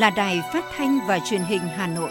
là 0.00 0.10
Đài 0.10 0.42
Phát 0.52 0.64
thanh 0.76 0.98
và 1.08 1.18
Truyền 1.30 1.42
hình 1.42 1.60
Hà 1.60 1.86
Nội. 1.86 2.10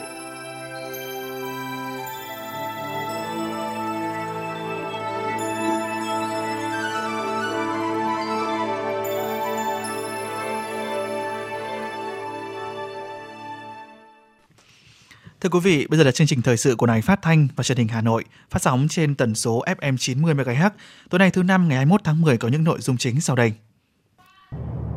Thưa 15.41 15.49
quý 15.49 15.59
vị, 15.59 15.87
bây 15.89 15.97
giờ 15.97 16.03
là 16.03 16.11
chương 16.11 16.27
trình 16.27 16.41
thời 16.41 16.57
sự 16.57 16.75
của 16.75 16.85
Đài 16.85 17.01
Phát 17.01 17.21
thanh 17.21 17.47
và 17.55 17.63
Truyền 17.63 17.77
hình 17.77 17.87
Hà 17.87 18.01
Nội, 18.01 18.23
phát 18.49 18.61
sóng 18.61 18.87
trên 18.89 19.15
tần 19.15 19.35
số 19.35 19.63
FM 19.65 19.97
90 19.97 20.33
MHz. 20.33 20.69
Tối 21.09 21.19
nay 21.19 21.31
thứ 21.31 21.43
năm 21.43 21.67
ngày 21.67 21.77
21 21.77 22.01
tháng 22.03 22.21
10 22.21 22.37
có 22.37 22.47
những 22.47 22.63
nội 22.63 22.79
dung 22.81 22.97
chính 22.97 23.21
sau 23.21 23.35
đây. 23.35 23.53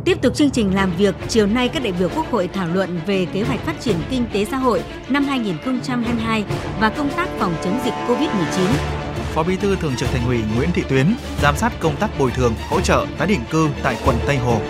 Tiếp 0.05 0.19
tục 0.23 0.34
chương 0.34 0.51
trình 0.51 0.74
làm 0.74 0.97
việc, 0.97 1.15
chiều 1.29 1.47
nay 1.47 1.69
các 1.69 1.83
đại 1.83 1.92
biểu 1.98 2.09
Quốc 2.09 2.30
hội 2.30 2.48
thảo 2.55 2.69
luận 2.74 3.01
về 3.06 3.27
kế 3.33 3.42
hoạch 3.42 3.61
phát 3.61 3.80
triển 3.80 3.97
kinh 4.11 4.25
tế 4.33 4.45
xã 4.45 4.56
hội 4.56 4.83
năm 5.09 5.25
2022 5.25 6.45
và 6.80 6.88
công 6.88 7.11
tác 7.16 7.28
phòng 7.38 7.55
chống 7.65 7.80
dịch 7.84 7.95
COVID-19. 8.09 8.66
Phó 9.34 9.42
Bí 9.42 9.56
thư 9.56 9.77
Thường 9.77 9.97
trực 9.97 10.09
Thành 10.09 10.27
ủy 10.27 10.41
Nguyễn 10.56 10.69
Thị 10.75 10.83
Tuyến 10.88 11.06
giám 11.42 11.56
sát 11.56 11.73
công 11.80 11.97
tác 11.97 12.19
bồi 12.19 12.30
thường, 12.30 12.55
hỗ 12.69 12.80
trợ 12.80 13.06
tái 13.19 13.28
định 13.28 13.41
cư 13.50 13.69
tại 13.83 13.97
quận 14.06 14.17
Tây 14.27 14.36
Hồ. 14.36 14.61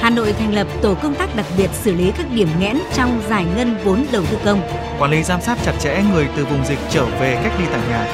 Hà 0.00 0.10
Nội 0.10 0.32
thành 0.32 0.54
lập 0.54 0.66
tổ 0.82 0.94
công 0.94 1.14
tác 1.14 1.36
đặc 1.36 1.46
biệt 1.58 1.70
xử 1.72 1.94
lý 1.94 2.12
các 2.18 2.26
điểm 2.34 2.48
nghẽn 2.60 2.78
trong 2.94 3.22
giải 3.28 3.46
ngân 3.56 3.76
vốn 3.84 4.06
đầu 4.12 4.22
tư 4.30 4.38
công. 4.44 4.60
Quản 4.98 5.10
lý 5.10 5.22
giám 5.22 5.40
sát 5.40 5.58
chặt 5.64 5.72
chẽ 5.80 6.02
người 6.12 6.28
từ 6.36 6.44
vùng 6.44 6.66
dịch 6.66 6.78
trở 6.90 7.06
về 7.06 7.40
cách 7.44 7.52
ly 7.58 7.64
tại 7.70 7.80
nhà. 7.88 8.06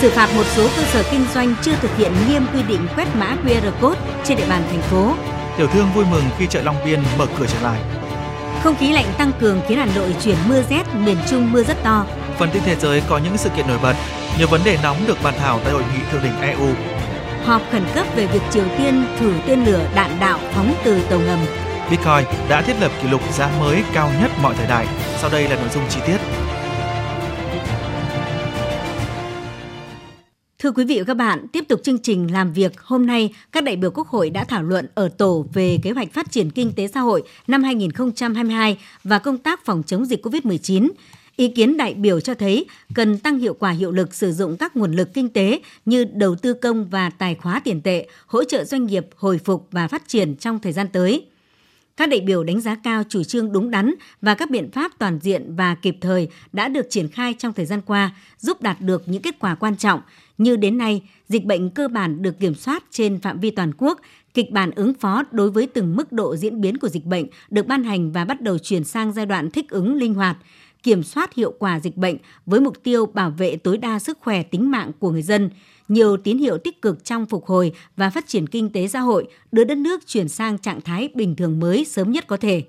Xử 0.00 0.10
phạt 0.10 0.28
một 0.36 0.44
số 0.46 0.68
cơ 0.76 0.82
sở 0.82 1.02
kinh 1.10 1.24
doanh 1.34 1.54
chưa 1.62 1.74
thực 1.80 1.96
hiện 1.96 2.12
nghiêm 2.28 2.42
quy 2.54 2.62
định 2.62 2.86
quét 2.96 3.06
mã 3.18 3.36
QR 3.44 3.72
code 3.80 4.00
trên 4.24 4.38
địa 4.38 4.48
bàn 4.48 4.62
thành 4.70 4.82
phố. 4.82 5.14
Tiểu 5.56 5.66
thương 5.66 5.92
vui 5.94 6.04
mừng 6.10 6.22
khi 6.38 6.46
chợ 6.46 6.62
Long 6.62 6.76
Biên 6.84 7.02
mở 7.18 7.26
cửa 7.38 7.46
trở 7.48 7.60
lại. 7.60 7.80
Không 8.62 8.76
khí 8.76 8.92
lạnh 8.92 9.06
tăng 9.18 9.32
cường 9.40 9.60
khiến 9.68 9.78
Hà 9.78 9.86
Nội 9.94 10.14
chuyển 10.24 10.36
mưa 10.48 10.62
rét, 10.70 10.82
miền 10.94 11.16
Trung 11.30 11.52
mưa 11.52 11.62
rất 11.62 11.82
to. 11.82 12.06
Phần 12.38 12.50
tin 12.52 12.62
thế 12.66 12.76
giới 12.76 13.02
có 13.08 13.18
những 13.18 13.36
sự 13.36 13.50
kiện 13.56 13.68
nổi 13.68 13.78
bật, 13.82 13.94
nhiều 14.38 14.48
vấn 14.48 14.60
đề 14.64 14.78
nóng 14.82 14.96
được 15.06 15.16
bàn 15.22 15.34
thảo 15.38 15.60
tại 15.64 15.72
hội 15.72 15.82
nghị 15.82 16.00
thượng 16.12 16.22
đỉnh 16.22 16.40
EU. 16.40 16.68
Họp 17.44 17.62
khẩn 17.72 17.84
cấp 17.94 18.06
về 18.16 18.26
việc 18.26 18.42
Triều 18.50 18.64
Tiên 18.78 19.04
thử 19.20 19.32
tên 19.46 19.64
lửa 19.64 19.86
đạn 19.94 20.10
đạo 20.20 20.38
phóng 20.52 20.74
từ 20.84 21.02
tàu 21.02 21.18
ngầm. 21.20 21.38
Bitcoin 21.90 22.24
đã 22.48 22.62
thiết 22.62 22.76
lập 22.80 22.92
kỷ 23.02 23.08
lục 23.08 23.20
giá 23.32 23.50
mới 23.60 23.82
cao 23.92 24.10
nhất 24.20 24.30
mọi 24.42 24.54
thời 24.54 24.66
đại. 24.66 24.86
Sau 25.20 25.30
đây 25.30 25.48
là 25.48 25.56
nội 25.56 25.68
dung 25.74 25.84
chi 25.88 26.00
tiết. 26.06 26.16
Thưa 30.62 30.72
quý 30.72 30.84
vị 30.84 30.98
và 30.98 31.04
các 31.04 31.14
bạn, 31.14 31.48
tiếp 31.48 31.64
tục 31.68 31.80
chương 31.82 31.98
trình 31.98 32.32
làm 32.32 32.52
việc 32.52 32.80
hôm 32.80 33.06
nay, 33.06 33.34
các 33.52 33.64
đại 33.64 33.76
biểu 33.76 33.90
Quốc 33.90 34.08
hội 34.08 34.30
đã 34.30 34.44
thảo 34.44 34.62
luận 34.62 34.86
ở 34.94 35.08
tổ 35.08 35.46
về 35.52 35.78
kế 35.82 35.90
hoạch 35.90 36.12
phát 36.12 36.30
triển 36.30 36.50
kinh 36.50 36.72
tế 36.72 36.88
xã 36.88 37.00
hội 37.00 37.22
năm 37.46 37.62
2022 37.62 38.78
và 39.04 39.18
công 39.18 39.38
tác 39.38 39.64
phòng 39.64 39.82
chống 39.86 40.04
dịch 40.04 40.26
COVID-19. 40.26 40.90
Ý 41.36 41.48
kiến 41.48 41.76
đại 41.76 41.94
biểu 41.94 42.20
cho 42.20 42.34
thấy 42.34 42.66
cần 42.94 43.18
tăng 43.18 43.38
hiệu 43.38 43.54
quả 43.54 43.70
hiệu 43.70 43.92
lực 43.92 44.14
sử 44.14 44.32
dụng 44.32 44.56
các 44.56 44.76
nguồn 44.76 44.92
lực 44.92 45.14
kinh 45.14 45.28
tế 45.28 45.60
như 45.84 46.04
đầu 46.04 46.34
tư 46.34 46.54
công 46.54 46.88
và 46.88 47.10
tài 47.10 47.34
khóa 47.34 47.60
tiền 47.64 47.80
tệ, 47.80 48.08
hỗ 48.26 48.44
trợ 48.44 48.64
doanh 48.64 48.86
nghiệp 48.86 49.06
hồi 49.16 49.38
phục 49.44 49.68
và 49.70 49.88
phát 49.88 50.08
triển 50.08 50.36
trong 50.36 50.58
thời 50.58 50.72
gian 50.72 50.86
tới. 50.92 51.26
Các 51.96 52.08
đại 52.08 52.20
biểu 52.20 52.44
đánh 52.44 52.60
giá 52.60 52.76
cao 52.84 53.02
chủ 53.08 53.24
trương 53.24 53.52
đúng 53.52 53.70
đắn 53.70 53.94
và 54.20 54.34
các 54.34 54.50
biện 54.50 54.70
pháp 54.70 54.92
toàn 54.98 55.18
diện 55.22 55.56
và 55.56 55.74
kịp 55.74 55.96
thời 56.00 56.28
đã 56.52 56.68
được 56.68 56.86
triển 56.90 57.08
khai 57.08 57.34
trong 57.38 57.52
thời 57.52 57.66
gian 57.66 57.80
qua, 57.86 58.14
giúp 58.38 58.62
đạt 58.62 58.80
được 58.80 59.02
những 59.06 59.22
kết 59.22 59.38
quả 59.38 59.54
quan 59.54 59.76
trọng 59.76 60.00
như 60.42 60.56
đến 60.56 60.78
nay, 60.78 61.02
dịch 61.28 61.44
bệnh 61.44 61.70
cơ 61.70 61.88
bản 61.88 62.22
được 62.22 62.40
kiểm 62.40 62.54
soát 62.54 62.84
trên 62.90 63.20
phạm 63.20 63.40
vi 63.40 63.50
toàn 63.50 63.72
quốc, 63.78 64.00
kịch 64.34 64.50
bản 64.50 64.70
ứng 64.70 64.94
phó 64.94 65.22
đối 65.30 65.50
với 65.50 65.66
từng 65.66 65.96
mức 65.96 66.12
độ 66.12 66.36
diễn 66.36 66.60
biến 66.60 66.78
của 66.78 66.88
dịch 66.88 67.04
bệnh 67.04 67.26
được 67.50 67.66
ban 67.66 67.84
hành 67.84 68.12
và 68.12 68.24
bắt 68.24 68.40
đầu 68.40 68.58
chuyển 68.58 68.84
sang 68.84 69.12
giai 69.12 69.26
đoạn 69.26 69.50
thích 69.50 69.70
ứng 69.70 69.94
linh 69.94 70.14
hoạt, 70.14 70.36
kiểm 70.82 71.02
soát 71.02 71.34
hiệu 71.34 71.54
quả 71.58 71.80
dịch 71.80 71.96
bệnh 71.96 72.16
với 72.46 72.60
mục 72.60 72.82
tiêu 72.82 73.06
bảo 73.06 73.30
vệ 73.30 73.56
tối 73.56 73.78
đa 73.78 73.98
sức 73.98 74.18
khỏe 74.20 74.42
tính 74.42 74.70
mạng 74.70 74.90
của 74.98 75.10
người 75.10 75.22
dân, 75.22 75.50
nhiều 75.88 76.16
tín 76.16 76.38
hiệu 76.38 76.58
tích 76.58 76.82
cực 76.82 77.04
trong 77.04 77.26
phục 77.26 77.46
hồi 77.46 77.72
và 77.96 78.10
phát 78.10 78.28
triển 78.28 78.46
kinh 78.46 78.70
tế 78.72 78.88
xã 78.88 79.00
hội, 79.00 79.26
đưa 79.52 79.64
đất 79.64 79.78
nước 79.78 80.06
chuyển 80.06 80.28
sang 80.28 80.58
trạng 80.58 80.80
thái 80.80 81.08
bình 81.14 81.36
thường 81.36 81.60
mới 81.60 81.84
sớm 81.84 82.12
nhất 82.12 82.26
có 82.26 82.36
thể. 82.36 82.62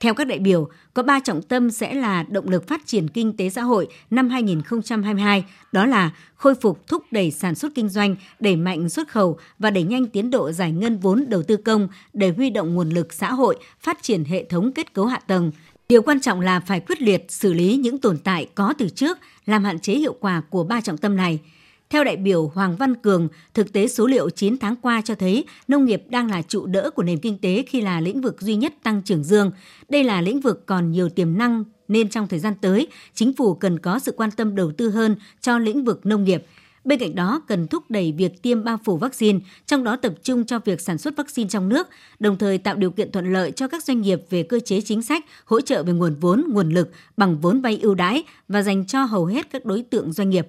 Theo 0.00 0.14
các 0.14 0.26
đại 0.26 0.38
biểu, 0.38 0.68
có 0.94 1.02
3 1.02 1.20
trọng 1.20 1.42
tâm 1.42 1.70
sẽ 1.70 1.94
là 1.94 2.22
động 2.22 2.48
lực 2.48 2.68
phát 2.68 2.86
triển 2.86 3.08
kinh 3.08 3.36
tế 3.36 3.50
xã 3.50 3.62
hội 3.62 3.88
năm 4.10 4.28
2022, 4.28 5.44
đó 5.72 5.86
là 5.86 6.10
khôi 6.34 6.54
phục 6.54 6.86
thúc 6.86 7.02
đẩy 7.10 7.30
sản 7.30 7.54
xuất 7.54 7.72
kinh 7.74 7.88
doanh, 7.88 8.16
đẩy 8.40 8.56
mạnh 8.56 8.88
xuất 8.88 9.08
khẩu 9.08 9.38
và 9.58 9.70
đẩy 9.70 9.82
nhanh 9.82 10.06
tiến 10.06 10.30
độ 10.30 10.52
giải 10.52 10.72
ngân 10.72 10.98
vốn 10.98 11.24
đầu 11.28 11.42
tư 11.42 11.56
công 11.56 11.88
để 12.12 12.32
huy 12.36 12.50
động 12.50 12.74
nguồn 12.74 12.88
lực 12.88 13.12
xã 13.12 13.32
hội, 13.32 13.58
phát 13.80 13.98
triển 14.02 14.24
hệ 14.24 14.44
thống 14.44 14.72
kết 14.72 14.94
cấu 14.94 15.06
hạ 15.06 15.20
tầng. 15.26 15.52
Điều 15.88 16.02
quan 16.02 16.20
trọng 16.20 16.40
là 16.40 16.60
phải 16.60 16.80
quyết 16.80 17.02
liệt 17.02 17.24
xử 17.28 17.52
lý 17.52 17.76
những 17.76 17.98
tồn 17.98 18.18
tại 18.18 18.46
có 18.54 18.74
từ 18.78 18.88
trước, 18.88 19.18
làm 19.46 19.64
hạn 19.64 19.78
chế 19.78 19.94
hiệu 19.94 20.16
quả 20.20 20.42
của 20.50 20.64
ba 20.64 20.80
trọng 20.80 20.98
tâm 20.98 21.16
này– 21.16 21.38
theo 21.90 22.04
đại 22.04 22.16
biểu 22.16 22.50
Hoàng 22.54 22.76
Văn 22.76 22.94
Cường, 22.94 23.28
thực 23.54 23.72
tế 23.72 23.88
số 23.88 24.06
liệu 24.06 24.30
9 24.30 24.58
tháng 24.58 24.76
qua 24.76 25.00
cho 25.04 25.14
thấy 25.14 25.44
nông 25.68 25.84
nghiệp 25.84 26.02
đang 26.08 26.30
là 26.30 26.42
trụ 26.42 26.66
đỡ 26.66 26.90
của 26.90 27.02
nền 27.02 27.18
kinh 27.18 27.38
tế 27.38 27.64
khi 27.68 27.80
là 27.80 28.00
lĩnh 28.00 28.20
vực 28.20 28.40
duy 28.40 28.56
nhất 28.56 28.74
tăng 28.82 29.02
trưởng 29.02 29.24
dương. 29.24 29.50
Đây 29.88 30.04
là 30.04 30.20
lĩnh 30.20 30.40
vực 30.40 30.66
còn 30.66 30.90
nhiều 30.90 31.08
tiềm 31.08 31.38
năng 31.38 31.64
nên 31.88 32.08
trong 32.08 32.28
thời 32.28 32.38
gian 32.38 32.54
tới, 32.60 32.88
chính 33.14 33.32
phủ 33.32 33.54
cần 33.54 33.78
có 33.78 33.98
sự 33.98 34.12
quan 34.16 34.30
tâm 34.30 34.54
đầu 34.54 34.72
tư 34.72 34.90
hơn 34.90 35.16
cho 35.40 35.58
lĩnh 35.58 35.84
vực 35.84 36.06
nông 36.06 36.24
nghiệp. 36.24 36.44
Bên 36.84 36.98
cạnh 36.98 37.14
đó, 37.14 37.42
cần 37.48 37.66
thúc 37.66 37.90
đẩy 37.90 38.12
việc 38.12 38.42
tiêm 38.42 38.64
bao 38.64 38.78
phủ 38.84 38.96
vaccine, 38.96 39.38
trong 39.66 39.84
đó 39.84 39.96
tập 39.96 40.14
trung 40.22 40.46
cho 40.46 40.58
việc 40.58 40.80
sản 40.80 40.98
xuất 40.98 41.16
vaccine 41.16 41.48
trong 41.48 41.68
nước, 41.68 41.88
đồng 42.18 42.38
thời 42.38 42.58
tạo 42.58 42.76
điều 42.76 42.90
kiện 42.90 43.12
thuận 43.12 43.32
lợi 43.32 43.50
cho 43.50 43.68
các 43.68 43.84
doanh 43.84 44.00
nghiệp 44.00 44.22
về 44.30 44.42
cơ 44.42 44.60
chế 44.60 44.80
chính 44.80 45.02
sách, 45.02 45.24
hỗ 45.44 45.60
trợ 45.60 45.82
về 45.82 45.92
nguồn 45.92 46.14
vốn, 46.14 46.44
nguồn 46.48 46.68
lực 46.70 46.90
bằng 47.16 47.40
vốn 47.40 47.60
vay 47.60 47.78
ưu 47.82 47.94
đãi 47.94 48.24
và 48.48 48.62
dành 48.62 48.86
cho 48.86 49.04
hầu 49.04 49.26
hết 49.26 49.50
các 49.50 49.64
đối 49.64 49.82
tượng 49.82 50.12
doanh 50.12 50.30
nghiệp. 50.30 50.48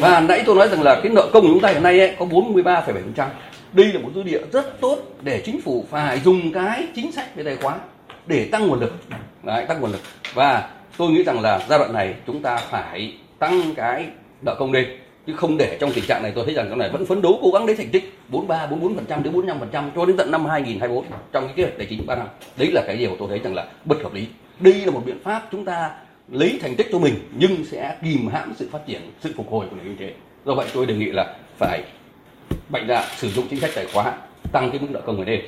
Và 0.00 0.20
nãy 0.20 0.42
tôi 0.46 0.56
nói 0.56 0.68
rằng 0.68 0.82
là 0.82 1.00
cái 1.02 1.12
nợ 1.12 1.30
công 1.32 1.42
của 1.42 1.48
chúng 1.48 1.60
ta 1.60 1.68
hiện 1.68 1.82
nay 1.82 2.00
ấy, 2.00 2.16
có 2.18 2.26
43,7%. 2.26 3.28
Đây 3.72 3.86
là 3.92 4.00
một 4.00 4.08
dư 4.14 4.22
địa 4.22 4.40
rất 4.52 4.80
tốt 4.80 4.98
để 5.22 5.42
chính 5.44 5.60
phủ 5.60 5.84
phải 5.90 6.20
dùng 6.20 6.52
cái 6.52 6.86
chính 6.94 7.12
sách 7.12 7.36
về 7.36 7.44
tài 7.44 7.56
khoá 7.56 7.78
để 8.26 8.48
tăng 8.52 8.66
nguồn 8.66 8.80
lực. 8.80 8.96
Đấy, 9.42 9.64
tăng 9.66 9.80
nguồn 9.80 9.92
lực. 9.92 10.00
Và 10.34 10.70
tôi 10.96 11.10
nghĩ 11.10 11.24
rằng 11.24 11.40
là 11.40 11.60
giai 11.68 11.78
đoạn 11.78 11.92
này 11.92 12.14
chúng 12.26 12.42
ta 12.42 12.56
phải 12.56 13.14
tăng 13.38 13.74
cái 13.74 14.06
nợ 14.42 14.54
công 14.58 14.72
lên 14.72 14.86
chứ 15.26 15.32
không 15.36 15.56
để 15.58 15.76
trong 15.80 15.92
tình 15.92 16.04
trạng 16.04 16.22
này 16.22 16.32
tôi 16.34 16.44
thấy 16.44 16.54
rằng 16.54 16.68
cái 16.68 16.76
này 16.76 16.90
vẫn 16.90 17.06
phấn 17.06 17.22
đấu 17.22 17.38
cố 17.42 17.50
gắng 17.50 17.66
đến 17.66 17.76
thành 17.76 17.88
tích 17.88 18.18
43 18.28 18.66
44% 18.66 19.22
đến 19.22 19.34
45% 19.34 19.90
cho 19.96 20.06
đến 20.06 20.16
tận 20.16 20.30
năm 20.30 20.44
2024 20.44 21.04
trong 21.32 21.44
cái 21.44 21.52
kế 21.56 21.62
hoạch 21.62 21.78
tài 21.78 21.86
chính 21.90 22.06
3 22.06 22.16
năm. 22.16 22.26
Đấy 22.56 22.70
là 22.72 22.82
cái 22.86 22.96
điều 22.96 23.16
tôi 23.18 23.28
thấy 23.28 23.38
rằng 23.38 23.54
là 23.54 23.66
bất 23.84 24.02
hợp 24.02 24.14
lý. 24.14 24.26
Đây 24.60 24.74
là 24.74 24.90
một 24.90 25.02
biện 25.06 25.18
pháp 25.24 25.42
chúng 25.52 25.64
ta 25.64 25.90
lấy 26.30 26.58
thành 26.62 26.76
tích 26.76 26.88
cho 26.92 26.98
mình 26.98 27.14
nhưng 27.38 27.64
sẽ 27.64 27.96
kìm 28.02 28.28
hãm 28.28 28.52
sự 28.56 28.68
phát 28.72 28.86
triển, 28.86 29.00
sự 29.20 29.32
phục 29.36 29.50
hồi 29.50 29.66
của 29.70 29.76
nền 29.76 29.84
kinh 29.84 29.96
tế. 29.96 30.14
Do 30.44 30.54
vậy 30.54 30.66
tôi 30.74 30.86
đề 30.86 30.94
nghị 30.94 31.12
là 31.12 31.36
phải 31.58 31.82
mạnh 32.68 32.86
dạn 32.88 33.04
sử 33.16 33.28
dụng 33.30 33.46
chính 33.50 33.60
sách 33.60 33.70
tài 33.74 33.86
khoá, 33.92 34.12
tăng 34.52 34.70
cái 34.70 34.80
mức 34.80 34.88
nợ 34.90 35.00
công 35.00 35.18
ở 35.18 35.24
đây 35.24 35.42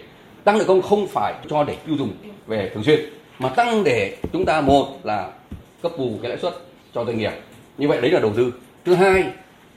tăng 0.45 0.59
nợ 0.59 0.65
công 0.65 0.83
không 0.83 1.07
phải 1.09 1.35
cho 1.49 1.65
để 1.65 1.77
tiêu 1.87 1.97
dùng 1.97 2.13
về 2.47 2.71
thường 2.75 2.85
xuyên, 2.85 3.01
mà 3.39 3.49
tăng 3.49 3.85
để 3.85 4.17
chúng 4.33 4.45
ta, 4.45 4.61
một 4.61 4.99
là 5.05 5.33
cấp 5.83 5.93
bù 5.99 6.19
cái 6.23 6.29
lãi 6.29 6.39
suất 6.39 6.55
cho 6.95 7.05
doanh 7.05 7.19
nghiệp. 7.19 7.33
Như 7.79 7.89
vậy 7.89 8.01
đấy 8.01 8.11
là 8.11 8.21
đầu 8.21 8.33
tư. 8.37 8.55
Thứ 8.85 8.95
hai, 8.95 9.25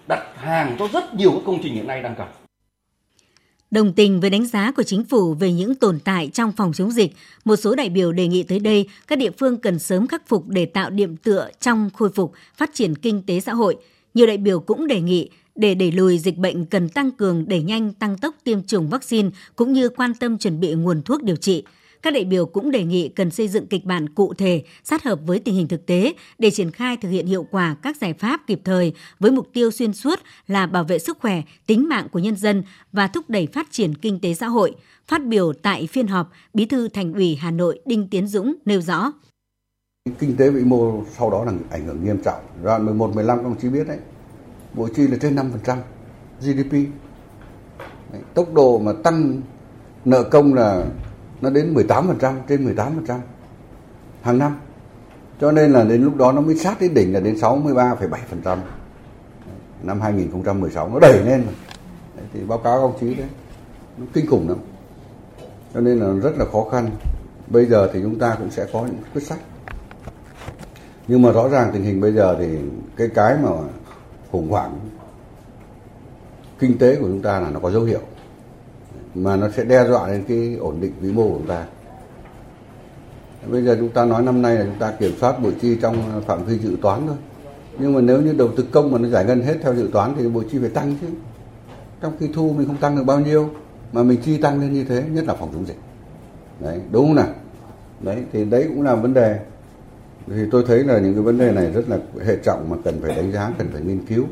đặt 0.08 0.24
hàng 0.38 0.76
cho 0.80 0.88
rất 0.94 1.14
nhiều 1.14 1.32
các 1.32 1.42
công 1.46 1.60
trình 1.64 1.74
hiện 1.74 1.88
nay 1.88 2.02
đang 2.02 2.16
cần. 2.16 2.43
Đồng 3.74 3.94
tình 3.94 4.20
với 4.20 4.30
đánh 4.30 4.46
giá 4.46 4.72
của 4.72 4.84
chính 4.84 5.04
phủ 5.04 5.34
về 5.34 5.52
những 5.52 5.76
tồn 5.76 6.00
tại 6.00 6.30
trong 6.34 6.52
phòng 6.52 6.74
chống 6.74 6.92
dịch, 6.92 7.16
một 7.46 7.56
số 7.56 7.76
đại 7.76 7.90
biểu 7.90 8.12
đề 8.12 8.28
nghị 8.28 8.44
tới 8.44 8.60
đây 8.60 8.90
các 9.08 9.20
địa 9.20 9.32
phương 9.40 9.58
cần 9.58 9.80
sớm 9.80 10.08
khắc 10.08 10.28
phục 10.28 10.48
để 10.48 10.66
tạo 10.66 10.90
điểm 10.90 11.18
tựa 11.18 11.50
trong 11.60 11.90
khôi 11.94 12.10
phục 12.10 12.34
phát 12.58 12.70
triển 12.74 12.96
kinh 12.96 13.24
tế 13.28 13.40
xã 13.40 13.54
hội. 13.54 13.76
Nhiều 14.14 14.28
đại 14.28 14.38
biểu 14.38 14.60
cũng 14.60 14.88
đề 14.88 15.02
nghị 15.02 15.30
để 15.56 15.76
đẩy 15.76 15.92
lùi 15.92 16.18
dịch 16.18 16.38
bệnh 16.38 16.66
cần 16.66 16.90
tăng 16.90 17.12
cường 17.12 17.48
đẩy 17.48 17.62
nhanh 17.62 17.94
tăng 17.94 18.18
tốc 18.18 18.36
tiêm 18.44 18.64
chủng 18.64 18.90
vaccine 18.90 19.30
cũng 19.56 19.74
như 19.74 19.90
quan 19.90 20.14
tâm 20.14 20.38
chuẩn 20.38 20.60
bị 20.60 20.74
nguồn 20.74 21.02
thuốc 21.02 21.24
điều 21.24 21.36
trị. 21.36 21.64
Các 22.04 22.14
đại 22.14 22.26
biểu 22.26 22.46
cũng 22.46 22.72
đề 22.72 22.84
nghị 22.84 23.10
cần 23.10 23.32
xây 23.32 23.48
dựng 23.48 23.68
kịch 23.68 23.86
bản 23.86 24.10
cụ 24.10 24.34
thể, 24.34 24.64
sát 24.84 25.04
hợp 25.04 25.20
với 25.26 25.40
tình 25.40 25.56
hình 25.56 25.68
thực 25.68 25.86
tế 25.86 26.14
để 26.40 26.52
triển 26.52 26.72
khai 26.72 26.98
thực 26.98 27.10
hiện 27.10 27.28
hiệu 27.28 27.46
quả 27.52 27.76
các 27.82 27.98
giải 27.98 28.14
pháp 28.14 28.42
kịp 28.48 28.62
thời 28.64 28.94
với 29.20 29.32
mục 29.32 29.48
tiêu 29.54 29.72
xuyên 29.72 29.94
suốt 29.94 30.20
là 30.48 30.66
bảo 30.66 30.84
vệ 30.84 31.00
sức 31.00 31.18
khỏe, 31.20 31.42
tính 31.68 31.90
mạng 31.90 32.08
của 32.12 32.20
nhân 32.20 32.36
dân 32.36 32.64
và 32.92 33.08
thúc 33.08 33.30
đẩy 33.30 33.48
phát 33.48 33.68
triển 33.72 33.96
kinh 33.96 34.20
tế 34.20 34.34
xã 34.34 34.48
hội. 34.48 34.76
Phát 35.08 35.26
biểu 35.26 35.54
tại 35.54 35.88
phiên 35.88 36.08
họp, 36.08 36.32
Bí 36.54 36.66
thư 36.66 36.88
Thành 36.88 37.14
ủy 37.14 37.36
Hà 37.36 37.52
Nội 37.52 37.80
Đinh 37.86 38.08
Tiến 38.10 38.28
Dũng 38.28 38.56
nêu 38.66 38.82
rõ. 38.82 39.12
Kinh 40.20 40.38
tế 40.38 40.50
vĩ 40.50 40.62
mô 40.62 41.04
sau 41.18 41.32
đó 41.32 41.44
là 41.46 41.54
ảnh 41.72 41.86
hưởng 41.86 42.06
nghiêm 42.06 42.18
trọng. 42.26 42.44
Đoạn 42.64 42.86
11, 42.86 43.16
15 43.16 43.38
các 43.38 43.44
đồng 43.44 43.60
chí 43.62 43.70
biết 43.70 43.88
đấy, 43.88 43.98
bộ 44.74 44.88
chi 44.96 45.08
là 45.08 45.18
trên 45.22 45.36
5% 45.36 45.78
GDP. 46.42 46.72
Đấy, 48.12 48.22
tốc 48.34 48.54
độ 48.54 48.80
mà 48.80 48.94
tăng 49.04 49.42
nợ 50.06 50.24
công 50.24 50.54
là 50.54 50.86
nó 51.44 51.50
đến 51.50 51.74
18%, 51.74 52.34
trên 52.48 52.76
18% 52.76 53.20
hàng 54.22 54.38
năm. 54.38 54.58
Cho 55.42 55.52
nên 55.52 55.72
là 55.72 55.84
đến 55.84 56.04
lúc 56.04 56.16
đó 56.16 56.32
nó 56.32 56.42
mới 56.42 56.56
sát 56.56 56.82
đến 56.82 56.94
đỉnh 56.94 57.14
là 57.14 57.20
đến 57.20 57.36
63,7%. 57.36 58.58
Năm 59.84 60.02
2016 60.02 60.90
nó 60.90 61.00
đẩy 61.00 61.24
lên 61.26 61.44
mà. 61.48 61.54
thì 62.34 62.40
báo 62.48 62.58
cáo 62.58 62.80
ông 62.80 62.94
chí 63.00 63.14
đấy, 63.14 63.28
nó 63.98 64.06
kinh 64.14 64.28
khủng 64.28 64.50
lắm. 64.50 64.58
Cho 65.74 65.80
nên 65.80 66.00
là 66.00 66.14
rất 66.22 66.38
là 66.38 66.46
khó 66.52 66.66
khăn 66.72 66.90
bây 67.48 67.66
giờ 67.66 67.90
thì 67.94 68.00
chúng 68.04 68.20
ta 68.20 68.36
cũng 68.40 68.52
sẽ 68.52 68.66
có 68.74 68.86
những 68.86 69.04
quyết 69.14 69.24
sách 69.24 69.40
nhưng 71.08 71.22
mà 71.22 71.32
rõ 71.32 71.50
ràng 71.50 71.70
tình 71.74 71.84
hình 71.84 72.02
bây 72.02 72.14
giờ 72.14 72.36
thì 72.40 72.58
cái 72.96 73.08
cái 73.16 73.38
mà 73.44 73.50
khủng 74.32 74.50
hoảng 74.50 74.80
kinh 76.60 76.78
tế 76.78 76.96
của 76.96 77.08
chúng 77.08 77.22
ta 77.22 77.40
là 77.40 77.50
nó 77.50 77.60
có 77.60 77.72
dấu 77.72 77.84
hiệu 77.84 78.00
mà 79.16 79.36
nó 79.36 79.50
sẽ 79.50 79.64
đe 79.64 79.88
dọa 79.88 80.08
đến 80.08 80.24
cái 80.28 80.56
ổn 80.60 80.82
định 80.82 80.94
vĩ 81.02 81.12
mô 81.12 81.24
của 81.24 81.38
chúng 81.38 81.48
ta. 81.48 81.66
Bây 83.52 83.64
giờ 83.64 83.76
chúng 83.80 83.90
ta 83.90 84.06
nói 84.06 84.24
năm 84.24 84.42
nay 84.42 84.56
là 84.56 84.66
chúng 84.66 84.80
ta 84.80 84.92
kiểm 84.92 85.12
soát 85.20 85.40
bội 85.44 85.54
chi 85.62 85.78
trong 85.82 86.22
phạm 86.28 86.46
vi 86.46 86.58
dự 86.58 86.78
toán 86.82 87.08
thôi. 87.08 87.16
Nhưng 87.80 87.94
mà 87.94 88.02
nếu 88.02 88.22
như 88.22 88.34
đầu 88.34 88.50
tư 88.58 88.66
công 88.72 88.92
mà 88.92 88.98
nó 88.98 89.10
giải 89.10 89.26
ngân 89.26 89.42
hết 89.42 89.56
theo 89.62 89.76
dự 89.76 89.90
toán 89.94 90.14
thì 90.18 90.28
bội 90.28 90.46
chi 90.52 90.58
phải 90.60 90.70
tăng 90.70 90.96
chứ. 91.02 91.08
Trong 92.02 92.14
khi 92.20 92.30
thu 92.34 92.54
mình 92.58 92.68
không 92.68 92.78
tăng 92.78 92.96
được 92.96 93.04
bao 93.04 93.20
nhiêu, 93.20 93.50
mà 93.94 94.04
mình 94.04 94.22
chi 94.22 94.38
tăng 94.38 94.62
lên 94.62 94.74
như 94.74 94.84
thế, 94.84 95.04
nhất 95.12 95.26
là 95.28 95.34
phòng 95.34 95.50
chống 95.54 95.68
dịch. 95.68 95.78
Đấy, 96.60 96.80
đúng 96.92 97.06
không 97.08 97.16
nào? 97.16 97.28
Đấy, 98.00 98.18
thì 98.34 98.46
đấy 98.46 98.66
cũng 98.70 98.82
là 98.82 98.96
vấn 98.96 99.14
đề. 99.14 99.40
Thì 100.28 100.44
tôi 100.52 100.64
thấy 100.68 100.84
là 100.84 101.00
những 101.00 101.14
cái 101.14 101.24
vấn 101.24 101.38
đề 101.38 101.52
này 101.52 101.72
rất 101.72 101.90
là 101.90 101.98
hệ 102.26 102.36
trọng 102.44 102.70
mà 102.70 102.78
cần 102.84 103.02
phải 103.02 103.16
đánh 103.16 103.32
giá, 103.32 103.52
cần 103.58 103.70
phải 103.74 103.82
nghiên 103.82 104.06
cứu 104.06 104.26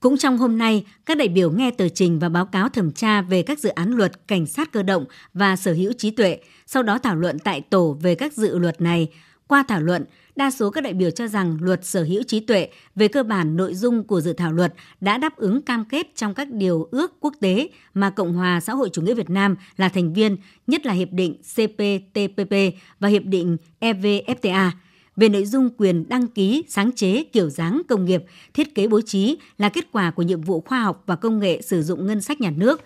cũng 0.00 0.16
trong 0.16 0.38
hôm 0.38 0.58
nay, 0.58 0.84
các 1.06 1.16
đại 1.16 1.28
biểu 1.28 1.50
nghe 1.50 1.70
tờ 1.70 1.88
trình 1.88 2.18
và 2.18 2.28
báo 2.28 2.46
cáo 2.46 2.68
thẩm 2.68 2.92
tra 2.92 3.22
về 3.22 3.42
các 3.42 3.58
dự 3.58 3.68
án 3.68 3.90
luật 3.90 4.28
cảnh 4.28 4.46
sát 4.46 4.72
cơ 4.72 4.82
động 4.82 5.04
và 5.34 5.56
sở 5.56 5.72
hữu 5.72 5.92
trí 5.92 6.10
tuệ, 6.10 6.38
sau 6.66 6.82
đó 6.82 6.98
thảo 6.98 7.16
luận 7.16 7.38
tại 7.38 7.60
tổ 7.60 7.96
về 8.02 8.14
các 8.14 8.32
dự 8.32 8.58
luật 8.58 8.80
này. 8.80 9.08
Qua 9.46 9.64
thảo 9.68 9.80
luận, 9.80 10.04
đa 10.36 10.50
số 10.50 10.70
các 10.70 10.84
đại 10.84 10.92
biểu 10.92 11.10
cho 11.10 11.26
rằng 11.26 11.58
luật 11.60 11.84
sở 11.84 12.02
hữu 12.02 12.22
trí 12.22 12.40
tuệ 12.40 12.68
về 12.94 13.08
cơ 13.08 13.22
bản 13.22 13.56
nội 13.56 13.74
dung 13.74 14.04
của 14.04 14.20
dự 14.20 14.32
thảo 14.32 14.52
luật 14.52 14.74
đã 15.00 15.18
đáp 15.18 15.36
ứng 15.36 15.62
cam 15.62 15.84
kết 15.84 16.06
trong 16.14 16.34
các 16.34 16.50
điều 16.50 16.88
ước 16.90 17.12
quốc 17.20 17.34
tế 17.40 17.68
mà 17.94 18.10
Cộng 18.10 18.32
hòa 18.32 18.60
xã 18.60 18.74
hội 18.74 18.88
chủ 18.92 19.02
nghĩa 19.02 19.14
Việt 19.14 19.30
Nam 19.30 19.56
là 19.76 19.88
thành 19.88 20.12
viên, 20.12 20.36
nhất 20.66 20.86
là 20.86 20.92
Hiệp 20.92 21.12
định 21.12 21.34
CPTPP 21.34 22.54
và 23.00 23.08
Hiệp 23.08 23.24
định 23.24 23.56
EVFTA– 23.80 24.70
về 25.18 25.28
nội 25.28 25.44
dung 25.46 25.70
quyền 25.78 26.08
đăng 26.08 26.26
ký 26.26 26.64
sáng 26.68 26.92
chế 26.92 27.24
kiểu 27.24 27.50
dáng 27.50 27.82
công 27.88 28.04
nghiệp, 28.04 28.22
thiết 28.54 28.74
kế 28.74 28.86
bố 28.86 29.00
trí 29.00 29.36
là 29.58 29.68
kết 29.68 29.84
quả 29.92 30.10
của 30.10 30.22
nhiệm 30.22 30.40
vụ 30.40 30.60
khoa 30.60 30.80
học 30.80 31.02
và 31.06 31.16
công 31.16 31.38
nghệ 31.38 31.62
sử 31.62 31.82
dụng 31.82 32.06
ngân 32.06 32.20
sách 32.20 32.40
nhà 32.40 32.50
nước. 32.50 32.80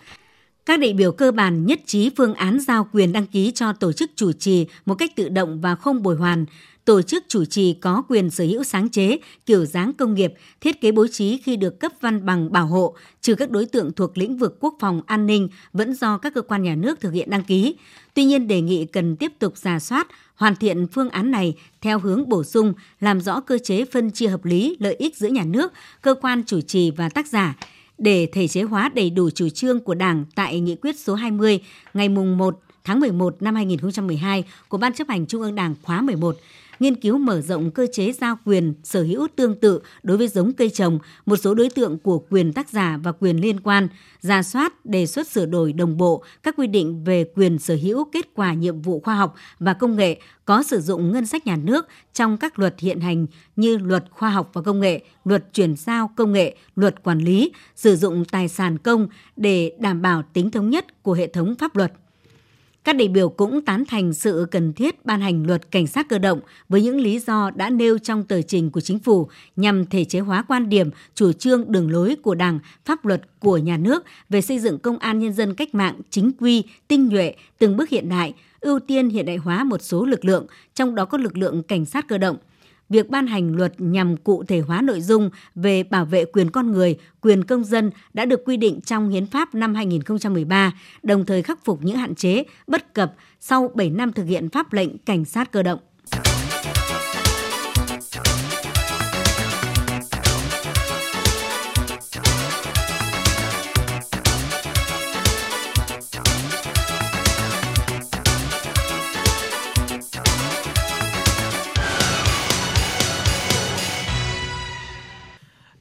Các 0.66 0.80
đại 0.80 0.92
biểu 0.92 1.12
cơ 1.12 1.32
bản 1.32 1.66
nhất 1.66 1.80
trí 1.86 2.10
phương 2.16 2.34
án 2.34 2.60
giao 2.60 2.88
quyền 2.92 3.12
đăng 3.12 3.26
ký 3.26 3.52
cho 3.54 3.72
tổ 3.72 3.92
chức 3.92 4.10
chủ 4.16 4.32
trì 4.32 4.66
một 4.86 4.94
cách 4.94 5.16
tự 5.16 5.28
động 5.28 5.60
và 5.60 5.74
không 5.74 6.02
bồi 6.02 6.16
hoàn, 6.16 6.46
tổ 6.84 7.02
chức 7.02 7.24
chủ 7.28 7.44
trì 7.44 7.72
có 7.72 8.02
quyền 8.08 8.30
sở 8.30 8.44
hữu 8.44 8.64
sáng 8.64 8.88
chế, 8.88 9.18
kiểu 9.46 9.64
dáng 9.64 9.92
công 9.92 10.14
nghiệp, 10.14 10.34
thiết 10.60 10.80
kế 10.80 10.92
bố 10.92 11.06
trí 11.06 11.38
khi 11.38 11.56
được 11.56 11.80
cấp 11.80 11.92
văn 12.00 12.26
bằng 12.26 12.52
bảo 12.52 12.66
hộ, 12.66 12.94
trừ 13.20 13.34
các 13.34 13.50
đối 13.50 13.66
tượng 13.66 13.92
thuộc 13.92 14.18
lĩnh 14.18 14.36
vực 14.36 14.56
quốc 14.60 14.74
phòng 14.80 15.02
an 15.06 15.26
ninh 15.26 15.48
vẫn 15.72 15.94
do 15.94 16.18
các 16.18 16.34
cơ 16.34 16.42
quan 16.42 16.62
nhà 16.62 16.74
nước 16.74 17.00
thực 17.00 17.12
hiện 17.12 17.30
đăng 17.30 17.44
ký. 17.44 17.76
Tuy 18.14 18.24
nhiên 18.24 18.48
đề 18.48 18.60
nghị 18.60 18.84
cần 18.84 19.16
tiếp 19.16 19.32
tục 19.38 19.56
giả 19.56 19.78
soát, 19.78 20.08
hoàn 20.34 20.56
thiện 20.56 20.86
phương 20.86 21.10
án 21.10 21.30
này 21.30 21.54
theo 21.80 21.98
hướng 21.98 22.28
bổ 22.28 22.44
sung, 22.44 22.74
làm 23.00 23.20
rõ 23.20 23.40
cơ 23.40 23.58
chế 23.58 23.84
phân 23.84 24.10
chia 24.10 24.28
hợp 24.28 24.44
lý 24.44 24.76
lợi 24.80 24.94
ích 24.94 25.16
giữa 25.16 25.28
nhà 25.28 25.44
nước, 25.44 25.72
cơ 26.02 26.14
quan 26.14 26.42
chủ 26.46 26.60
trì 26.60 26.90
và 26.90 27.08
tác 27.08 27.26
giả, 27.26 27.56
để 27.98 28.28
thể 28.32 28.48
chế 28.48 28.62
hóa 28.62 28.90
đầy 28.94 29.10
đủ 29.10 29.30
chủ 29.30 29.48
trương 29.48 29.80
của 29.80 29.94
Đảng 29.94 30.24
tại 30.34 30.60
Nghị 30.60 30.76
quyết 30.76 30.98
số 30.98 31.14
20 31.14 31.60
ngày 31.94 32.08
mùng 32.08 32.38
1 32.38 32.60
tháng 32.84 33.00
11 33.00 33.42
năm 33.42 33.54
2012 33.54 34.44
của 34.68 34.78
Ban 34.78 34.92
chấp 34.92 35.08
hành 35.08 35.26
Trung 35.26 35.42
ương 35.42 35.54
Đảng 35.54 35.74
khóa 35.82 36.00
11 36.00 36.36
nghiên 36.82 37.00
cứu 37.00 37.18
mở 37.18 37.40
rộng 37.40 37.70
cơ 37.70 37.86
chế 37.92 38.12
giao 38.12 38.38
quyền 38.44 38.74
sở 38.84 39.02
hữu 39.02 39.28
tương 39.36 39.60
tự 39.60 39.80
đối 40.02 40.16
với 40.16 40.28
giống 40.28 40.52
cây 40.52 40.70
trồng, 40.70 40.98
một 41.26 41.36
số 41.36 41.54
đối 41.54 41.70
tượng 41.70 41.98
của 41.98 42.18
quyền 42.18 42.52
tác 42.52 42.68
giả 42.70 42.98
và 43.02 43.12
quyền 43.12 43.36
liên 43.36 43.60
quan, 43.60 43.88
ra 44.20 44.42
soát 44.42 44.86
đề 44.86 45.06
xuất 45.06 45.28
sửa 45.28 45.46
đổi 45.46 45.72
đồng 45.72 45.96
bộ 45.96 46.24
các 46.42 46.54
quy 46.58 46.66
định 46.66 47.04
về 47.04 47.24
quyền 47.34 47.58
sở 47.58 47.76
hữu 47.82 48.04
kết 48.04 48.26
quả 48.34 48.54
nhiệm 48.54 48.82
vụ 48.82 49.00
khoa 49.00 49.14
học 49.14 49.34
và 49.58 49.72
công 49.72 49.96
nghệ 49.96 50.20
có 50.44 50.62
sử 50.62 50.80
dụng 50.80 51.12
ngân 51.12 51.26
sách 51.26 51.46
nhà 51.46 51.56
nước 51.56 51.86
trong 52.12 52.36
các 52.36 52.58
luật 52.58 52.80
hiện 52.80 53.00
hành 53.00 53.26
như 53.56 53.78
luật 53.78 54.04
khoa 54.10 54.30
học 54.30 54.50
và 54.52 54.62
công 54.62 54.80
nghệ, 54.80 55.04
luật 55.24 55.44
chuyển 55.52 55.76
giao 55.76 56.10
công 56.16 56.32
nghệ, 56.32 56.56
luật 56.76 57.02
quản 57.02 57.18
lý, 57.18 57.52
sử 57.76 57.96
dụng 57.96 58.24
tài 58.24 58.48
sản 58.48 58.78
công 58.78 59.08
để 59.36 59.72
đảm 59.78 60.02
bảo 60.02 60.22
tính 60.32 60.50
thống 60.50 60.70
nhất 60.70 61.02
của 61.02 61.12
hệ 61.12 61.26
thống 61.26 61.54
pháp 61.58 61.76
luật. 61.76 61.92
Các 62.84 62.96
đại 62.96 63.08
biểu 63.08 63.28
cũng 63.28 63.62
tán 63.62 63.84
thành 63.88 64.12
sự 64.12 64.46
cần 64.50 64.72
thiết 64.72 65.06
ban 65.06 65.20
hành 65.20 65.46
luật 65.46 65.70
cảnh 65.70 65.86
sát 65.86 66.08
cơ 66.08 66.18
động 66.18 66.40
với 66.68 66.82
những 66.82 67.00
lý 67.00 67.18
do 67.18 67.50
đã 67.50 67.70
nêu 67.70 67.98
trong 67.98 68.24
tờ 68.24 68.42
trình 68.42 68.70
của 68.70 68.80
chính 68.80 68.98
phủ 68.98 69.28
nhằm 69.56 69.86
thể 69.86 70.04
chế 70.04 70.20
hóa 70.20 70.44
quan 70.48 70.68
điểm, 70.68 70.90
chủ 71.14 71.32
trương 71.32 71.72
đường 71.72 71.90
lối 71.90 72.16
của 72.22 72.34
Đảng, 72.34 72.58
pháp 72.84 73.04
luật 73.04 73.22
của 73.40 73.58
nhà 73.58 73.76
nước 73.76 74.04
về 74.28 74.40
xây 74.40 74.58
dựng 74.58 74.78
công 74.78 74.98
an 74.98 75.18
nhân 75.18 75.32
dân 75.32 75.54
cách 75.54 75.74
mạng 75.74 76.00
chính 76.10 76.32
quy, 76.38 76.64
tinh 76.88 77.08
nhuệ, 77.08 77.34
từng 77.58 77.76
bước 77.76 77.88
hiện 77.88 78.08
đại, 78.08 78.34
ưu 78.60 78.78
tiên 78.78 79.08
hiện 79.08 79.26
đại 79.26 79.36
hóa 79.36 79.64
một 79.64 79.82
số 79.82 80.04
lực 80.04 80.24
lượng, 80.24 80.46
trong 80.74 80.94
đó 80.94 81.04
có 81.04 81.18
lực 81.18 81.36
lượng 81.36 81.62
cảnh 81.62 81.84
sát 81.84 82.08
cơ 82.08 82.18
động– 82.18 82.36
việc 82.88 83.08
ban 83.08 83.26
hành 83.26 83.56
luật 83.56 83.72
nhằm 83.78 84.16
cụ 84.16 84.44
thể 84.44 84.60
hóa 84.60 84.82
nội 84.82 85.00
dung 85.00 85.30
về 85.54 85.82
bảo 85.82 86.04
vệ 86.04 86.24
quyền 86.24 86.50
con 86.50 86.72
người, 86.72 86.98
quyền 87.20 87.44
công 87.44 87.64
dân 87.64 87.90
đã 88.14 88.24
được 88.24 88.40
quy 88.44 88.56
định 88.56 88.80
trong 88.80 89.08
Hiến 89.08 89.26
pháp 89.26 89.54
năm 89.54 89.74
2013, 89.74 90.72
đồng 91.02 91.26
thời 91.26 91.42
khắc 91.42 91.64
phục 91.64 91.78
những 91.82 91.96
hạn 91.96 92.14
chế, 92.14 92.44
bất 92.66 92.94
cập 92.94 93.14
sau 93.40 93.70
7 93.74 93.90
năm 93.90 94.12
thực 94.12 94.24
hiện 94.24 94.48
pháp 94.48 94.72
lệnh 94.72 94.98
cảnh 94.98 95.24
sát 95.24 95.52
cơ 95.52 95.62
động. 95.62 95.78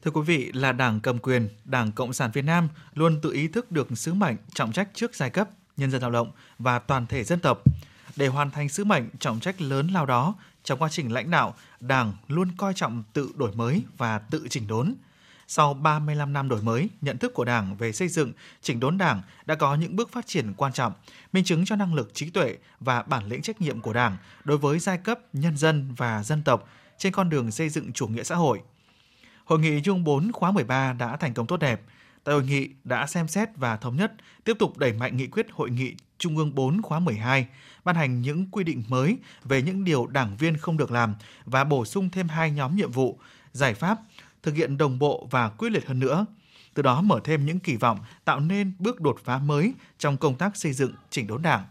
Thưa 0.04 0.12
quý 0.12 0.22
vị, 0.22 0.52
là 0.54 0.72
đảng 0.72 1.00
cầm 1.00 1.20
quyền, 1.20 1.50
Đảng 1.66 1.92
Cộng 1.92 2.14
sản 2.14 2.32
Việt 2.34 2.42
Nam 2.42 2.68
luôn 2.94 3.22
tự 3.22 3.32
ý 3.32 3.48
thức 3.48 3.72
được 3.72 3.88
sứ 3.96 4.14
mệnh 4.14 4.36
trọng 4.54 4.72
trách 4.72 4.90
trước 4.94 5.16
giai 5.16 5.30
cấp, 5.30 5.50
nhân 5.78 5.92
dân 5.92 6.02
lao 6.02 6.12
động 6.12 6.32
và 6.60 6.80
toàn 6.80 7.08
thể 7.08 7.24
dân 7.24 7.40
tộc. 7.40 7.64
Để 8.16 8.28
hoàn 8.28 8.52
thành 8.52 8.70
sứ 8.70 8.84
mệnh 8.84 9.10
trọng 9.20 9.40
trách 9.40 9.62
lớn 9.62 9.88
lao 9.88 10.06
đó, 10.06 10.36
trong 10.64 10.80
quá 10.80 10.90
trình 10.92 11.12
lãnh 11.12 11.32
đạo, 11.32 11.56
Đảng 11.80 12.14
luôn 12.28 12.52
coi 12.58 12.74
trọng 12.74 13.04
tự 13.14 13.32
đổi 13.36 13.52
mới 13.52 13.84
và 13.98 14.20
tự 14.20 14.48
chỉnh 14.50 14.68
đốn. 14.68 14.94
Sau 15.48 15.74
35 15.74 16.34
năm 16.34 16.50
đổi 16.50 16.62
mới, 16.62 16.90
nhận 17.02 17.18
thức 17.18 17.34
của 17.34 17.46
Đảng 17.46 17.76
về 17.78 17.92
xây 17.92 18.08
dựng, 18.08 18.32
chỉnh 18.62 18.80
đốn 18.80 18.98
Đảng 18.98 19.22
đã 19.46 19.56
có 19.56 19.76
những 19.76 19.96
bước 19.96 20.12
phát 20.12 20.28
triển 20.28 20.54
quan 20.58 20.74
trọng, 20.74 20.94
minh 21.34 21.44
chứng 21.44 21.66
cho 21.66 21.76
năng 21.76 21.94
lực 21.94 22.12
trí 22.14 22.30
tuệ 22.30 22.58
và 22.80 23.02
bản 23.04 23.26
lĩnh 23.26 23.42
trách 23.42 23.62
nhiệm 23.62 23.82
của 23.82 23.94
Đảng 23.94 24.18
đối 24.44 24.58
với 24.58 24.80
giai 24.80 24.98
cấp, 24.98 25.20
nhân 25.34 25.58
dân 25.58 25.94
và 25.98 26.24
dân 26.24 26.44
tộc 26.44 26.70
trên 26.98 27.14
con 27.14 27.30
đường 27.30 27.52
xây 27.52 27.70
dựng 27.70 27.92
chủ 27.94 28.08
nghĩa 28.08 28.24
xã 28.24 28.36
hội– 28.36 28.60
Hội 29.46 29.60
nghị 29.60 29.82
Trung 29.82 30.04
4 30.04 30.32
khóa 30.32 30.52
13 30.52 30.94
đã 30.94 31.18
thành 31.18 31.34
công 31.34 31.48
tốt 31.48 31.58
đẹp. 31.58 31.82
Tại 32.24 32.36
hội 32.36 32.44
nghị 32.44 32.70
đã 32.84 33.08
xem 33.08 33.28
xét 33.28 33.50
và 33.56 33.78
thống 33.78 33.96
nhất 33.96 34.14
tiếp 34.44 34.54
tục 34.60 34.78
đẩy 34.78 34.94
mạnh 34.94 35.18
nghị 35.18 35.28
quyết 35.28 35.48
Hội 35.52 35.70
nghị 35.70 35.96
Trung 36.18 36.38
ương 36.38 36.56
4 36.56 36.82
khóa 36.82 37.00
12, 37.00 37.48
ban 37.84 37.96
hành 37.96 38.22
những 38.22 38.52
quy 38.52 38.64
định 38.64 38.84
mới 38.88 39.18
về 39.44 39.62
những 39.62 39.84
điều 39.84 40.08
đảng 40.08 40.38
viên 40.38 40.58
không 40.58 40.78
được 40.78 40.92
làm 40.92 41.16
và 41.46 41.64
bổ 41.64 41.86
sung 41.86 42.10
thêm 42.10 42.28
hai 42.28 42.52
nhóm 42.52 42.76
nhiệm 42.76 42.92
vụ, 42.92 43.20
giải 43.52 43.74
pháp, 43.74 44.00
thực 44.44 44.56
hiện 44.56 44.78
đồng 44.78 45.00
bộ 45.00 45.28
và 45.32 45.50
quyết 45.50 45.70
liệt 45.70 45.88
hơn 45.88 46.00
nữa. 46.00 46.26
Từ 46.74 46.84
đó 46.84 47.02
mở 47.02 47.20
thêm 47.24 47.46
những 47.46 47.60
kỳ 47.60 47.76
vọng 47.76 48.00
tạo 48.26 48.40
nên 48.40 48.74
bước 48.80 49.02
đột 49.02 49.20
phá 49.24 49.38
mới 49.38 49.74
trong 49.98 50.18
công 50.18 50.36
tác 50.36 50.58
xây 50.58 50.74
dựng 50.74 50.92
chỉnh 51.10 51.28
đốn 51.28 51.42
đảng. 51.42 51.64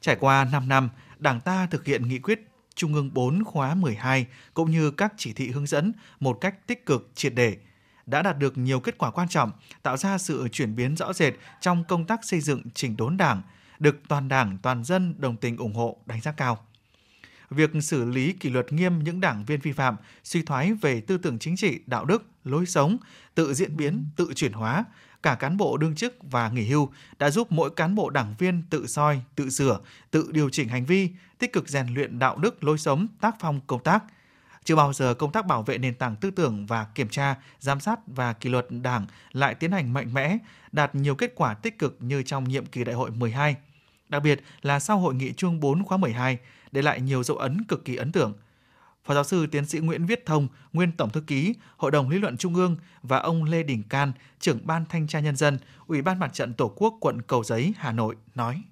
Trải 0.00 0.16
qua 0.16 0.44
5 0.44 0.68
năm, 0.68 0.88
Đảng 1.18 1.40
ta 1.40 1.66
thực 1.70 1.84
hiện 1.84 2.08
nghị 2.08 2.18
quyết 2.18 2.40
Trung 2.74 2.94
ương 2.94 3.14
4 3.14 3.44
khóa 3.44 3.74
12 3.74 4.26
cũng 4.54 4.70
như 4.70 4.90
các 4.90 5.12
chỉ 5.16 5.32
thị 5.32 5.48
hướng 5.50 5.66
dẫn 5.66 5.92
một 6.20 6.38
cách 6.40 6.66
tích 6.66 6.86
cực 6.86 7.10
triệt 7.14 7.34
để 7.34 7.56
đã 8.06 8.22
đạt 8.22 8.38
được 8.38 8.58
nhiều 8.58 8.80
kết 8.80 8.98
quả 8.98 9.10
quan 9.10 9.28
trọng, 9.28 9.50
tạo 9.82 9.96
ra 9.96 10.18
sự 10.18 10.48
chuyển 10.52 10.76
biến 10.76 10.96
rõ 10.96 11.12
rệt 11.12 11.34
trong 11.60 11.84
công 11.84 12.04
tác 12.04 12.20
xây 12.24 12.40
dựng 12.40 12.62
chỉnh 12.74 12.96
đốn 12.96 13.16
Đảng, 13.16 13.42
được 13.78 13.96
toàn 14.08 14.28
Đảng, 14.28 14.58
toàn 14.62 14.84
dân 14.84 15.14
đồng 15.18 15.36
tình 15.36 15.56
ủng 15.56 15.74
hộ, 15.74 15.96
đánh 16.06 16.20
giá 16.20 16.32
cao. 16.32 16.66
Việc 17.50 17.70
xử 17.82 18.04
lý 18.04 18.32
kỷ 18.32 18.50
luật 18.50 18.72
nghiêm 18.72 19.04
những 19.04 19.20
đảng 19.20 19.44
viên 19.44 19.60
vi 19.60 19.72
phạm, 19.72 19.96
suy 20.24 20.42
thoái 20.42 20.72
về 20.72 21.00
tư 21.00 21.18
tưởng 21.18 21.38
chính 21.38 21.56
trị, 21.56 21.80
đạo 21.86 22.04
đức, 22.04 22.26
lối 22.44 22.66
sống, 22.66 22.96
tự 23.34 23.54
diễn 23.54 23.76
biến, 23.76 24.06
tự 24.16 24.32
chuyển 24.34 24.52
hóa, 24.52 24.84
cả 25.24 25.34
cán 25.34 25.56
bộ 25.56 25.76
đương 25.76 25.94
chức 25.94 26.16
và 26.22 26.48
nghỉ 26.48 26.64
hưu 26.64 26.88
đã 27.18 27.30
giúp 27.30 27.52
mỗi 27.52 27.70
cán 27.70 27.94
bộ 27.94 28.10
đảng 28.10 28.34
viên 28.38 28.62
tự 28.70 28.86
soi, 28.86 29.20
tự 29.34 29.50
sửa, 29.50 29.80
tự 30.10 30.30
điều 30.32 30.50
chỉnh 30.50 30.68
hành 30.68 30.84
vi, 30.84 31.10
tích 31.38 31.52
cực 31.52 31.68
rèn 31.68 31.94
luyện 31.94 32.18
đạo 32.18 32.36
đức 32.36 32.64
lối 32.64 32.78
sống, 32.78 33.06
tác 33.20 33.36
phong 33.40 33.60
công 33.66 33.82
tác. 33.82 34.04
Chưa 34.64 34.76
bao 34.76 34.92
giờ 34.92 35.14
công 35.14 35.32
tác 35.32 35.46
bảo 35.46 35.62
vệ 35.62 35.78
nền 35.78 35.94
tảng 35.94 36.16
tư 36.16 36.30
tưởng 36.30 36.66
và 36.66 36.86
kiểm 36.94 37.08
tra, 37.08 37.36
giám 37.60 37.80
sát 37.80 38.00
và 38.06 38.32
kỷ 38.32 38.50
luật 38.50 38.66
đảng 38.70 39.06
lại 39.32 39.54
tiến 39.54 39.72
hành 39.72 39.92
mạnh 39.92 40.14
mẽ, 40.14 40.38
đạt 40.72 40.94
nhiều 40.94 41.14
kết 41.14 41.32
quả 41.34 41.54
tích 41.54 41.78
cực 41.78 41.96
như 42.00 42.22
trong 42.22 42.44
nhiệm 42.44 42.66
kỳ 42.66 42.84
đại 42.84 42.94
hội 42.94 43.10
12. 43.10 43.56
Đặc 44.08 44.22
biệt 44.22 44.42
là 44.62 44.80
sau 44.80 44.98
hội 44.98 45.14
nghị 45.14 45.32
Trung 45.32 45.60
4 45.60 45.84
khóa 45.84 45.98
12, 45.98 46.38
để 46.72 46.82
lại 46.82 47.00
nhiều 47.00 47.22
dấu 47.22 47.36
ấn 47.36 47.64
cực 47.68 47.84
kỳ 47.84 47.96
ấn 47.96 48.12
tượng– 48.12 48.32
Phó 49.06 49.14
giáo 49.14 49.24
sư 49.24 49.46
tiến 49.46 49.66
sĩ 49.66 49.78
Nguyễn 49.78 50.06
Viết 50.06 50.26
Thông, 50.26 50.48
nguyên 50.72 50.92
Tổng 50.92 51.10
thư 51.10 51.20
ký 51.20 51.54
Hội 51.76 51.90
đồng 51.90 52.08
Lý 52.10 52.18
luận 52.18 52.36
Trung 52.36 52.54
ương 52.54 52.76
và 53.02 53.18
ông 53.18 53.44
Lê 53.44 53.62
Đình 53.62 53.82
Can, 53.82 54.12
trưởng 54.40 54.58
ban 54.62 54.84
thanh 54.88 55.06
tra 55.06 55.20
nhân 55.20 55.36
dân, 55.36 55.58
Ủy 55.86 56.02
ban 56.02 56.18
Mặt 56.18 56.34
trận 56.34 56.54
Tổ 56.54 56.72
quốc 56.76 56.94
quận 57.00 57.22
Cầu 57.22 57.44
Giấy, 57.44 57.74
Hà 57.78 57.92
Nội 57.92 58.14
nói. 58.34 58.62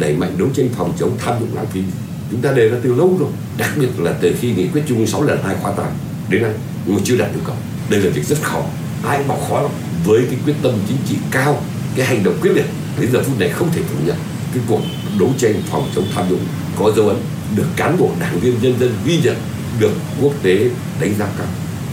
đẩy 0.00 0.16
mạnh 0.16 0.34
đấu 0.38 0.48
tranh 0.54 0.68
phòng 0.72 0.92
chống 0.98 1.16
tham 1.18 1.40
nhũng 1.40 1.54
lãng 1.54 1.66
phí 1.66 1.82
chúng 2.30 2.42
ta 2.42 2.52
đề 2.52 2.68
ra 2.68 2.78
từ 2.82 2.94
lâu 2.94 3.16
rồi 3.20 3.30
đặc 3.58 3.70
biệt 3.80 3.88
là 3.98 4.18
từ 4.20 4.34
khi 4.40 4.52
nghị 4.54 4.68
quyết 4.68 4.82
trung 4.86 4.98
ương 4.98 5.06
6 5.06 5.22
lần 5.22 5.38
hai 5.42 5.56
khóa 5.62 5.72
8 5.72 5.86
đến 6.28 6.42
nay 6.42 6.52
nhưng 6.86 6.96
mà 6.96 7.02
chưa 7.04 7.16
đạt 7.16 7.30
được 7.34 7.40
cầu 7.44 7.56
đây 7.90 8.00
là 8.00 8.10
việc 8.10 8.24
rất 8.24 8.38
khó 8.42 8.62
ai 9.04 9.24
bảo 9.28 9.38
khó 9.48 9.62
lắm 9.62 9.70
với 10.04 10.26
cái 10.30 10.38
quyết 10.44 10.54
tâm 10.62 10.74
chính 10.88 10.96
trị 11.08 11.16
cao 11.30 11.62
cái 11.96 12.06
hành 12.06 12.24
động 12.24 12.34
quyết 12.40 12.50
liệt 12.50 12.66
đến 13.00 13.12
giờ 13.12 13.22
phút 13.22 13.38
này 13.38 13.48
không 13.48 13.68
thể 13.72 13.82
phủ 13.82 13.98
nhận 14.06 14.16
cái 14.54 14.62
cuộc 14.68 14.80
đấu 15.20 15.30
tranh 15.38 15.54
phòng 15.70 15.90
chống 15.94 16.04
tham 16.14 16.28
nhũng 16.30 16.44
có 16.78 16.92
dấu 16.96 17.08
ấn 17.08 17.16
được 17.56 17.68
cán 17.76 17.96
bộ 17.98 18.10
đảng 18.20 18.38
viên 18.40 18.54
nhân 18.62 18.78
dân 18.78 18.94
ghi 19.04 19.20
nhận 19.22 19.36
được 19.78 19.92
quốc 20.20 20.32
tế 20.42 20.70
đánh 21.00 21.14
giá 21.14 21.26
cao 21.38 21.46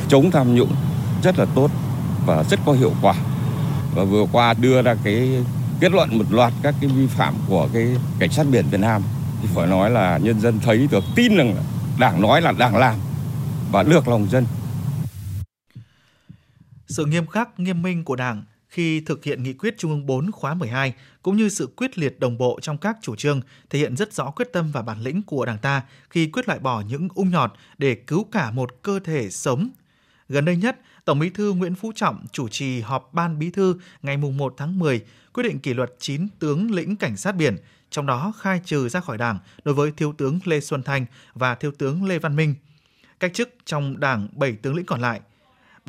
chống 0.09 0.31
tham 0.31 0.55
nhũng 0.55 0.75
rất 1.23 1.39
là 1.39 1.45
tốt 1.55 1.71
và 2.25 2.43
rất 2.43 2.59
có 2.65 2.73
hiệu 2.73 2.93
quả 3.01 3.15
và 3.95 4.03
vừa 4.03 4.25
qua 4.31 4.53
đưa 4.53 4.81
ra 4.81 4.95
cái 5.03 5.43
kết 5.79 5.91
luận 5.91 6.17
một 6.17 6.25
loạt 6.31 6.53
các 6.63 6.75
cái 6.81 6.89
vi 6.89 7.07
phạm 7.07 7.33
của 7.47 7.69
cái 7.73 7.87
cảnh 8.19 8.31
sát 8.31 8.45
biển 8.51 8.65
Việt 8.71 8.79
Nam 8.79 9.01
thì 9.41 9.47
phải 9.55 9.67
nói 9.67 9.89
là 9.89 10.17
nhân 10.17 10.39
dân 10.39 10.59
thấy 10.59 10.87
được 10.91 11.03
tin 11.15 11.37
rằng 11.37 11.55
đảng 11.99 12.21
nói 12.21 12.41
là 12.41 12.51
đảng 12.51 12.77
làm 12.77 12.95
và 13.71 13.83
được 13.83 14.07
lòng 14.07 14.27
dân. 14.29 14.45
Sự 16.87 17.05
nghiêm 17.05 17.27
khắc, 17.27 17.59
nghiêm 17.59 17.81
minh 17.81 18.03
của 18.03 18.15
Đảng 18.15 18.43
khi 18.69 19.01
thực 19.01 19.23
hiện 19.23 19.43
nghị 19.43 19.53
quyết 19.53 19.77
Trung 19.77 19.91
ương 19.91 20.05
4 20.05 20.31
khóa 20.31 20.53
12 20.53 20.93
cũng 21.21 21.37
như 21.37 21.49
sự 21.49 21.67
quyết 21.75 21.97
liệt 21.97 22.19
đồng 22.19 22.37
bộ 22.37 22.59
trong 22.61 22.77
các 22.77 22.97
chủ 23.01 23.15
trương 23.15 23.41
thể 23.69 23.79
hiện 23.79 23.95
rất 23.95 24.13
rõ 24.13 24.31
quyết 24.31 24.53
tâm 24.53 24.71
và 24.71 24.81
bản 24.81 25.01
lĩnh 25.01 25.21
của 25.21 25.45
Đảng 25.45 25.57
ta 25.57 25.81
khi 26.09 26.27
quyết 26.27 26.47
loại 26.47 26.59
bỏ 26.59 26.81
những 26.81 27.07
ung 27.15 27.29
nhọt 27.29 27.53
để 27.77 27.95
cứu 27.95 28.23
cả 28.23 28.51
một 28.51 28.81
cơ 28.81 28.99
thể 28.99 29.29
sống. 29.29 29.69
Gần 30.29 30.45
đây 30.45 30.57
nhất, 30.57 30.79
Tổng 31.05 31.19
Bí 31.19 31.29
thư 31.29 31.53
Nguyễn 31.53 31.75
Phú 31.75 31.91
Trọng 31.95 32.25
chủ 32.31 32.47
trì 32.47 32.81
họp 32.81 33.13
Ban 33.13 33.39
Bí 33.39 33.49
thư 33.49 33.75
ngày 34.01 34.17
1 34.17 34.53
tháng 34.57 34.79
10 34.79 35.01
quyết 35.33 35.43
định 35.43 35.59
kỷ 35.59 35.73
luật 35.73 35.93
9 35.99 36.27
tướng 36.39 36.71
lĩnh 36.71 36.95
cảnh 36.95 37.17
sát 37.17 37.31
biển, 37.31 37.57
trong 37.89 38.05
đó 38.05 38.33
khai 38.39 38.61
trừ 38.65 38.89
ra 38.89 38.99
khỏi 38.99 39.17
Đảng 39.17 39.39
đối 39.63 39.75
với 39.75 39.91
Thiếu 39.91 40.13
tướng 40.17 40.39
Lê 40.45 40.59
Xuân 40.59 40.83
Thanh 40.83 41.05
và 41.33 41.55
Thiếu 41.55 41.71
tướng 41.77 42.03
Lê 42.03 42.19
Văn 42.19 42.35
Minh. 42.35 42.55
Cách 43.19 43.31
chức 43.33 43.55
trong 43.65 43.99
Đảng 43.99 44.27
7 44.31 44.51
tướng 44.51 44.75
lĩnh 44.75 44.85
còn 44.85 45.01
lại. 45.01 45.21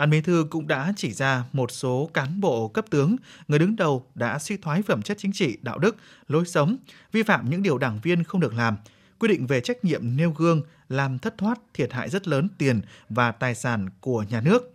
Ban 0.00 0.10
Bí 0.10 0.20
thư 0.20 0.46
cũng 0.50 0.66
đã 0.66 0.92
chỉ 0.96 1.12
ra 1.12 1.44
một 1.52 1.70
số 1.70 2.10
cán 2.14 2.40
bộ 2.40 2.68
cấp 2.68 2.84
tướng, 2.90 3.16
người 3.48 3.58
đứng 3.58 3.76
đầu 3.76 4.06
đã 4.14 4.38
suy 4.38 4.56
thoái 4.56 4.82
phẩm 4.82 5.02
chất 5.02 5.18
chính 5.20 5.32
trị, 5.32 5.58
đạo 5.62 5.78
đức, 5.78 5.96
lối 6.28 6.46
sống, 6.46 6.76
vi 7.12 7.22
phạm 7.22 7.50
những 7.50 7.62
điều 7.62 7.78
đảng 7.78 8.00
viên 8.02 8.24
không 8.24 8.40
được 8.40 8.54
làm, 8.54 8.76
quy 9.18 9.28
định 9.28 9.46
về 9.46 9.60
trách 9.60 9.84
nhiệm 9.84 10.16
nêu 10.16 10.30
gương 10.30 10.62
làm 10.88 11.18
thất 11.18 11.38
thoát 11.38 11.60
thiệt 11.74 11.92
hại 11.92 12.08
rất 12.08 12.28
lớn 12.28 12.48
tiền 12.58 12.80
và 13.08 13.32
tài 13.32 13.54
sản 13.54 13.88
của 14.00 14.24
nhà 14.30 14.40
nước, 14.40 14.74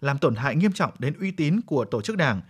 làm 0.00 0.18
tổn 0.18 0.34
hại 0.34 0.56
nghiêm 0.56 0.72
trọng 0.72 0.92
đến 0.98 1.14
uy 1.20 1.30
tín 1.30 1.60
của 1.60 1.84
tổ 1.84 2.02
chức 2.02 2.16
đảng, 2.16 2.40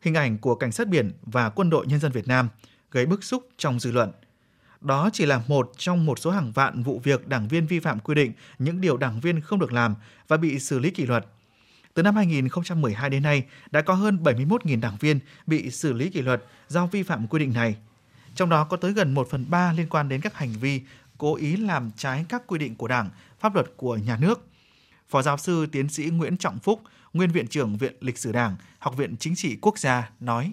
hình 0.00 0.14
ảnh 0.14 0.38
của 0.38 0.54
cảnh 0.54 0.72
sát 0.72 0.88
biển 0.88 1.12
và 1.22 1.50
quân 1.50 1.70
đội 1.70 1.86
nhân 1.86 2.00
dân 2.00 2.12
Việt 2.12 2.28
Nam, 2.28 2.48
gây 2.90 3.06
bức 3.06 3.24
xúc 3.24 3.48
trong 3.58 3.80
dư 3.80 3.92
luận. 3.92 4.12
Đó 4.84 5.10
chỉ 5.12 5.26
là 5.26 5.42
một 5.48 5.72
trong 5.76 6.06
một 6.06 6.18
số 6.18 6.30
hàng 6.30 6.52
vạn 6.52 6.82
vụ 6.82 7.00
việc 7.04 7.28
đảng 7.28 7.48
viên 7.48 7.66
vi 7.66 7.80
phạm 7.80 8.00
quy 8.00 8.14
định 8.14 8.32
những 8.58 8.80
điều 8.80 8.96
đảng 8.96 9.20
viên 9.20 9.40
không 9.40 9.58
được 9.58 9.72
làm 9.72 9.94
và 10.28 10.36
bị 10.36 10.58
xử 10.58 10.78
lý 10.78 10.90
kỷ 10.90 11.06
luật. 11.06 11.26
Từ 11.94 12.02
năm 12.02 12.16
2012 12.16 13.10
đến 13.10 13.22
nay, 13.22 13.42
đã 13.70 13.82
có 13.82 13.94
hơn 13.94 14.18
71.000 14.22 14.80
đảng 14.80 14.96
viên 15.00 15.18
bị 15.46 15.70
xử 15.70 15.92
lý 15.92 16.10
kỷ 16.10 16.22
luật 16.22 16.44
do 16.68 16.86
vi 16.86 17.02
phạm 17.02 17.26
quy 17.26 17.38
định 17.38 17.52
này. 17.52 17.76
Trong 18.34 18.48
đó 18.48 18.64
có 18.64 18.76
tới 18.76 18.92
gần 18.92 19.14
1 19.14 19.28
phần 19.30 19.44
3 19.48 19.72
liên 19.72 19.88
quan 19.88 20.08
đến 20.08 20.20
các 20.20 20.34
hành 20.34 20.52
vi 20.60 20.80
cố 21.18 21.36
ý 21.36 21.56
làm 21.56 21.90
trái 21.96 22.24
các 22.28 22.42
quy 22.46 22.58
định 22.58 22.74
của 22.74 22.88
Đảng, 22.88 23.10
pháp 23.40 23.54
luật 23.54 23.66
của 23.76 23.96
nhà 23.96 24.16
nước. 24.16 24.46
Phó 25.08 25.22
giáo 25.22 25.38
sư 25.38 25.66
tiến 25.66 25.88
sĩ 25.88 26.04
Nguyễn 26.04 26.36
Trọng 26.36 26.58
Phúc, 26.58 26.82
nguyên 27.12 27.30
viện 27.30 27.46
trưởng 27.46 27.76
Viện 27.76 27.94
Lịch 28.00 28.18
sử 28.18 28.32
Đảng, 28.32 28.56
Học 28.78 28.96
viện 28.96 29.16
Chính 29.16 29.36
trị 29.36 29.56
Quốc 29.60 29.78
gia 29.78 30.10
nói 30.20 30.52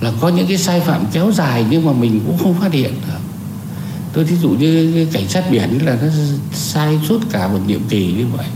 là 0.00 0.12
có 0.20 0.28
những 0.28 0.46
cái 0.46 0.58
sai 0.58 0.80
phạm 0.80 1.04
kéo 1.12 1.32
dài 1.32 1.64
nhưng 1.70 1.86
mà 1.86 1.92
mình 1.92 2.20
cũng 2.26 2.38
không 2.38 2.54
phát 2.60 2.72
hiện 2.72 2.94
được. 3.08 3.18
Tôi 4.12 4.24
thí 4.24 4.36
dụ 4.36 4.48
như 4.48 5.06
cảnh 5.12 5.28
sát 5.28 5.44
biển 5.50 5.86
là 5.86 5.98
nó 6.02 6.08
sai 6.52 7.00
suốt 7.08 7.18
cả 7.30 7.48
một 7.48 7.58
nhiệm 7.66 7.80
kỳ 7.88 8.12
như 8.12 8.26
vậy, 8.36 8.46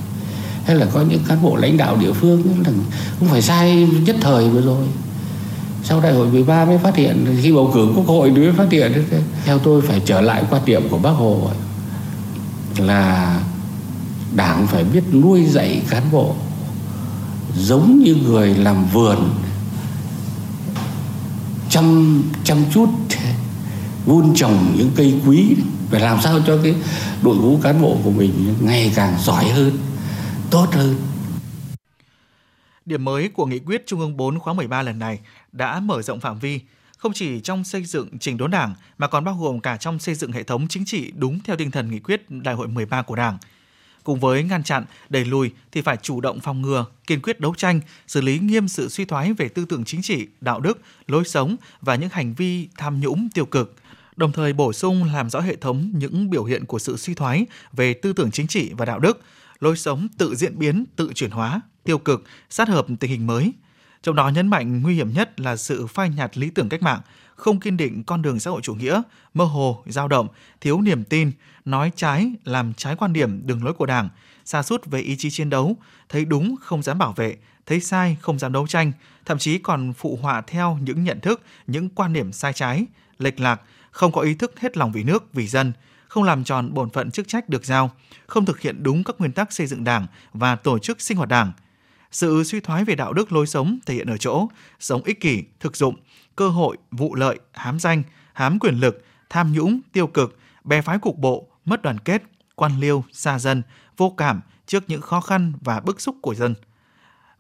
hay 0.65 0.77
là 0.77 0.87
có 0.87 1.01
những 1.01 1.21
cán 1.29 1.43
bộ 1.43 1.57
lãnh 1.57 1.77
đạo 1.77 1.97
địa 1.97 2.13
phương 2.13 2.43
là 2.65 2.73
cũng 3.21 3.29
phải 3.29 3.43
sai 3.43 3.89
nhất 4.07 4.17
thời 4.21 4.49
vừa 4.49 4.61
rồi. 4.61 4.85
Sau 5.85 6.01
đại 6.01 6.13
hội 6.13 6.29
13 6.29 6.65
mới 6.65 6.79
phát 6.79 6.97
hiện, 6.97 7.27
khi 7.43 7.53
bầu 7.53 7.71
cử 7.75 7.89
quốc 7.97 8.07
hội 8.07 8.31
mới 8.31 8.53
phát 8.53 8.71
hiện 8.71 9.05
theo 9.45 9.59
tôi 9.59 9.83
phải 9.83 10.01
trở 10.05 10.21
lại 10.21 10.45
quan 10.51 10.63
điểm 10.65 10.89
của 10.91 10.99
bác 10.99 11.11
hồ 11.11 11.51
là 12.79 13.41
đảng 14.37 14.67
phải 14.67 14.85
biết 14.85 15.03
nuôi 15.13 15.45
dạy 15.45 15.83
cán 15.91 16.03
bộ 16.13 16.35
giống 17.59 17.99
như 17.99 18.15
người 18.15 18.55
làm 18.55 18.87
vườn 18.93 19.31
chăm 21.75 22.23
chăm 22.45 22.59
chút 22.73 22.89
vun 24.07 24.35
trồng 24.35 24.75
những 24.77 24.91
cây 24.97 25.21
quý 25.27 25.57
phải 25.91 26.01
làm 26.01 26.21
sao 26.23 26.41
cho 26.47 26.59
cái 26.63 26.75
đội 27.23 27.37
ngũ 27.37 27.59
cán 27.63 27.83
bộ 27.83 27.99
của 28.05 28.11
mình 28.11 28.55
ngày 28.61 28.93
càng 28.97 29.15
giỏi 29.21 29.45
hơn 29.45 29.79
tốt 30.51 30.67
hơn. 30.73 30.97
Điểm 32.87 33.05
mới 33.05 33.29
của 33.29 33.47
nghị 33.47 33.59
quyết 33.59 33.87
Trung 33.87 34.01
ương 34.01 34.17
4 34.17 34.39
khóa 34.39 34.55
13 34.55 34.83
lần 34.83 34.99
này 34.99 35.19
đã 35.53 35.81
mở 35.81 36.03
rộng 36.03 36.21
phạm 36.21 36.39
vi, 36.39 36.61
không 36.99 37.13
chỉ 37.13 37.41
trong 37.41 37.65
xây 37.65 37.85
dựng 37.85 38.19
trình 38.19 38.37
đốn 38.37 38.51
đảng 38.51 38.75
mà 38.99 39.07
còn 39.07 39.25
bao 39.25 39.37
gồm 39.41 39.61
cả 39.61 39.77
trong 39.77 39.99
xây 39.99 40.15
dựng 40.15 40.33
hệ 40.33 40.43
thống 40.43 40.69
chính 40.69 40.85
trị 40.85 41.13
đúng 41.17 41.41
theo 41.45 41.57
tinh 41.57 41.71
thần 41.71 41.91
nghị 41.91 41.99
quyết 41.99 42.31
đại 42.31 42.55
hội 42.55 42.69
13 42.69 43.03
của 43.03 43.17
đảng– 43.17 43.39
Cùng 44.05 44.21
với 44.21 44.43
ngăn 44.43 44.63
chặn, 44.63 44.85
đẩy 45.09 45.25
lùi 45.25 45.51
thì 45.73 45.83
phải 45.83 45.97
chủ 46.03 46.21
động 46.21 46.41
phòng 46.41 46.63
ngừa, 46.63 46.87
kiên 47.07 47.23
quyết 47.23 47.41
đấu 47.41 47.55
tranh, 47.55 47.81
xử 48.07 48.21
lý 48.21 48.39
nghiêm 48.39 48.69
sự 48.69 48.89
suy 48.89 49.05
thoái 49.05 49.33
về 49.33 49.49
tư 49.49 49.65
tưởng 49.65 49.85
chính 49.85 50.03
trị, 50.03 50.27
đạo 50.41 50.61
đức, 50.61 50.81
lối 51.07 51.25
sống 51.25 51.57
và 51.81 51.95
những 51.95 52.11
hành 52.13 52.35
vi 52.35 52.69
tham 52.77 53.01
nhũng 53.01 53.29
tiêu 53.35 53.47
cực 53.47 53.75
đồng 54.17 54.33
thời 54.33 54.53
bổ 54.53 54.73
sung 54.73 55.05
làm 55.05 55.31
rõ 55.31 55.41
hệ 55.41 55.57
thống 55.57 55.91
những 55.95 56.31
biểu 56.31 56.45
hiện 56.45 56.65
của 56.65 56.79
sự 56.79 56.97
suy 56.97 57.15
thoái 57.15 57.47
về 57.73 57.95
tư 57.95 58.13
tưởng 58.13 58.31
chính 58.31 58.47
trị 58.47 58.73
và 58.77 58.85
đạo 58.85 58.99
đức, 58.99 59.21
lối 59.61 59.77
sống 59.77 60.09
tự 60.19 60.35
diễn 60.35 60.59
biến, 60.59 60.85
tự 60.97 61.13
chuyển 61.15 61.31
hóa, 61.31 61.61
tiêu 61.85 61.99
cực, 61.99 62.25
sát 62.51 62.69
hợp 62.69 62.87
tình 63.01 63.11
hình 63.11 63.27
mới. 63.27 63.53
Trong 64.03 64.15
đó 64.15 64.29
nhấn 64.29 64.49
mạnh 64.49 64.83
nguy 64.83 64.95
hiểm 64.95 65.13
nhất 65.13 65.41
là 65.41 65.57
sự 65.57 65.87
phai 65.87 66.09
nhạt 66.09 66.39
lý 66.39 66.51
tưởng 66.51 66.69
cách 66.69 66.83
mạng, 66.83 67.01
không 67.37 67.61
kiên 67.61 67.77
định 67.77 68.05
con 68.05 68.23
đường 68.23 68.41
xã 68.41 68.51
hội 68.51 68.61
chủ 68.63 68.75
nghĩa, 68.75 69.03
mơ 69.35 69.45
hồ, 69.45 69.83
dao 69.87 70.09
động, 70.09 70.29
thiếu 70.61 70.81
niềm 70.81 71.05
tin, 71.05 71.31
nói 71.65 71.93
trái, 71.97 72.33
làm 72.45 72.75
trái 72.75 72.97
quan 72.97 73.13
điểm, 73.13 73.47
đường 73.47 73.65
lối 73.65 73.75
của 73.75 73.87
Đảng, 73.87 74.09
xa 74.45 74.63
sút 74.63 74.87
về 74.87 75.01
ý 75.01 75.17
chí 75.17 75.31
chiến 75.31 75.51
đấu, 75.51 75.77
thấy 76.09 76.25
đúng 76.25 76.57
không 76.61 76.83
dám 76.83 76.99
bảo 76.99 77.13
vệ, 77.13 77.37
thấy 77.67 77.81
sai 77.81 78.17
không 78.21 78.39
dám 78.39 78.53
đấu 78.53 78.67
tranh, 78.67 78.93
thậm 79.25 79.39
chí 79.39 79.59
còn 79.59 79.93
phụ 79.93 80.19
họa 80.23 80.41
theo 80.41 80.79
những 80.83 81.05
nhận 81.05 81.21
thức, 81.21 81.43
những 81.67 81.89
quan 81.89 82.13
điểm 82.13 82.33
sai 82.33 82.53
trái, 82.53 82.87
lệch 83.19 83.41
lạc, 83.41 83.61
không 83.91 84.13
có 84.13 84.21
ý 84.21 84.35
thức 84.35 84.61
hết 84.61 84.77
lòng 84.77 84.93
vì 84.93 85.03
nước, 85.03 85.33
vì 85.33 85.47
dân, 85.47 85.73
không 86.09 86.25
làm 86.25 86.45
tròn 86.45 86.75
bổn 86.75 86.91
phận 86.91 87.11
chức 87.11 87.29
trách 87.29 87.49
được 87.49 87.65
giao, 87.65 87.91
không 88.27 88.45
thực 88.45 88.61
hiện 88.61 88.83
đúng 88.83 89.05
các 89.05 89.17
nguyên 89.19 89.33
tắc 89.33 89.53
xây 89.53 89.67
dựng 89.67 89.85
Đảng 89.85 90.07
và 90.33 90.57
tổ 90.57 90.79
chức 90.79 91.01
sinh 91.01 91.17
hoạt 91.17 91.29
Đảng. 91.29 91.53
Sự 92.11 92.45
suy 92.45 92.61
thoái 92.61 92.85
về 92.85 92.95
đạo 92.95 93.13
đức 93.13 93.33
lối 93.33 93.47
sống 93.47 93.79
thể 93.87 93.95
hiện 93.95 94.07
ở 94.07 94.17
chỗ 94.17 94.49
sống 94.81 95.03
ích 95.05 95.21
kỷ, 95.21 95.43
thực 95.61 95.77
dụng, 95.77 95.97
cơ 96.37 96.49
hội, 96.49 96.77
vụ 96.91 97.15
lợi, 97.15 97.39
hám 97.53 97.81
danh, 97.81 98.03
hám 98.33 98.59
quyền 98.59 98.75
lực, 98.75 99.05
tham 99.31 99.53
nhũng, 99.53 99.81
tiêu 99.93 100.07
cực, 100.07 100.39
bè 100.65 100.83
phái 100.83 100.99
cục 100.99 101.19
bộ, 101.19 101.49
mất 101.65 101.83
đoàn 101.83 101.99
kết, 101.99 102.23
quan 102.55 102.81
liêu, 102.81 103.05
xa 103.13 103.39
dân, 103.39 103.63
vô 103.97 104.15
cảm 104.17 104.41
trước 104.67 104.85
những 104.89 105.01
khó 105.01 105.21
khăn 105.21 105.53
và 105.61 105.81
bức 105.81 106.01
xúc 106.01 106.17
của 106.23 106.35
dân. 106.35 106.55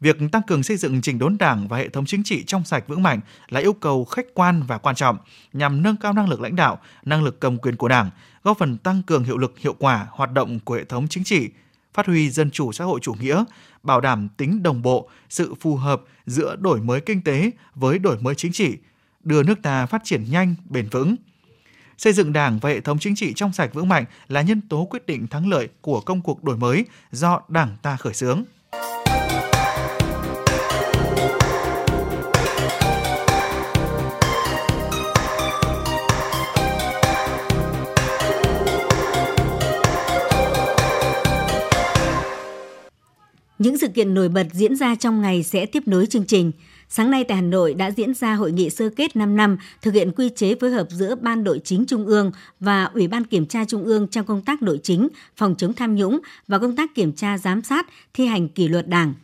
Việc 0.00 0.16
tăng 0.32 0.42
cường 0.42 0.62
xây 0.62 0.76
dựng 0.76 1.00
trình 1.00 1.18
đốn 1.18 1.38
đảng 1.38 1.68
và 1.68 1.78
hệ 1.78 1.88
thống 1.88 2.06
chính 2.06 2.24
trị 2.24 2.44
trong 2.46 2.64
sạch 2.64 2.84
vững 2.88 3.02
mạnh 3.02 3.20
là 3.48 3.60
yêu 3.60 3.72
cầu 3.72 4.04
khách 4.04 4.26
quan 4.34 4.62
và 4.62 4.78
quan 4.78 4.96
trọng 4.96 5.18
nhằm 5.52 5.82
nâng 5.82 5.96
cao 5.96 6.12
năng 6.12 6.28
lực 6.28 6.40
lãnh 6.40 6.56
đạo, 6.56 6.78
năng 7.04 7.24
lực 7.24 7.40
cầm 7.40 7.58
quyền 7.58 7.76
của 7.76 7.88
đảng, 7.88 8.10
góp 8.42 8.58
phần 8.58 8.78
tăng 8.78 9.02
cường 9.02 9.24
hiệu 9.24 9.38
lực 9.38 9.58
hiệu 9.58 9.74
quả 9.78 10.06
hoạt 10.10 10.32
động 10.32 10.60
của 10.60 10.74
hệ 10.74 10.84
thống 10.84 11.08
chính 11.08 11.24
trị, 11.24 11.50
phát 11.94 12.06
huy 12.06 12.30
dân 12.30 12.50
chủ 12.50 12.72
xã 12.72 12.84
hội 12.84 13.00
chủ 13.02 13.14
nghĩa, 13.20 13.44
bảo 13.82 14.00
đảm 14.00 14.28
tính 14.36 14.62
đồng 14.62 14.82
bộ, 14.82 15.10
sự 15.28 15.54
phù 15.60 15.76
hợp 15.76 16.02
giữa 16.26 16.56
đổi 16.56 16.80
mới 16.80 17.00
kinh 17.00 17.22
tế 17.22 17.50
với 17.74 17.98
đổi 17.98 18.18
mới 18.18 18.34
chính 18.34 18.52
trị, 18.52 18.76
đưa 19.22 19.42
nước 19.42 19.62
ta 19.62 19.86
phát 19.86 20.04
triển 20.04 20.24
nhanh, 20.30 20.54
bền 20.64 20.88
vững. 20.88 21.16
Xây 21.98 22.12
dựng 22.12 22.32
Đảng 22.32 22.58
và 22.58 22.70
hệ 22.70 22.80
thống 22.80 22.98
chính 22.98 23.14
trị 23.14 23.32
trong 23.36 23.52
sạch 23.52 23.74
vững 23.74 23.88
mạnh 23.88 24.04
là 24.28 24.42
nhân 24.42 24.60
tố 24.68 24.86
quyết 24.90 25.06
định 25.06 25.26
thắng 25.26 25.48
lợi 25.48 25.68
của 25.80 26.00
công 26.00 26.22
cuộc 26.22 26.44
đổi 26.44 26.56
mới 26.56 26.84
do 27.12 27.40
Đảng 27.48 27.76
ta 27.82 27.96
khởi 27.96 28.14
xướng. 28.14 28.44
Những 43.58 43.78
sự 43.78 43.88
kiện 43.88 44.14
nổi 44.14 44.28
bật 44.28 44.46
diễn 44.52 44.76
ra 44.76 44.94
trong 44.94 45.22
ngày 45.22 45.42
sẽ 45.42 45.66
tiếp 45.66 45.82
nối 45.86 46.06
chương 46.06 46.26
trình. 46.26 46.52
Sáng 46.96 47.10
nay 47.10 47.24
tại 47.24 47.36
Hà 47.36 47.42
Nội 47.42 47.74
đã 47.74 47.90
diễn 47.90 48.14
ra 48.14 48.34
hội 48.34 48.52
nghị 48.52 48.70
sơ 48.70 48.88
kết 48.88 49.16
5 49.16 49.36
năm 49.36 49.56
thực 49.82 49.94
hiện 49.94 50.12
quy 50.16 50.30
chế 50.36 50.54
phối 50.54 50.70
hợp 50.70 50.86
giữa 50.90 51.14
Ban 51.14 51.44
Nội 51.44 51.60
chính 51.64 51.84
Trung 51.86 52.06
ương 52.06 52.32
và 52.60 52.84
Ủy 52.84 53.08
ban 53.08 53.24
Kiểm 53.24 53.46
tra 53.46 53.64
Trung 53.64 53.84
ương 53.84 54.08
trong 54.08 54.26
công 54.26 54.42
tác 54.42 54.62
nội 54.62 54.80
chính, 54.82 55.08
phòng 55.36 55.54
chống 55.58 55.72
tham 55.72 55.94
nhũng 55.94 56.20
và 56.48 56.58
công 56.58 56.76
tác 56.76 56.94
kiểm 56.94 57.12
tra 57.12 57.38
giám 57.38 57.62
sát, 57.62 57.86
thi 58.14 58.26
hành 58.26 58.48
kỷ 58.48 58.68
luật 58.68 58.88
Đảng. 58.88 59.14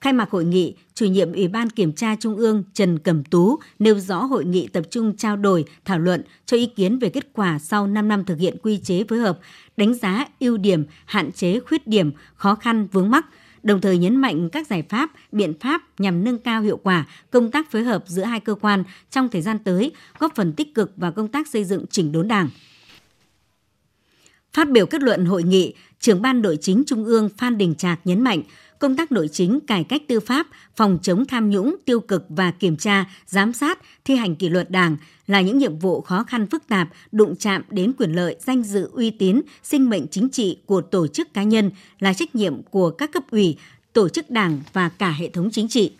Khai 0.00 0.12
mạc 0.12 0.30
hội 0.30 0.44
nghị, 0.44 0.74
chủ 0.94 1.06
nhiệm 1.06 1.32
Ủy 1.32 1.48
ban 1.48 1.70
Kiểm 1.70 1.92
tra 1.92 2.16
Trung 2.20 2.36
ương 2.36 2.64
Trần 2.74 2.98
Cẩm 2.98 3.24
Tú 3.24 3.58
nêu 3.78 3.98
rõ 3.98 4.24
hội 4.24 4.44
nghị 4.44 4.68
tập 4.68 4.84
trung 4.90 5.16
trao 5.16 5.36
đổi, 5.36 5.64
thảo 5.84 5.98
luận 5.98 6.22
cho 6.46 6.56
ý 6.56 6.66
kiến 6.66 6.98
về 6.98 7.08
kết 7.08 7.32
quả 7.32 7.58
sau 7.58 7.86
5 7.86 8.08
năm 8.08 8.24
thực 8.24 8.38
hiện 8.38 8.56
quy 8.62 8.78
chế 8.78 9.04
phối 9.08 9.18
hợp, 9.18 9.38
đánh 9.76 9.94
giá 9.94 10.26
ưu 10.40 10.56
điểm, 10.56 10.84
hạn 11.04 11.32
chế 11.32 11.60
khuyết 11.60 11.86
điểm, 11.86 12.10
khó 12.34 12.54
khăn 12.54 12.88
vướng 12.92 13.10
mắc, 13.10 13.26
đồng 13.66 13.80
thời 13.80 13.98
nhấn 13.98 14.16
mạnh 14.16 14.48
các 14.50 14.66
giải 14.66 14.82
pháp, 14.82 15.10
biện 15.32 15.54
pháp 15.60 15.82
nhằm 15.98 16.24
nâng 16.24 16.38
cao 16.38 16.62
hiệu 16.62 16.76
quả 16.76 17.06
công 17.30 17.50
tác 17.50 17.70
phối 17.70 17.82
hợp 17.82 18.04
giữa 18.06 18.22
hai 18.22 18.40
cơ 18.40 18.54
quan 18.54 18.84
trong 19.10 19.28
thời 19.28 19.42
gian 19.42 19.58
tới, 19.58 19.92
góp 20.18 20.34
phần 20.34 20.52
tích 20.52 20.74
cực 20.74 20.92
vào 20.96 21.12
công 21.12 21.28
tác 21.28 21.48
xây 21.48 21.64
dựng 21.64 21.84
chỉnh 21.90 22.12
đốn 22.12 22.28
Đảng. 22.28 22.48
Phát 24.52 24.70
biểu 24.70 24.86
kết 24.86 25.02
luận 25.02 25.24
hội 25.24 25.42
nghị, 25.42 25.74
trưởng 26.00 26.22
ban 26.22 26.42
nội 26.42 26.58
chính 26.60 26.82
Trung 26.86 27.04
ương 27.04 27.28
Phan 27.28 27.58
Đình 27.58 27.74
Trạc 27.74 28.00
nhấn 28.04 28.20
mạnh, 28.20 28.42
công 28.78 28.96
tác 28.96 29.12
nội 29.12 29.28
chính, 29.32 29.60
cải 29.60 29.84
cách 29.84 30.02
tư 30.08 30.20
pháp, 30.20 30.46
phòng 30.76 30.98
chống 31.02 31.24
tham 31.24 31.50
nhũng, 31.50 31.76
tiêu 31.84 32.00
cực 32.00 32.24
và 32.28 32.50
kiểm 32.50 32.76
tra, 32.76 33.04
giám 33.26 33.52
sát, 33.52 33.78
thi 34.04 34.16
hành 34.16 34.36
kỷ 34.36 34.48
luật 34.48 34.70
Đảng 34.70 34.96
là 35.26 35.40
những 35.40 35.58
nhiệm 35.58 35.78
vụ 35.78 36.00
khó 36.00 36.22
khăn 36.22 36.46
phức 36.46 36.68
tạp, 36.68 36.88
đụng 37.12 37.36
chạm 37.36 37.62
đến 37.70 37.92
quyền 37.98 38.12
lợi, 38.12 38.36
danh 38.40 38.62
dự, 38.62 38.90
uy 38.92 39.10
tín, 39.10 39.40
sinh 39.62 39.90
mệnh 39.90 40.08
chính 40.08 40.28
trị 40.28 40.58
của 40.66 40.80
tổ 40.80 41.06
chức 41.06 41.34
cá 41.34 41.42
nhân, 41.42 41.70
là 41.98 42.14
trách 42.14 42.34
nhiệm 42.34 42.62
của 42.62 42.90
các 42.90 43.12
cấp 43.12 43.22
ủy, 43.30 43.56
tổ 43.92 44.08
chức 44.08 44.30
Đảng 44.30 44.60
và 44.72 44.88
cả 44.88 45.10
hệ 45.10 45.28
thống 45.28 45.48
chính 45.52 45.68
trị 45.68 45.92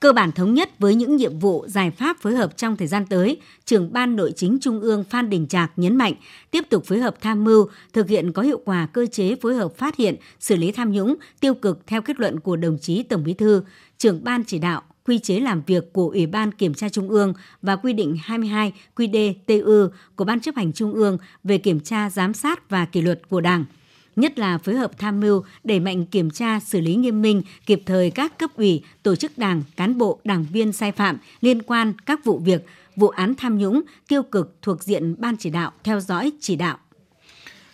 cơ 0.00 0.12
bản 0.12 0.32
thống 0.32 0.54
nhất 0.54 0.78
với 0.78 0.94
những 0.94 1.16
nhiệm 1.16 1.38
vụ 1.38 1.64
giải 1.68 1.90
pháp 1.90 2.20
phối 2.20 2.36
hợp 2.36 2.56
trong 2.56 2.76
thời 2.76 2.88
gian 2.88 3.06
tới, 3.06 3.40
trưởng 3.64 3.92
ban 3.92 4.16
nội 4.16 4.32
chính 4.36 4.58
Trung 4.60 4.80
ương 4.80 5.04
Phan 5.04 5.30
Đình 5.30 5.46
Trạc 5.46 5.72
nhấn 5.76 5.96
mạnh 5.96 6.14
tiếp 6.50 6.64
tục 6.70 6.84
phối 6.84 6.98
hợp 6.98 7.20
tham 7.20 7.44
mưu, 7.44 7.68
thực 7.92 8.08
hiện 8.08 8.32
có 8.32 8.42
hiệu 8.42 8.60
quả 8.64 8.88
cơ 8.92 9.06
chế 9.06 9.36
phối 9.36 9.54
hợp 9.54 9.76
phát 9.76 9.96
hiện, 9.96 10.16
xử 10.40 10.56
lý 10.56 10.72
tham 10.72 10.92
nhũng, 10.92 11.14
tiêu 11.40 11.54
cực 11.54 11.86
theo 11.86 12.02
kết 12.02 12.20
luận 12.20 12.40
của 12.40 12.56
đồng 12.56 12.78
chí 12.78 13.02
Tổng 13.02 13.24
Bí 13.24 13.34
thư, 13.34 13.62
trưởng 13.98 14.24
ban 14.24 14.44
chỉ 14.44 14.58
đạo 14.58 14.82
quy 15.06 15.18
chế 15.18 15.40
làm 15.40 15.62
việc 15.66 15.92
của 15.92 16.08
Ủy 16.08 16.26
ban 16.26 16.52
Kiểm 16.52 16.74
tra 16.74 16.88
Trung 16.88 17.08
ương 17.08 17.34
và 17.62 17.76
quy 17.76 17.92
định 17.92 18.16
22 18.22 18.72
QĐ-TU 18.96 19.88
của 20.16 20.24
Ban 20.24 20.40
chấp 20.40 20.56
hành 20.56 20.72
Trung 20.72 20.92
ương 20.92 21.18
về 21.44 21.58
kiểm 21.58 21.80
tra, 21.80 22.10
giám 22.10 22.34
sát 22.34 22.70
và 22.70 22.84
kỷ 22.84 23.00
luật 23.00 23.28
của 23.28 23.40
Đảng– 23.40 23.64
nhất 24.20 24.38
là 24.38 24.58
phối 24.58 24.74
hợp 24.74 24.98
tham 24.98 25.20
mưu, 25.20 25.42
đẩy 25.64 25.80
mạnh 25.80 26.06
kiểm 26.06 26.30
tra, 26.30 26.60
xử 26.60 26.80
lý 26.80 26.94
nghiêm 26.94 27.22
minh, 27.22 27.42
kịp 27.66 27.82
thời 27.86 28.10
các 28.10 28.38
cấp 28.38 28.50
ủy, 28.56 28.82
tổ 29.02 29.16
chức 29.16 29.38
đảng, 29.38 29.62
cán 29.76 29.98
bộ, 29.98 30.20
đảng 30.24 30.46
viên 30.52 30.72
sai 30.72 30.92
phạm 30.92 31.16
liên 31.40 31.62
quan 31.62 31.92
các 32.06 32.24
vụ 32.24 32.38
việc, 32.38 32.66
vụ 32.96 33.08
án 33.08 33.34
tham 33.34 33.58
nhũng, 33.58 33.80
tiêu 34.08 34.22
cực 34.22 34.56
thuộc 34.62 34.82
diện 34.82 35.14
ban 35.18 35.36
chỉ 35.36 35.50
đạo 35.50 35.72
theo 35.84 36.00
dõi 36.00 36.32
chỉ 36.40 36.56
đạo. 36.56 36.78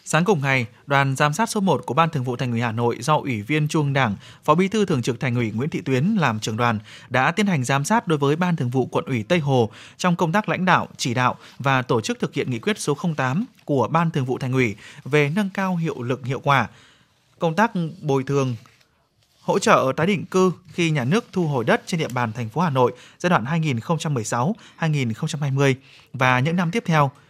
Sáng 0.07 0.25
cùng 0.25 0.41
ngày, 0.43 0.67
đoàn 0.87 1.17
giám 1.17 1.33
sát 1.33 1.51
số 1.51 1.61
1 1.61 1.87
của 1.87 1.95
Ban 1.95 2.11
Thường 2.11 2.25
vụ 2.25 2.37
Thành 2.37 2.51
ủy 2.51 2.61
Hà 2.61 2.73
Nội 2.73 2.97
do 3.01 3.17
Ủy 3.17 3.43
viên 3.43 3.69
Trung 3.69 3.93
Đảng, 3.93 4.17
Phó 4.45 4.55
Bí 4.55 4.69
thư 4.69 4.85
Thường 4.85 5.03
trực 5.03 5.21
Thành 5.21 5.35
ủy 5.35 5.51
Nguyễn 5.51 5.71
Thị 5.71 5.81
Tuyến 5.81 6.05
làm 6.05 6.41
trưởng 6.41 6.57
đoàn 6.57 6.79
đã 7.09 7.31
tiến 7.31 7.47
hành 7.47 7.65
giám 7.65 7.85
sát 7.85 8.07
đối 8.09 8.19
với 8.19 8.37
Ban 8.37 8.57
Thường 8.57 8.71
vụ 8.71 8.87
Quận 8.87 9.05
ủy 9.05 9.23
Tây 9.23 9.39
Hồ 9.39 9.71
trong 9.97 10.17
công 10.17 10.33
tác 10.33 10.49
lãnh 10.49 10.65
đạo, 10.65 10.89
chỉ 10.97 11.15
đạo 11.15 11.37
và 11.59 11.83
tổ 11.83 12.01
chức 12.01 12.19
thực 12.21 12.35
hiện 12.35 12.51
nghị 12.51 12.59
quyết 12.59 12.79
số 12.79 12.97
08 13.17 13.45
của 13.65 13.89
Ban 13.89 14.11
Thường 14.11 14.25
vụ 14.25 14.39
Thành 14.39 14.53
ủy 14.53 14.77
về 15.05 15.33
nâng 15.37 15.51
cao 15.55 15.77
hiệu 15.77 16.03
lực 16.03 16.27
hiệu 16.27 16.41
quả 16.41 16.69
công 17.39 17.55
tác 17.55 17.73
bồi 18.03 18.25
thường 18.25 18.57
hỗ 19.41 19.59
trợ 19.59 19.93
tái 19.97 20.07
định 20.07 20.25
cư 20.25 20.53
khi 20.73 20.91
nhà 20.91 21.05
nước 21.05 21.25
thu 21.33 21.47
hồi 21.47 21.65
đất 21.65 21.83
trên 21.87 22.01
địa 22.01 22.09
bàn 22.09 22.33
thành 22.33 22.49
phố 22.49 22.61
Hà 22.61 22.71
Nội 22.71 22.93
giai 23.19 23.31
đoạn 23.31 23.45
2016-2020 24.81 25.75
và 26.13 26.41
những 26.41 26.57
năm 26.57 26.71
tiếp 26.71 26.83
theo– 26.87 27.11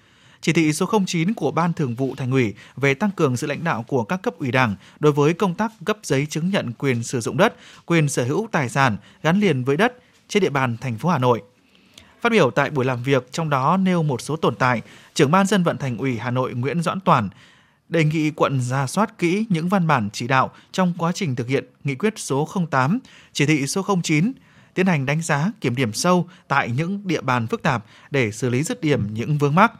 chỉ 0.44 0.52
thị 0.52 0.72
số 0.72 0.86
09 1.06 1.34
của 1.34 1.50
Ban 1.50 1.72
Thường 1.72 1.94
vụ 1.94 2.14
Thành 2.16 2.30
ủy 2.30 2.54
về 2.76 2.94
tăng 2.94 3.10
cường 3.10 3.36
sự 3.36 3.46
lãnh 3.46 3.64
đạo 3.64 3.84
của 3.88 4.04
các 4.04 4.22
cấp 4.22 4.34
ủy 4.38 4.50
Đảng 4.50 4.76
đối 5.00 5.12
với 5.12 5.34
công 5.34 5.54
tác 5.54 5.72
cấp 5.84 5.98
giấy 6.02 6.26
chứng 6.26 6.50
nhận 6.50 6.72
quyền 6.78 7.02
sử 7.02 7.20
dụng 7.20 7.36
đất, 7.36 7.54
quyền 7.86 8.08
sở 8.08 8.24
hữu 8.24 8.48
tài 8.52 8.68
sản 8.68 8.96
gắn 9.22 9.40
liền 9.40 9.64
với 9.64 9.76
đất 9.76 9.92
trên 10.28 10.42
địa 10.42 10.50
bàn 10.50 10.76
thành 10.80 10.98
phố 10.98 11.08
Hà 11.08 11.18
Nội. 11.18 11.42
Phát 12.20 12.32
biểu 12.32 12.50
tại 12.50 12.70
buổi 12.70 12.84
làm 12.84 13.02
việc, 13.02 13.32
trong 13.32 13.50
đó 13.50 13.76
nêu 13.76 14.02
một 14.02 14.20
số 14.20 14.36
tồn 14.36 14.54
tại, 14.54 14.82
trưởng 15.14 15.30
ban 15.30 15.46
dân 15.46 15.62
vận 15.62 15.78
thành 15.78 15.98
ủy 15.98 16.18
Hà 16.18 16.30
Nội 16.30 16.54
Nguyễn 16.54 16.82
Doãn 16.82 17.00
Toàn 17.00 17.28
đề 17.88 18.04
nghị 18.04 18.30
quận 18.30 18.60
ra 18.60 18.86
soát 18.86 19.18
kỹ 19.18 19.46
những 19.48 19.68
văn 19.68 19.86
bản 19.86 20.08
chỉ 20.12 20.26
đạo 20.26 20.50
trong 20.72 20.92
quá 20.98 21.12
trình 21.12 21.36
thực 21.36 21.48
hiện 21.48 21.64
nghị 21.84 21.94
quyết 21.94 22.14
số 22.16 22.48
08, 22.70 22.98
chỉ 23.32 23.46
thị 23.46 23.66
số 23.66 23.86
09, 24.02 24.32
tiến 24.74 24.86
hành 24.86 25.06
đánh 25.06 25.22
giá, 25.22 25.52
kiểm 25.60 25.76
điểm 25.76 25.92
sâu 25.92 26.28
tại 26.48 26.70
những 26.70 27.00
địa 27.04 27.20
bàn 27.20 27.46
phức 27.46 27.62
tạp 27.62 27.84
để 28.10 28.32
xử 28.32 28.50
lý 28.50 28.62
dứt 28.62 28.80
điểm 28.80 29.14
những 29.14 29.38
vướng 29.38 29.54
mắc. 29.54 29.72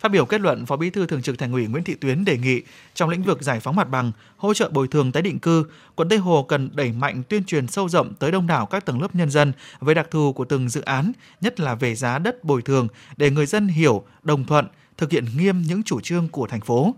Phát 0.00 0.08
biểu 0.08 0.24
kết 0.24 0.40
luận, 0.40 0.66
Phó 0.66 0.76
Bí 0.76 0.90
thư 0.90 1.06
Thường 1.06 1.22
trực 1.22 1.38
Thành 1.38 1.52
ủy 1.52 1.66
Nguyễn 1.66 1.84
Thị 1.84 1.94
Tuyến 1.94 2.24
đề 2.24 2.38
nghị 2.38 2.62
trong 2.94 3.10
lĩnh 3.10 3.22
vực 3.22 3.42
giải 3.42 3.60
phóng 3.60 3.76
mặt 3.76 3.88
bằng, 3.90 4.12
hỗ 4.36 4.54
trợ 4.54 4.68
bồi 4.68 4.88
thường 4.88 5.12
tái 5.12 5.22
định 5.22 5.38
cư, 5.38 5.64
quận 5.94 6.08
Tây 6.08 6.18
Hồ 6.18 6.42
cần 6.42 6.70
đẩy 6.74 6.92
mạnh 6.92 7.22
tuyên 7.28 7.44
truyền 7.44 7.66
sâu 7.66 7.88
rộng 7.88 8.14
tới 8.14 8.32
đông 8.32 8.46
đảo 8.46 8.66
các 8.66 8.84
tầng 8.84 9.02
lớp 9.02 9.14
nhân 9.14 9.30
dân 9.30 9.52
về 9.80 9.94
đặc 9.94 10.10
thù 10.10 10.32
của 10.32 10.44
từng 10.44 10.68
dự 10.68 10.80
án, 10.80 11.12
nhất 11.40 11.60
là 11.60 11.74
về 11.74 11.94
giá 11.94 12.18
đất 12.18 12.44
bồi 12.44 12.62
thường 12.62 12.88
để 13.16 13.30
người 13.30 13.46
dân 13.46 13.68
hiểu, 13.68 14.04
đồng 14.22 14.44
thuận, 14.44 14.66
thực 14.96 15.10
hiện 15.10 15.24
nghiêm 15.36 15.62
những 15.62 15.82
chủ 15.82 16.00
trương 16.00 16.28
của 16.28 16.46
thành 16.46 16.60
phố. 16.60 16.94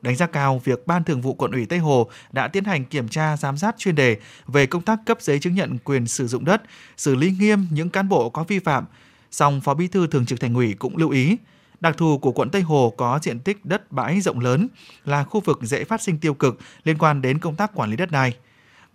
Đánh 0.00 0.16
giá 0.16 0.26
cao 0.26 0.60
việc 0.64 0.86
Ban 0.86 1.04
Thường 1.04 1.20
vụ 1.20 1.34
Quận 1.34 1.52
ủy 1.52 1.66
Tây 1.66 1.78
Hồ 1.78 2.10
đã 2.32 2.48
tiến 2.48 2.64
hành 2.64 2.84
kiểm 2.84 3.08
tra 3.08 3.36
giám 3.36 3.56
sát 3.56 3.74
chuyên 3.78 3.94
đề 3.94 4.16
về 4.46 4.66
công 4.66 4.82
tác 4.82 4.98
cấp 5.06 5.18
giấy 5.20 5.38
chứng 5.38 5.54
nhận 5.54 5.78
quyền 5.78 6.06
sử 6.06 6.26
dụng 6.26 6.44
đất, 6.44 6.62
xử 6.96 7.14
lý 7.14 7.30
nghiêm 7.38 7.66
những 7.70 7.90
cán 7.90 8.08
bộ 8.08 8.30
có 8.30 8.44
vi 8.44 8.58
phạm. 8.58 8.84
Song 9.30 9.60
Phó 9.60 9.74
Bí 9.74 9.88
thư 9.88 10.06
Thường 10.06 10.26
trực 10.26 10.40
Thành 10.40 10.54
ủy 10.54 10.74
cũng 10.78 10.96
lưu 10.96 11.10
ý, 11.10 11.36
Đặc 11.80 11.96
thù 11.96 12.18
của 12.18 12.32
quận 12.32 12.50
Tây 12.50 12.62
Hồ 12.62 12.94
có 12.96 13.18
diện 13.22 13.40
tích 13.40 13.64
đất 13.64 13.92
bãi 13.92 14.20
rộng 14.20 14.40
lớn, 14.40 14.68
là 15.04 15.24
khu 15.24 15.40
vực 15.40 15.58
dễ 15.62 15.84
phát 15.84 16.02
sinh 16.02 16.18
tiêu 16.18 16.34
cực 16.34 16.58
liên 16.84 16.98
quan 16.98 17.22
đến 17.22 17.38
công 17.38 17.56
tác 17.56 17.74
quản 17.74 17.90
lý 17.90 17.96
đất 17.96 18.10
đai. 18.10 18.36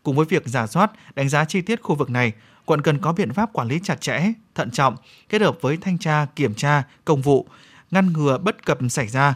Cùng 0.03 0.15
với 0.15 0.25
việc 0.25 0.47
giả 0.47 0.67
soát, 0.67 0.91
đánh 1.15 1.29
giá 1.29 1.45
chi 1.45 1.61
tiết 1.61 1.81
khu 1.81 1.95
vực 1.95 2.09
này, 2.09 2.33
quận 2.65 2.81
cần 2.81 2.99
có 2.99 3.13
biện 3.13 3.33
pháp 3.33 3.53
quản 3.53 3.67
lý 3.67 3.79
chặt 3.83 4.01
chẽ, 4.01 4.33
thận 4.55 4.71
trọng, 4.71 4.95
kết 5.29 5.41
hợp 5.41 5.57
với 5.61 5.77
thanh 5.77 5.97
tra, 5.97 6.25
kiểm 6.35 6.53
tra, 6.53 6.83
công 7.05 7.21
vụ, 7.21 7.47
ngăn 7.91 8.13
ngừa 8.13 8.37
bất 8.37 8.65
cập 8.65 8.77
xảy 8.89 9.07
ra. 9.07 9.35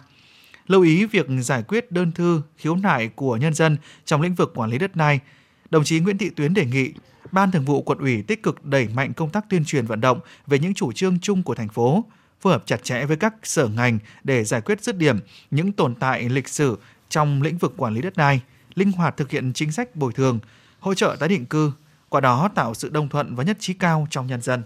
Lưu 0.67 0.82
ý 0.82 1.06
việc 1.06 1.25
giải 1.41 1.63
quyết 1.63 1.91
đơn 1.91 2.12
thư, 2.12 2.41
khiếu 2.58 2.75
nại 2.75 3.08
của 3.08 3.38
nhân 3.38 3.53
dân 3.53 3.77
trong 4.06 4.21
lĩnh 4.21 4.36
vực 4.36 4.51
quản 4.56 4.69
lý 4.69 4.77
đất 4.77 4.95
đai. 4.95 5.19
Đồng 5.69 5.84
chí 5.84 5.99
Nguyễn 5.99 6.17
Thị 6.17 6.29
Tuyến 6.29 6.53
đề 6.53 6.65
nghị 6.65 6.93
Ban 7.32 7.51
Thường 7.51 7.65
vụ 7.65 7.82
quận 7.82 7.97
ủy 7.97 8.21
tích 8.21 8.43
cực 8.43 8.65
đẩy 8.65 8.88
mạnh 8.88 9.13
công 9.13 9.29
tác 9.29 9.49
tuyên 9.49 9.65
truyền 9.65 9.86
vận 9.86 10.01
động 10.01 10.19
về 10.47 10.60
những 10.60 10.73
chủ 10.73 10.91
trương 10.91 11.19
chung 11.19 11.43
của 11.43 11.56
thành 11.56 11.69
phố, 11.69 12.03
phối 12.43 12.53
hợp 12.53 12.63
chặt 12.65 12.84
chẽ 12.84 13.06
với 13.06 13.17
các 13.17 13.34
sở 13.43 13.67
ngành 13.67 13.99
để 14.23 14.43
giải 14.43 14.62
quyết 14.62 14.82
dứt 14.84 14.97
điểm 14.97 15.19
những 15.51 15.71
tồn 15.71 15.95
tại 15.95 16.29
lịch 16.29 16.47
sử 16.47 16.77
trong 17.10 17.41
lĩnh 17.41 17.58
vực 17.58 17.73
quản 17.77 17.93
lý 17.93 18.01
đất 18.01 18.17
đai, 18.17 18.41
linh 18.75 18.91
hoạt 18.91 19.17
thực 19.17 19.29
hiện 19.29 19.53
chính 19.53 19.71
sách 19.71 19.95
bồi 19.95 20.13
thường, 20.13 20.39
hỗ 20.79 20.93
trợ 20.93 21.15
tái 21.19 21.29
định 21.29 21.45
cư, 21.45 21.71
qua 22.10 22.21
đó 22.21 22.49
tạo 22.56 22.73
sự 22.73 22.89
đồng 22.89 23.10
thuận 23.10 23.36
và 23.36 23.43
nhất 23.43 23.58
trí 23.60 23.73
cao 23.73 24.08
trong 24.10 24.27
nhân 24.27 24.41
dân. 24.41 24.63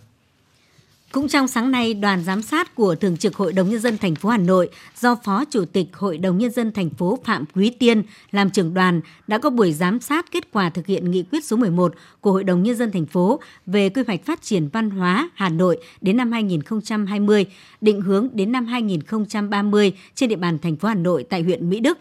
Cũng 1.11 1.27
trong 1.27 1.47
sáng 1.47 1.71
nay, 1.71 1.93
đoàn 1.93 2.23
giám 2.23 2.41
sát 2.41 2.75
của 2.75 2.95
Thường 2.95 3.17
trực 3.17 3.35
Hội 3.35 3.53
đồng 3.53 3.69
nhân 3.69 3.79
dân 3.79 3.97
thành 3.97 4.15
phố 4.15 4.29
Hà 4.29 4.37
Nội 4.37 4.69
do 4.99 5.15
Phó 5.15 5.45
Chủ 5.45 5.65
tịch 5.65 5.87
Hội 5.93 6.17
đồng 6.17 6.37
nhân 6.37 6.51
dân 6.51 6.71
thành 6.71 6.89
phố 6.89 7.19
Phạm 7.25 7.45
Quý 7.55 7.69
Tiên 7.69 8.03
làm 8.31 8.49
trưởng 8.49 8.73
đoàn 8.73 9.01
đã 9.27 9.37
có 9.37 9.49
buổi 9.49 9.73
giám 9.73 9.99
sát 9.99 10.31
kết 10.31 10.51
quả 10.51 10.69
thực 10.69 10.87
hiện 10.87 11.11
nghị 11.11 11.23
quyết 11.31 11.45
số 11.45 11.55
11 11.57 11.93
của 12.21 12.31
Hội 12.31 12.43
đồng 12.43 12.63
nhân 12.63 12.75
dân 12.75 12.91
thành 12.91 13.05
phố 13.05 13.39
về 13.65 13.89
quy 13.89 14.03
hoạch 14.07 14.25
phát 14.25 14.41
triển 14.41 14.69
văn 14.73 14.89
hóa 14.89 15.29
Hà 15.33 15.49
Nội 15.49 15.77
đến 16.01 16.17
năm 16.17 16.31
2020, 16.31 17.45
định 17.81 18.01
hướng 18.01 18.29
đến 18.33 18.51
năm 18.51 18.65
2030 18.65 19.93
trên 20.15 20.29
địa 20.29 20.35
bàn 20.35 20.59
thành 20.59 20.75
phố 20.75 20.87
Hà 20.87 20.95
Nội 20.95 21.25
tại 21.29 21.41
huyện 21.41 21.69
Mỹ 21.69 21.79
Đức. 21.79 21.97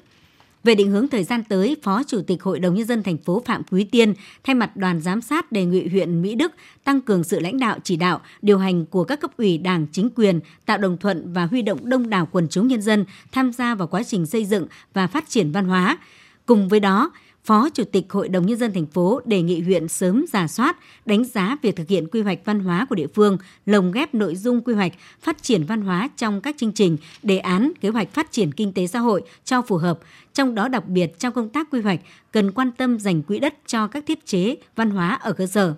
Về 0.66 0.74
định 0.74 0.90
hướng 0.90 1.08
thời 1.08 1.24
gian 1.24 1.44
tới, 1.44 1.76
Phó 1.82 2.02
Chủ 2.06 2.20
tịch 2.26 2.42
Hội 2.42 2.58
đồng 2.58 2.74
Nhân 2.74 2.86
dân 2.86 3.02
thành 3.02 3.16
phố 3.18 3.42
Phạm 3.46 3.62
Quý 3.70 3.84
Tiên 3.84 4.14
thay 4.44 4.54
mặt 4.54 4.76
đoàn 4.76 5.00
giám 5.00 5.20
sát 5.20 5.52
đề 5.52 5.64
nghị 5.64 5.88
huyện 5.88 6.22
Mỹ 6.22 6.34
Đức 6.34 6.52
tăng 6.84 7.00
cường 7.00 7.24
sự 7.24 7.40
lãnh 7.40 7.58
đạo 7.58 7.78
chỉ 7.82 7.96
đạo, 7.96 8.20
điều 8.42 8.58
hành 8.58 8.86
của 8.86 9.04
các 9.04 9.20
cấp 9.20 9.30
ủy 9.36 9.58
đảng 9.58 9.86
chính 9.92 10.10
quyền, 10.16 10.40
tạo 10.66 10.78
đồng 10.78 10.96
thuận 10.96 11.32
và 11.32 11.46
huy 11.46 11.62
động 11.62 11.88
đông 11.88 12.10
đảo 12.10 12.28
quần 12.32 12.48
chúng 12.48 12.68
nhân 12.68 12.82
dân 12.82 13.04
tham 13.32 13.52
gia 13.52 13.74
vào 13.74 13.88
quá 13.88 14.02
trình 14.02 14.26
xây 14.26 14.44
dựng 14.44 14.66
và 14.94 15.06
phát 15.06 15.28
triển 15.28 15.52
văn 15.52 15.64
hóa. 15.64 15.98
Cùng 16.46 16.68
với 16.68 16.80
đó, 16.80 17.10
Phó 17.46 17.68
Chủ 17.70 17.84
tịch 17.84 18.12
Hội 18.12 18.28
đồng 18.28 18.46
Nhân 18.46 18.58
dân 18.58 18.72
thành 18.72 18.86
phố 18.86 19.20
đề 19.24 19.42
nghị 19.42 19.60
huyện 19.60 19.88
sớm 19.88 20.24
giả 20.32 20.48
soát, 20.48 20.76
đánh 21.06 21.24
giá 21.24 21.56
việc 21.62 21.76
thực 21.76 21.88
hiện 21.88 22.08
quy 22.08 22.20
hoạch 22.20 22.38
văn 22.44 22.60
hóa 22.60 22.86
của 22.88 22.94
địa 22.94 23.06
phương, 23.14 23.38
lồng 23.66 23.92
ghép 23.92 24.14
nội 24.14 24.36
dung 24.36 24.60
quy 24.60 24.74
hoạch 24.74 24.92
phát 25.20 25.42
triển 25.42 25.64
văn 25.64 25.80
hóa 25.80 26.08
trong 26.16 26.40
các 26.40 26.56
chương 26.58 26.72
trình, 26.72 26.96
đề 27.22 27.38
án, 27.38 27.72
kế 27.80 27.88
hoạch 27.88 28.14
phát 28.14 28.32
triển 28.32 28.52
kinh 28.52 28.72
tế 28.72 28.86
xã 28.86 28.98
hội 28.98 29.22
cho 29.44 29.62
phù 29.62 29.76
hợp. 29.76 29.98
Trong 30.34 30.54
đó 30.54 30.68
đặc 30.68 30.88
biệt 30.88 31.18
trong 31.18 31.32
công 31.32 31.48
tác 31.48 31.70
quy 31.70 31.80
hoạch 31.80 32.00
cần 32.32 32.52
quan 32.52 32.72
tâm 32.72 32.98
dành 32.98 33.22
quỹ 33.22 33.38
đất 33.38 33.54
cho 33.66 33.86
các 33.86 34.06
thiết 34.06 34.26
chế 34.26 34.56
văn 34.76 34.90
hóa 34.90 35.18
ở 35.22 35.32
cơ 35.32 35.46
sở 35.46 35.74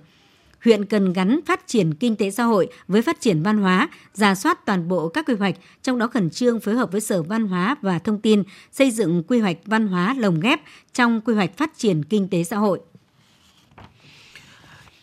huyện 0.64 0.84
cần 0.84 1.12
gắn 1.12 1.40
phát 1.46 1.60
triển 1.66 1.94
kinh 1.94 2.16
tế 2.16 2.30
xã 2.30 2.44
hội 2.44 2.68
với 2.88 3.02
phát 3.02 3.20
triển 3.20 3.42
văn 3.42 3.58
hóa, 3.58 3.88
giả 4.14 4.34
soát 4.34 4.66
toàn 4.66 4.88
bộ 4.88 5.08
các 5.08 5.26
quy 5.26 5.34
hoạch, 5.34 5.54
trong 5.82 5.98
đó 5.98 6.06
khẩn 6.06 6.30
trương 6.30 6.60
phối 6.60 6.74
hợp 6.74 6.92
với 6.92 7.00
Sở 7.00 7.22
Văn 7.22 7.46
hóa 7.46 7.76
và 7.82 7.98
Thông 7.98 8.20
tin 8.20 8.42
xây 8.72 8.90
dựng 8.90 9.22
quy 9.28 9.40
hoạch 9.40 9.56
văn 9.64 9.86
hóa 9.86 10.14
lồng 10.18 10.40
ghép 10.40 10.60
trong 10.92 11.20
quy 11.20 11.34
hoạch 11.34 11.56
phát 11.56 11.70
triển 11.76 12.04
kinh 12.04 12.28
tế 12.28 12.44
xã 12.44 12.56
hội. 12.56 12.80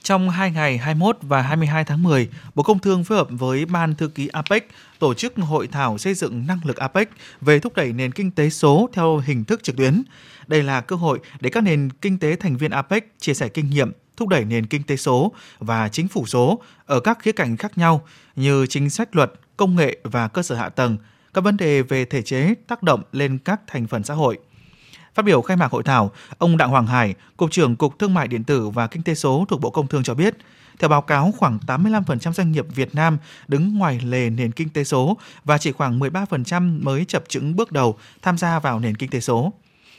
Trong 0.05 0.29
hai 0.29 0.51
ngày 0.51 0.77
21 0.77 1.17
và 1.21 1.41
22 1.41 1.83
tháng 1.83 2.03
10, 2.03 2.29
Bộ 2.55 2.63
Công 2.63 2.79
Thương 2.79 3.03
phối 3.03 3.17
hợp 3.17 3.27
với 3.31 3.65
Ban 3.65 3.95
Thư 3.95 4.07
ký 4.07 4.27
APEC 4.27 4.67
tổ 4.99 5.13
chức 5.13 5.33
hội 5.37 5.67
thảo 5.67 5.97
xây 5.97 6.13
dựng 6.13 6.47
năng 6.47 6.59
lực 6.63 6.77
APEC 6.77 7.09
về 7.41 7.59
thúc 7.59 7.75
đẩy 7.75 7.93
nền 7.93 8.11
kinh 8.11 8.31
tế 8.31 8.49
số 8.49 8.89
theo 8.93 9.17
hình 9.17 9.43
thức 9.43 9.63
trực 9.63 9.77
tuyến. 9.77 10.03
Đây 10.47 10.63
là 10.63 10.81
cơ 10.81 10.95
hội 10.95 11.19
để 11.39 11.49
các 11.49 11.63
nền 11.63 11.89
kinh 12.01 12.19
tế 12.19 12.35
thành 12.35 12.57
viên 12.57 12.71
APEC 12.71 13.19
chia 13.19 13.33
sẻ 13.33 13.49
kinh 13.49 13.69
nghiệm, 13.69 13.91
thúc 14.17 14.27
đẩy 14.27 14.45
nền 14.45 14.65
kinh 14.65 14.83
tế 14.83 14.95
số 14.95 15.31
và 15.59 15.89
chính 15.89 16.07
phủ 16.07 16.25
số 16.25 16.61
ở 16.85 16.99
các 16.99 17.19
khía 17.19 17.31
cạnh 17.31 17.57
khác 17.57 17.77
nhau 17.77 18.01
như 18.35 18.65
chính 18.67 18.89
sách 18.89 19.15
luật, 19.15 19.33
công 19.57 19.75
nghệ 19.75 19.97
và 20.03 20.27
cơ 20.27 20.43
sở 20.43 20.55
hạ 20.55 20.69
tầng, 20.69 20.97
các 21.33 21.43
vấn 21.43 21.57
đề 21.57 21.81
về 21.81 22.05
thể 22.05 22.21
chế 22.21 22.53
tác 22.67 22.83
động 22.83 23.01
lên 23.11 23.37
các 23.37 23.61
thành 23.67 23.87
phần 23.87 24.03
xã 24.03 24.13
hội. 24.13 24.37
Phát 25.15 25.25
biểu 25.25 25.41
khai 25.41 25.57
mạc 25.57 25.71
hội 25.71 25.83
thảo, 25.83 26.11
ông 26.37 26.57
Đặng 26.57 26.69
Hoàng 26.69 26.87
Hải, 26.87 27.15
Cục 27.37 27.51
trưởng 27.51 27.75
Cục 27.75 27.99
Thương 27.99 28.13
mại 28.13 28.27
Điện 28.27 28.43
tử 28.43 28.69
và 28.69 28.87
Kinh 28.87 29.03
tế 29.03 29.15
số 29.15 29.45
thuộc 29.49 29.61
Bộ 29.61 29.69
Công 29.69 29.87
Thương 29.87 30.03
cho 30.03 30.13
biết, 30.13 30.37
theo 30.79 30.89
báo 30.89 31.01
cáo, 31.01 31.33
khoảng 31.37 31.59
85% 31.67 32.33
doanh 32.33 32.51
nghiệp 32.51 32.65
Việt 32.75 32.95
Nam 32.95 33.17
đứng 33.47 33.77
ngoài 33.77 33.99
lề 34.03 34.29
nền 34.29 34.51
kinh 34.51 34.69
tế 34.69 34.83
số 34.83 35.17
và 35.43 35.57
chỉ 35.57 35.71
khoảng 35.71 35.99
13% 35.99 36.83
mới 36.83 37.05
chập 37.05 37.23
chững 37.27 37.55
bước 37.55 37.71
đầu 37.71 37.97
tham 38.21 38.37
gia 38.37 38.59
vào 38.59 38.79
nền 38.79 38.95
kinh 38.95 39.09
tế 39.09 39.19
số. 39.19 39.53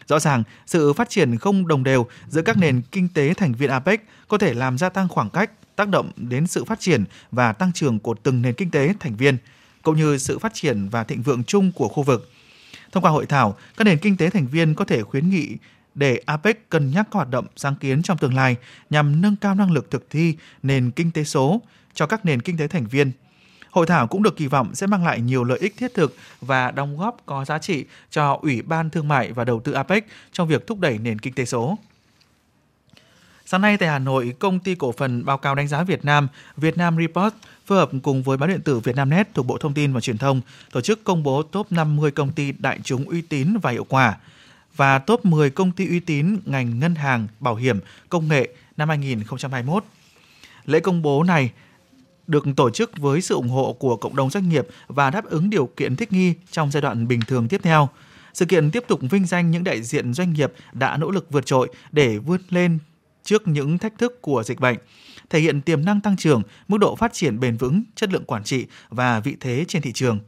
Rõ 0.09 0.19
ràng, 0.19 0.43
sự 0.67 0.93
phát 0.93 1.11
triển 1.11 1.39
không 1.39 1.69
đồng 1.69 1.85
đều 1.85 2.07
giữa 2.29 2.43
các 2.43 2.57
nền 2.57 2.83
kinh 2.93 3.09
tế 3.09 3.35
thành 3.35 3.53
viên 3.53 3.71
APEC 3.71 4.05
có 4.29 4.39
thể 4.39 4.55
làm 4.55 4.79
gia 4.79 4.89
tăng 4.89 5.09
khoảng 5.09 5.31
cách, 5.31 5.51
tác 5.77 5.89
động 5.89 6.11
đến 6.17 6.47
sự 6.47 6.65
phát 6.65 6.81
triển 6.81 7.05
và 7.33 7.53
tăng 7.53 7.73
trưởng 7.73 7.99
của 7.99 8.15
từng 8.23 8.43
nền 8.43 8.55
kinh 8.55 8.71
tế 8.71 8.95
thành 9.01 9.17
viên, 9.17 9.37
cũng 9.83 9.97
như 9.97 10.19
sự 10.19 10.39
phát 10.39 10.55
triển 10.55 10.89
và 10.89 11.05
thịnh 11.05 11.23
vượng 11.23 11.45
chung 11.45 11.73
của 11.73 11.89
khu 11.89 12.03
vực. 12.03 12.31
Thông 12.93 13.03
qua 13.03 13.11
hội 13.11 13.27
thảo, 13.27 13.57
các 13.77 13.85
nền 13.85 13.99
kinh 13.99 14.17
tế 14.17 14.31
thành 14.31 14.47
viên 14.47 14.75
có 14.75 14.85
thể 14.85 15.03
khuyến 15.03 15.31
nghị 15.31 15.57
để 15.95 16.21
APEC 16.27 16.71
cân 16.71 16.91
nhắc 16.91 17.07
các 17.11 17.15
hoạt 17.15 17.31
động 17.31 17.47
sáng 17.57 17.77
kiến 17.77 18.03
trong 18.03 18.19
tương 18.19 18.35
lai 18.35 18.57
nhằm 18.91 19.21
nâng 19.21 19.37
cao 19.37 19.55
năng 19.55 19.71
lực 19.71 19.91
thực 19.91 20.11
thi 20.11 20.37
nền 20.63 20.91
kinh 20.91 21.11
tế 21.11 21.25
số 21.25 21.61
cho 21.95 22.07
các 22.07 22.25
nền 22.25 22.43
kinh 22.43 22.59
tế 22.59 22.69
thành 22.69 22.87
viên. 22.87 23.13
Hội 23.77 23.87
thảo 23.87 24.07
cũng 24.07 24.23
được 24.23 24.37
kỳ 24.37 24.47
vọng 24.47 24.75
sẽ 24.75 24.87
mang 24.87 25.05
lại 25.05 25.21
nhiều 25.21 25.45
lợi 25.45 25.59
ích 25.59 25.75
thiết 25.77 25.95
thực 25.95 26.17
và 26.41 26.71
đóng 26.71 26.99
góp 26.99 27.17
có 27.27 27.45
giá 27.45 27.59
trị 27.59 27.85
cho 28.11 28.39
Ủy 28.43 28.63
ban 28.63 28.91
Thương 28.91 29.09
mại 29.09 29.33
và 29.33 29.45
Đầu 29.45 29.61
tư 29.61 29.73
APEC 29.73 30.07
trong 30.33 30.49
việc 30.49 30.67
thúc 30.67 30.81
đẩy 30.81 30.99
nền 30.99 31.19
kinh 31.19 31.35
tế 31.35 31.45
số. 31.45 31.79
Sáng 33.47 33.61
nay 33.61 33.77
tại 33.77 33.89
Hà 33.89 33.99
Nội, 33.99 34.35
công 34.39 34.59
ty 34.59 34.75
cổ 34.75 34.93
phần 34.93 35.25
báo 35.25 35.39
cáo 35.39 35.55
đánh 35.55 35.69
giá 35.69 35.83
Việt 35.83 36.05
Nam 36.05 36.29
Vietnam 36.57 36.97
Report 36.97 37.35
phối 37.67 37.79
hợp 37.79 37.91
cùng 38.03 38.23
với 38.23 38.37
báo 38.37 38.49
điện 38.49 38.61
tử 38.61 38.81
Vietnamnet 38.81 39.35
thuộc 39.35 39.47
Bộ 39.47 39.59
Thông 39.59 39.75
tin 39.75 39.93
và 39.93 40.01
Truyền 40.01 40.19
thông 40.19 40.41
tổ 40.73 40.81
chức 40.81 41.05
công 41.05 41.23
bố 41.23 41.43
top 41.43 41.73
50 41.73 42.11
công 42.11 42.33
ty 42.33 42.53
đại 42.53 42.79
chúng 42.85 43.05
uy 43.05 43.23
tín 43.23 43.57
và 43.63 43.71
hiệu 43.71 43.87
quả 43.89 44.17
và 44.77 44.99
top 44.99 45.25
10 45.25 45.51
công 45.51 45.73
ty 45.73 45.89
uy 45.89 46.01
tín 46.01 46.39
ngành 46.45 46.79
ngân 46.81 46.95
hàng, 46.95 47.27
bảo 47.41 47.55
hiểm, 47.55 47.81
công 48.09 48.29
nghệ 48.29 48.49
năm 48.77 48.89
2021. 48.89 49.85
Lễ 50.65 50.81
công 50.81 51.03
bố 51.03 51.23
này 51.23 51.51
được 52.27 52.45
tổ 52.57 52.71
chức 52.71 52.99
với 52.99 53.21
sự 53.21 53.35
ủng 53.35 53.49
hộ 53.49 53.73
của 53.73 53.97
cộng 53.97 54.17
đồng 54.17 54.31
doanh 54.31 54.49
nghiệp 54.49 54.67
và 54.87 55.11
đáp 55.11 55.25
ứng 55.25 55.51
điều 55.51 55.67
kiện 55.67 55.97
thích 55.97 56.13
nghi 56.13 56.35
trong 56.51 56.71
giai 56.71 56.81
đoạn 56.81 57.09
bình 57.09 57.21
thường 57.27 57.49
tiếp 57.49 57.61
theo. 57.63 57.89
Sự 58.35 58.45
kiện 58.45 58.71
tiếp 58.71 58.85
tục 58.89 59.01
vinh 59.11 59.27
danh 59.27 59.51
những 59.51 59.65
đại 59.65 59.83
diện 59.83 60.15
doanh 60.15 60.33
nghiệp 60.33 60.53
đã 60.73 60.97
nỗ 60.97 61.11
lực 61.11 61.27
vượt 61.31 61.47
trội 61.47 61.69
để 61.93 62.19
vươn 62.19 62.41
lên 62.51 62.79
trước 63.25 63.49
những 63.49 63.79
thách 63.79 63.99
thức 63.99 64.23
của 64.23 64.43
dịch 64.43 64.61
bệnh, 64.61 64.77
thể 65.31 65.41
hiện 65.41 65.61
tiềm 65.61 65.85
năng 65.85 66.01
tăng 66.01 66.17
trưởng, 66.17 66.43
mức 66.69 66.79
độ 66.79 66.97
phát 66.97 67.13
triển 67.13 67.41
bền 67.41 67.57
vững, 67.57 67.83
chất 67.95 68.13
lượng 68.13 68.25
quản 68.25 68.45
trị 68.45 68.67
và 68.89 69.21
vị 69.21 69.37
thế 69.41 69.65
trên 69.69 69.83
thị 69.83 69.93
trường. 69.93 70.19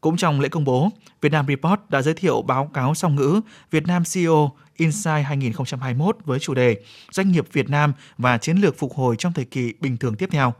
Cũng 0.00 0.16
trong 0.16 0.40
lễ 0.40 0.48
công 0.48 0.64
bố, 0.64 0.90
Vietnam 1.20 1.46
Report 1.48 1.80
đã 1.88 2.02
giới 2.02 2.14
thiệu 2.14 2.42
báo 2.42 2.70
cáo 2.74 2.94
song 2.94 3.16
ngữ 3.16 3.40
Việt 3.70 3.86
Nam 3.86 4.02
CEO 4.14 4.52
Insight 4.76 5.26
2021 5.26 6.16
với 6.24 6.38
chủ 6.38 6.54
đề 6.54 6.76
Doanh 7.10 7.32
nghiệp 7.32 7.46
Việt 7.52 7.70
Nam 7.70 7.92
và 8.18 8.38
chiến 8.38 8.56
lược 8.56 8.78
phục 8.78 8.94
hồi 8.94 9.16
trong 9.18 9.32
thời 9.32 9.44
kỳ 9.44 9.72
bình 9.80 9.96
thường 9.96 10.14
tiếp 10.14 10.28
theo, 10.32 10.54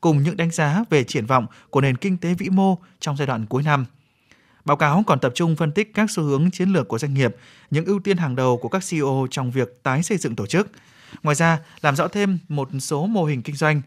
cùng 0.00 0.22
những 0.22 0.36
đánh 0.36 0.50
giá 0.50 0.84
về 0.90 1.04
triển 1.04 1.26
vọng 1.26 1.46
của 1.70 1.80
nền 1.80 1.96
kinh 1.96 2.16
tế 2.16 2.34
vĩ 2.34 2.48
mô 2.48 2.78
trong 3.00 3.16
giai 3.16 3.26
đoạn 3.26 3.46
cuối 3.46 3.62
năm. 3.62 3.86
Báo 4.64 4.76
cáo 4.76 5.02
còn 5.06 5.20
tập 5.20 5.32
trung 5.34 5.56
phân 5.56 5.72
tích 5.72 5.94
các 5.94 6.10
xu 6.10 6.22
hướng 6.22 6.50
chiến 6.50 6.68
lược 6.68 6.88
của 6.88 6.98
doanh 6.98 7.14
nghiệp, 7.14 7.36
những 7.70 7.84
ưu 7.84 8.00
tiên 8.00 8.16
hàng 8.16 8.36
đầu 8.36 8.58
của 8.58 8.68
các 8.68 8.82
CEO 8.90 9.26
trong 9.30 9.50
việc 9.50 9.82
tái 9.82 10.02
xây 10.02 10.18
dựng 10.18 10.36
tổ 10.36 10.46
chức. 10.46 10.70
Ngoài 11.22 11.34
ra, 11.36 11.58
làm 11.80 11.96
rõ 11.96 12.08
thêm 12.08 12.38
một 12.48 12.68
số 12.80 13.06
mô 13.06 13.24
hình 13.24 13.42
kinh 13.42 13.56
doanh 13.56 13.82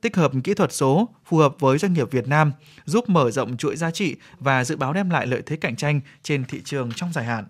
tích 0.00 0.16
hợp 0.16 0.32
kỹ 0.44 0.54
thuật 0.54 0.72
số 0.72 1.08
phù 1.24 1.36
hợp 1.36 1.54
với 1.58 1.78
doanh 1.78 1.92
nghiệp 1.92 2.10
Việt 2.10 2.28
Nam, 2.28 2.52
giúp 2.84 3.08
mở 3.08 3.30
rộng 3.30 3.56
chuỗi 3.56 3.76
giá 3.76 3.90
trị 3.90 4.16
và 4.38 4.64
dự 4.64 4.76
báo 4.76 4.92
đem 4.92 5.10
lại 5.10 5.26
lợi 5.26 5.42
thế 5.46 5.56
cạnh 5.56 5.76
tranh 5.76 6.00
trên 6.22 6.44
thị 6.44 6.60
trường 6.64 6.92
trong 6.96 7.12
dài 7.12 7.24
hạn. 7.24 7.44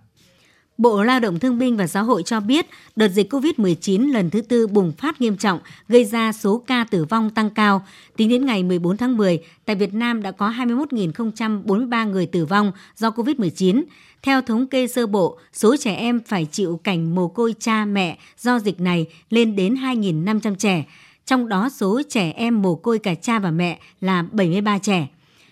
Bộ 0.81 1.03
Lao 1.03 1.21
động 1.21 1.39
Thương 1.39 1.59
binh 1.59 1.77
và 1.77 1.87
Xã 1.87 2.01
hội 2.01 2.23
cho 2.23 2.41
biết, 2.41 2.67
đợt 2.97 3.09
dịch 3.09 3.33
COVID-19 3.33 4.13
lần 4.13 4.31
thứ 4.31 4.41
tư 4.41 4.67
bùng 4.67 4.93
phát 4.93 5.21
nghiêm 5.21 5.37
trọng, 5.37 5.59
gây 5.89 6.05
ra 6.05 6.33
số 6.33 6.63
ca 6.67 6.85
tử 6.85 7.05
vong 7.05 7.31
tăng 7.31 7.51
cao. 7.51 7.87
Tính 8.17 8.29
đến 8.29 8.47
ngày 8.47 8.63
14 8.63 8.97
tháng 8.97 9.17
10, 9.17 9.39
tại 9.65 9.77
Việt 9.77 9.95
Nam 9.95 10.23
đã 10.23 10.31
có 10.31 10.51
21.043 10.51 12.11
người 12.11 12.27
tử 12.27 12.45
vong 12.45 12.73
do 12.97 13.11
COVID-19. 13.11 13.83
Theo 14.23 14.43
thống 14.43 14.67
kê 14.67 14.87
sơ 14.87 15.07
bộ, 15.07 15.39
số 15.53 15.77
trẻ 15.77 15.95
em 15.95 16.21
phải 16.27 16.47
chịu 16.53 16.81
cảnh 16.85 17.15
mồ 17.15 17.29
côi 17.29 17.55
cha 17.61 17.85
mẹ 17.85 18.19
do 18.39 18.59
dịch 18.59 18.81
này 18.81 19.07
lên 19.31 19.57
đến 19.57 19.75
2.500 19.75 20.55
trẻ 20.55 20.85
trong 21.27 21.49
đó 21.49 21.69
số 21.69 22.03
trẻ 22.09 22.33
em 22.37 22.63
mồ 22.63 22.75
côi 22.75 22.99
cả 22.99 23.15
cha 23.15 23.39
và 23.39 23.51
mẹ 23.51 23.79
là 24.01 24.25
73 24.33 24.79
trẻ. 24.79 25.09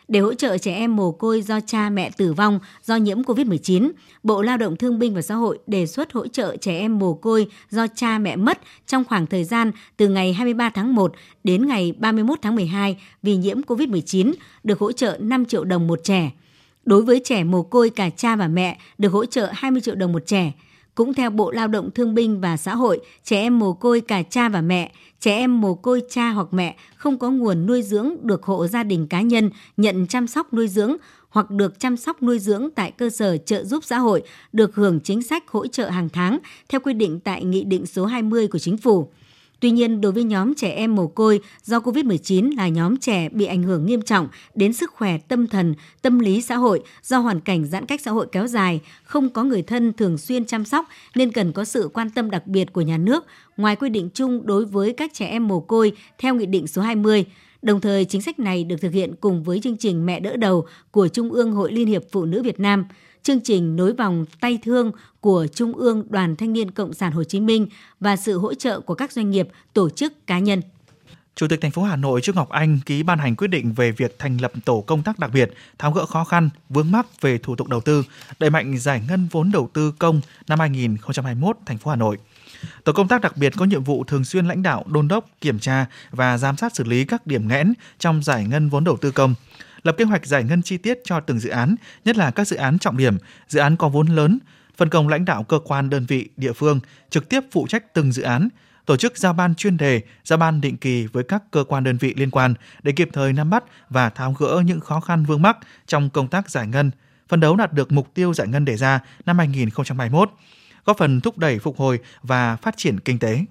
Để 0.08 0.20
hỗ 0.20 0.34
trợ 0.34 0.58
trẻ 0.58 0.74
em 0.74 0.96
mồ 0.96 1.12
côi 1.12 1.42
do 1.42 1.60
cha 1.60 1.90
mẹ 1.90 2.10
tử 2.10 2.32
vong 2.32 2.58
do 2.84 2.96
nhiễm 2.96 3.22
COVID-19, 3.22 3.90
Bộ 4.22 4.42
Lao 4.42 4.56
động 4.56 4.76
Thương 4.76 4.98
binh 4.98 5.14
và 5.14 5.22
Xã 5.22 5.34
hội 5.34 5.58
đề 5.66 5.86
xuất 5.86 6.12
hỗ 6.12 6.26
trợ 6.26 6.56
trẻ 6.56 6.78
em 6.78 6.98
mồ 6.98 7.14
côi 7.14 7.46
do 7.70 7.86
cha 7.94 8.18
mẹ 8.18 8.36
mất 8.36 8.58
trong 8.86 9.04
khoảng 9.04 9.26
thời 9.26 9.44
gian 9.44 9.72
từ 9.96 10.08
ngày 10.08 10.32
23 10.32 10.70
tháng 10.70 10.94
1 10.94 11.12
đến 11.44 11.66
ngày 11.66 11.94
31 11.98 12.38
tháng 12.42 12.54
12 12.54 12.96
vì 13.22 13.36
nhiễm 13.36 13.60
COVID-19 13.60 14.32
được 14.64 14.78
hỗ 14.78 14.92
trợ 14.92 15.16
5 15.20 15.44
triệu 15.44 15.64
đồng 15.64 15.86
một 15.86 16.00
trẻ. 16.04 16.30
Đối 16.84 17.02
với 17.02 17.20
trẻ 17.24 17.44
mồ 17.44 17.62
côi 17.62 17.90
cả 17.90 18.10
cha 18.10 18.36
và 18.36 18.48
mẹ 18.48 18.78
được 18.98 19.12
hỗ 19.12 19.24
trợ 19.24 19.50
20 19.52 19.80
triệu 19.80 19.94
đồng 19.94 20.12
một 20.12 20.22
trẻ. 20.26 20.52
Cũng 20.98 21.14
theo 21.14 21.30
Bộ 21.30 21.50
Lao 21.50 21.68
động 21.68 21.90
Thương 21.90 22.14
binh 22.14 22.40
và 22.40 22.56
Xã 22.56 22.74
hội, 22.74 23.00
trẻ 23.24 23.40
em 23.40 23.58
mồ 23.58 23.72
côi 23.72 24.00
cả 24.00 24.22
cha 24.22 24.48
và 24.48 24.60
mẹ 24.60 24.92
trẻ 25.20 25.36
em 25.36 25.60
mồ 25.60 25.74
côi 25.74 26.02
cha 26.10 26.30
hoặc 26.30 26.46
mẹ 26.50 26.76
không 26.96 27.18
có 27.18 27.30
nguồn 27.30 27.66
nuôi 27.66 27.82
dưỡng 27.82 28.16
được 28.22 28.42
hộ 28.42 28.66
gia 28.66 28.82
đình 28.82 29.06
cá 29.06 29.20
nhân 29.20 29.50
nhận 29.76 30.06
chăm 30.06 30.26
sóc 30.26 30.54
nuôi 30.54 30.68
dưỡng 30.68 30.96
hoặc 31.28 31.50
được 31.50 31.80
chăm 31.80 31.96
sóc 31.96 32.22
nuôi 32.22 32.38
dưỡng 32.38 32.68
tại 32.74 32.90
cơ 32.90 33.10
sở 33.10 33.36
trợ 33.36 33.64
giúp 33.64 33.84
xã 33.84 33.98
hội 33.98 34.22
được 34.52 34.74
hưởng 34.74 35.00
chính 35.00 35.22
sách 35.22 35.48
hỗ 35.48 35.66
trợ 35.66 35.88
hàng 35.88 36.08
tháng 36.08 36.38
theo 36.68 36.80
quy 36.80 36.92
định 36.92 37.20
tại 37.20 37.44
Nghị 37.44 37.64
định 37.64 37.86
số 37.86 38.06
20 38.06 38.48
của 38.48 38.58
Chính 38.58 38.76
phủ. 38.76 39.08
Tuy 39.60 39.70
nhiên, 39.70 40.00
đối 40.00 40.12
với 40.12 40.24
nhóm 40.24 40.54
trẻ 40.54 40.70
em 40.70 40.94
mồ 40.94 41.06
côi 41.06 41.40
do 41.64 41.78
COVID-19 41.78 42.56
là 42.56 42.68
nhóm 42.68 42.96
trẻ 42.96 43.28
bị 43.28 43.44
ảnh 43.44 43.62
hưởng 43.62 43.86
nghiêm 43.86 44.02
trọng 44.02 44.28
đến 44.54 44.72
sức 44.72 44.90
khỏe 44.90 45.18
tâm 45.18 45.46
thần, 45.46 45.74
tâm 46.02 46.18
lý 46.18 46.42
xã 46.42 46.56
hội 46.56 46.82
do 47.02 47.18
hoàn 47.18 47.40
cảnh 47.40 47.66
giãn 47.66 47.86
cách 47.86 48.00
xã 48.00 48.10
hội 48.10 48.26
kéo 48.32 48.46
dài, 48.46 48.80
không 49.04 49.30
có 49.30 49.44
người 49.44 49.62
thân 49.62 49.92
thường 49.92 50.18
xuyên 50.18 50.44
chăm 50.44 50.64
sóc 50.64 50.88
nên 51.14 51.32
cần 51.32 51.52
có 51.52 51.64
sự 51.64 51.90
quan 51.94 52.10
tâm 52.10 52.30
đặc 52.30 52.46
biệt 52.46 52.72
của 52.72 52.80
nhà 52.80 52.98
nước 52.98 53.24
ngoài 53.56 53.76
quy 53.76 53.88
định 53.88 54.10
chung 54.14 54.46
đối 54.46 54.64
với 54.64 54.92
các 54.92 55.10
trẻ 55.14 55.26
em 55.26 55.48
mồ 55.48 55.60
côi 55.60 55.92
theo 56.18 56.34
Nghị 56.34 56.46
định 56.46 56.66
số 56.66 56.82
20. 56.82 57.24
Đồng 57.62 57.80
thời, 57.80 58.04
chính 58.04 58.22
sách 58.22 58.38
này 58.38 58.64
được 58.64 58.76
thực 58.80 58.92
hiện 58.92 59.14
cùng 59.20 59.42
với 59.42 59.60
chương 59.60 59.76
trình 59.76 60.06
Mẹ 60.06 60.20
đỡ 60.20 60.36
đầu 60.36 60.66
của 60.90 61.08
Trung 61.08 61.32
ương 61.32 61.52
Hội 61.52 61.72
Liên 61.72 61.86
hiệp 61.86 62.02
Phụ 62.12 62.24
nữ 62.24 62.42
Việt 62.42 62.60
Nam– 62.60 62.84
chương 63.28 63.40
trình 63.40 63.76
nối 63.76 63.92
vòng 63.92 64.24
tay 64.40 64.58
thương 64.62 64.92
của 65.20 65.46
Trung 65.54 65.72
ương 65.72 66.04
Đoàn 66.10 66.36
Thanh 66.36 66.52
niên 66.52 66.70
Cộng 66.70 66.94
sản 66.94 67.12
Hồ 67.12 67.24
Chí 67.24 67.40
Minh 67.40 67.66
và 68.00 68.16
sự 68.16 68.38
hỗ 68.38 68.54
trợ 68.54 68.80
của 68.80 68.94
các 68.94 69.12
doanh 69.12 69.30
nghiệp, 69.30 69.48
tổ 69.72 69.90
chức, 69.90 70.26
cá 70.26 70.38
nhân. 70.38 70.62
Chủ 71.34 71.46
tịch 71.48 71.60
thành 71.60 71.70
phố 71.70 71.82
Hà 71.82 71.96
Nội 71.96 72.20
Trương 72.20 72.34
Ngọc 72.36 72.48
Anh 72.48 72.78
ký 72.86 73.02
ban 73.02 73.18
hành 73.18 73.36
quyết 73.36 73.48
định 73.48 73.72
về 73.72 73.92
việc 73.92 74.18
thành 74.18 74.40
lập 74.40 74.52
tổ 74.64 74.80
công 74.80 75.02
tác 75.02 75.18
đặc 75.18 75.30
biệt 75.34 75.50
tháo 75.78 75.92
gỡ 75.92 76.06
khó 76.06 76.24
khăn, 76.24 76.50
vướng 76.68 76.90
mắc 76.90 77.20
về 77.20 77.38
thủ 77.38 77.56
tục 77.56 77.68
đầu 77.68 77.80
tư, 77.80 78.02
đẩy 78.38 78.50
mạnh 78.50 78.78
giải 78.78 79.02
ngân 79.08 79.28
vốn 79.30 79.50
đầu 79.52 79.70
tư 79.72 79.92
công 79.98 80.20
năm 80.48 80.60
2021 80.60 81.56
thành 81.66 81.78
phố 81.78 81.90
Hà 81.90 81.96
Nội. 81.96 82.18
Tổ 82.84 82.92
công 82.92 83.08
tác 83.08 83.20
đặc 83.20 83.36
biệt 83.36 83.52
có 83.56 83.64
nhiệm 83.64 83.84
vụ 83.84 84.04
thường 84.04 84.24
xuyên 84.24 84.46
lãnh 84.46 84.62
đạo, 84.62 84.84
đôn 84.86 85.08
đốc, 85.08 85.28
kiểm 85.40 85.58
tra 85.58 85.86
và 86.10 86.38
giám 86.38 86.56
sát 86.56 86.74
xử 86.74 86.84
lý 86.84 87.04
các 87.04 87.26
điểm 87.26 87.48
nghẽn 87.48 87.72
trong 87.98 88.22
giải 88.22 88.44
ngân 88.44 88.68
vốn 88.68 88.84
đầu 88.84 88.96
tư 88.96 89.10
công, 89.10 89.34
lập 89.82 89.94
kế 89.98 90.04
hoạch 90.04 90.26
giải 90.26 90.44
ngân 90.44 90.62
chi 90.62 90.76
tiết 90.76 90.98
cho 91.04 91.20
từng 91.20 91.38
dự 91.38 91.50
án, 91.50 91.74
nhất 92.04 92.16
là 92.16 92.30
các 92.30 92.48
dự 92.48 92.56
án 92.56 92.78
trọng 92.78 92.96
điểm, 92.96 93.16
dự 93.48 93.60
án 93.60 93.76
có 93.76 93.88
vốn 93.88 94.06
lớn, 94.06 94.38
phân 94.76 94.88
công 94.88 95.08
lãnh 95.08 95.24
đạo 95.24 95.42
cơ 95.42 95.58
quan 95.64 95.90
đơn 95.90 96.06
vị 96.08 96.28
địa 96.36 96.52
phương 96.52 96.80
trực 97.10 97.28
tiếp 97.28 97.40
phụ 97.50 97.66
trách 97.68 97.94
từng 97.94 98.12
dự 98.12 98.22
án, 98.22 98.48
tổ 98.86 98.96
chức 98.96 99.18
giao 99.18 99.32
ban 99.32 99.54
chuyên 99.54 99.76
đề, 99.76 100.00
giao 100.24 100.36
ban 100.36 100.60
định 100.60 100.76
kỳ 100.76 101.06
với 101.06 101.24
các 101.24 101.42
cơ 101.50 101.64
quan 101.64 101.84
đơn 101.84 101.96
vị 101.96 102.14
liên 102.16 102.30
quan 102.30 102.54
để 102.82 102.92
kịp 102.92 103.08
thời 103.12 103.32
nắm 103.32 103.50
bắt 103.50 103.64
và 103.90 104.10
tháo 104.10 104.32
gỡ 104.32 104.62
những 104.66 104.80
khó 104.80 105.00
khăn 105.00 105.24
vướng 105.24 105.42
mắc 105.42 105.58
trong 105.86 106.10
công 106.10 106.28
tác 106.28 106.50
giải 106.50 106.66
ngân, 106.66 106.90
phấn 107.28 107.40
đấu 107.40 107.56
đạt 107.56 107.72
được 107.72 107.92
mục 107.92 108.14
tiêu 108.14 108.34
giải 108.34 108.48
ngân 108.48 108.64
đề 108.64 108.76
ra 108.76 109.00
năm 109.26 109.38
2021, 109.38 110.30
góp 110.84 110.98
phần 110.98 111.20
thúc 111.20 111.38
đẩy 111.38 111.58
phục 111.58 111.78
hồi 111.78 111.98
và 112.22 112.56
phát 112.56 112.76
triển 112.76 113.00
kinh 113.00 113.18
tế. 113.18 113.44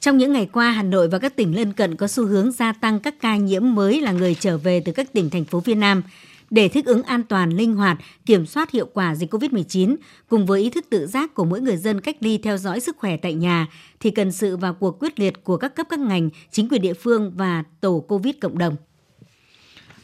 Trong 0.00 0.18
những 0.18 0.32
ngày 0.32 0.48
qua, 0.52 0.70
Hà 0.70 0.82
Nội 0.82 1.08
và 1.08 1.18
các 1.18 1.36
tỉnh 1.36 1.56
lân 1.56 1.72
cận 1.72 1.96
có 1.96 2.08
xu 2.08 2.26
hướng 2.26 2.52
gia 2.52 2.72
tăng 2.72 3.00
các 3.00 3.14
ca 3.20 3.36
nhiễm 3.36 3.74
mới 3.74 4.00
là 4.00 4.12
người 4.12 4.34
trở 4.34 4.58
về 4.58 4.82
từ 4.84 4.92
các 4.92 5.12
tỉnh 5.12 5.30
thành 5.30 5.44
phố 5.44 5.60
phía 5.60 5.74
Nam. 5.74 6.02
Để 6.50 6.68
thích 6.68 6.86
ứng 6.86 7.02
an 7.02 7.22
toàn, 7.22 7.50
linh 7.50 7.74
hoạt, 7.74 7.98
kiểm 8.26 8.46
soát 8.46 8.70
hiệu 8.70 8.86
quả 8.94 9.14
dịch 9.14 9.34
COVID-19, 9.34 9.96
cùng 10.28 10.46
với 10.46 10.62
ý 10.62 10.70
thức 10.70 10.86
tự 10.90 11.06
giác 11.06 11.34
của 11.34 11.44
mỗi 11.44 11.60
người 11.60 11.76
dân 11.76 12.00
cách 12.00 12.16
ly 12.20 12.38
theo 12.38 12.56
dõi 12.56 12.80
sức 12.80 12.96
khỏe 12.98 13.16
tại 13.16 13.34
nhà, 13.34 13.66
thì 14.00 14.10
cần 14.10 14.32
sự 14.32 14.56
vào 14.56 14.74
cuộc 14.74 14.98
quyết 15.00 15.20
liệt 15.20 15.44
của 15.44 15.56
các 15.56 15.74
cấp 15.74 15.86
các 15.90 15.98
ngành, 15.98 16.30
chính 16.50 16.68
quyền 16.68 16.82
địa 16.82 16.94
phương 16.94 17.32
và 17.36 17.64
tổ 17.80 18.04
COVID 18.08 18.34
cộng 18.40 18.58
đồng. 18.58 18.76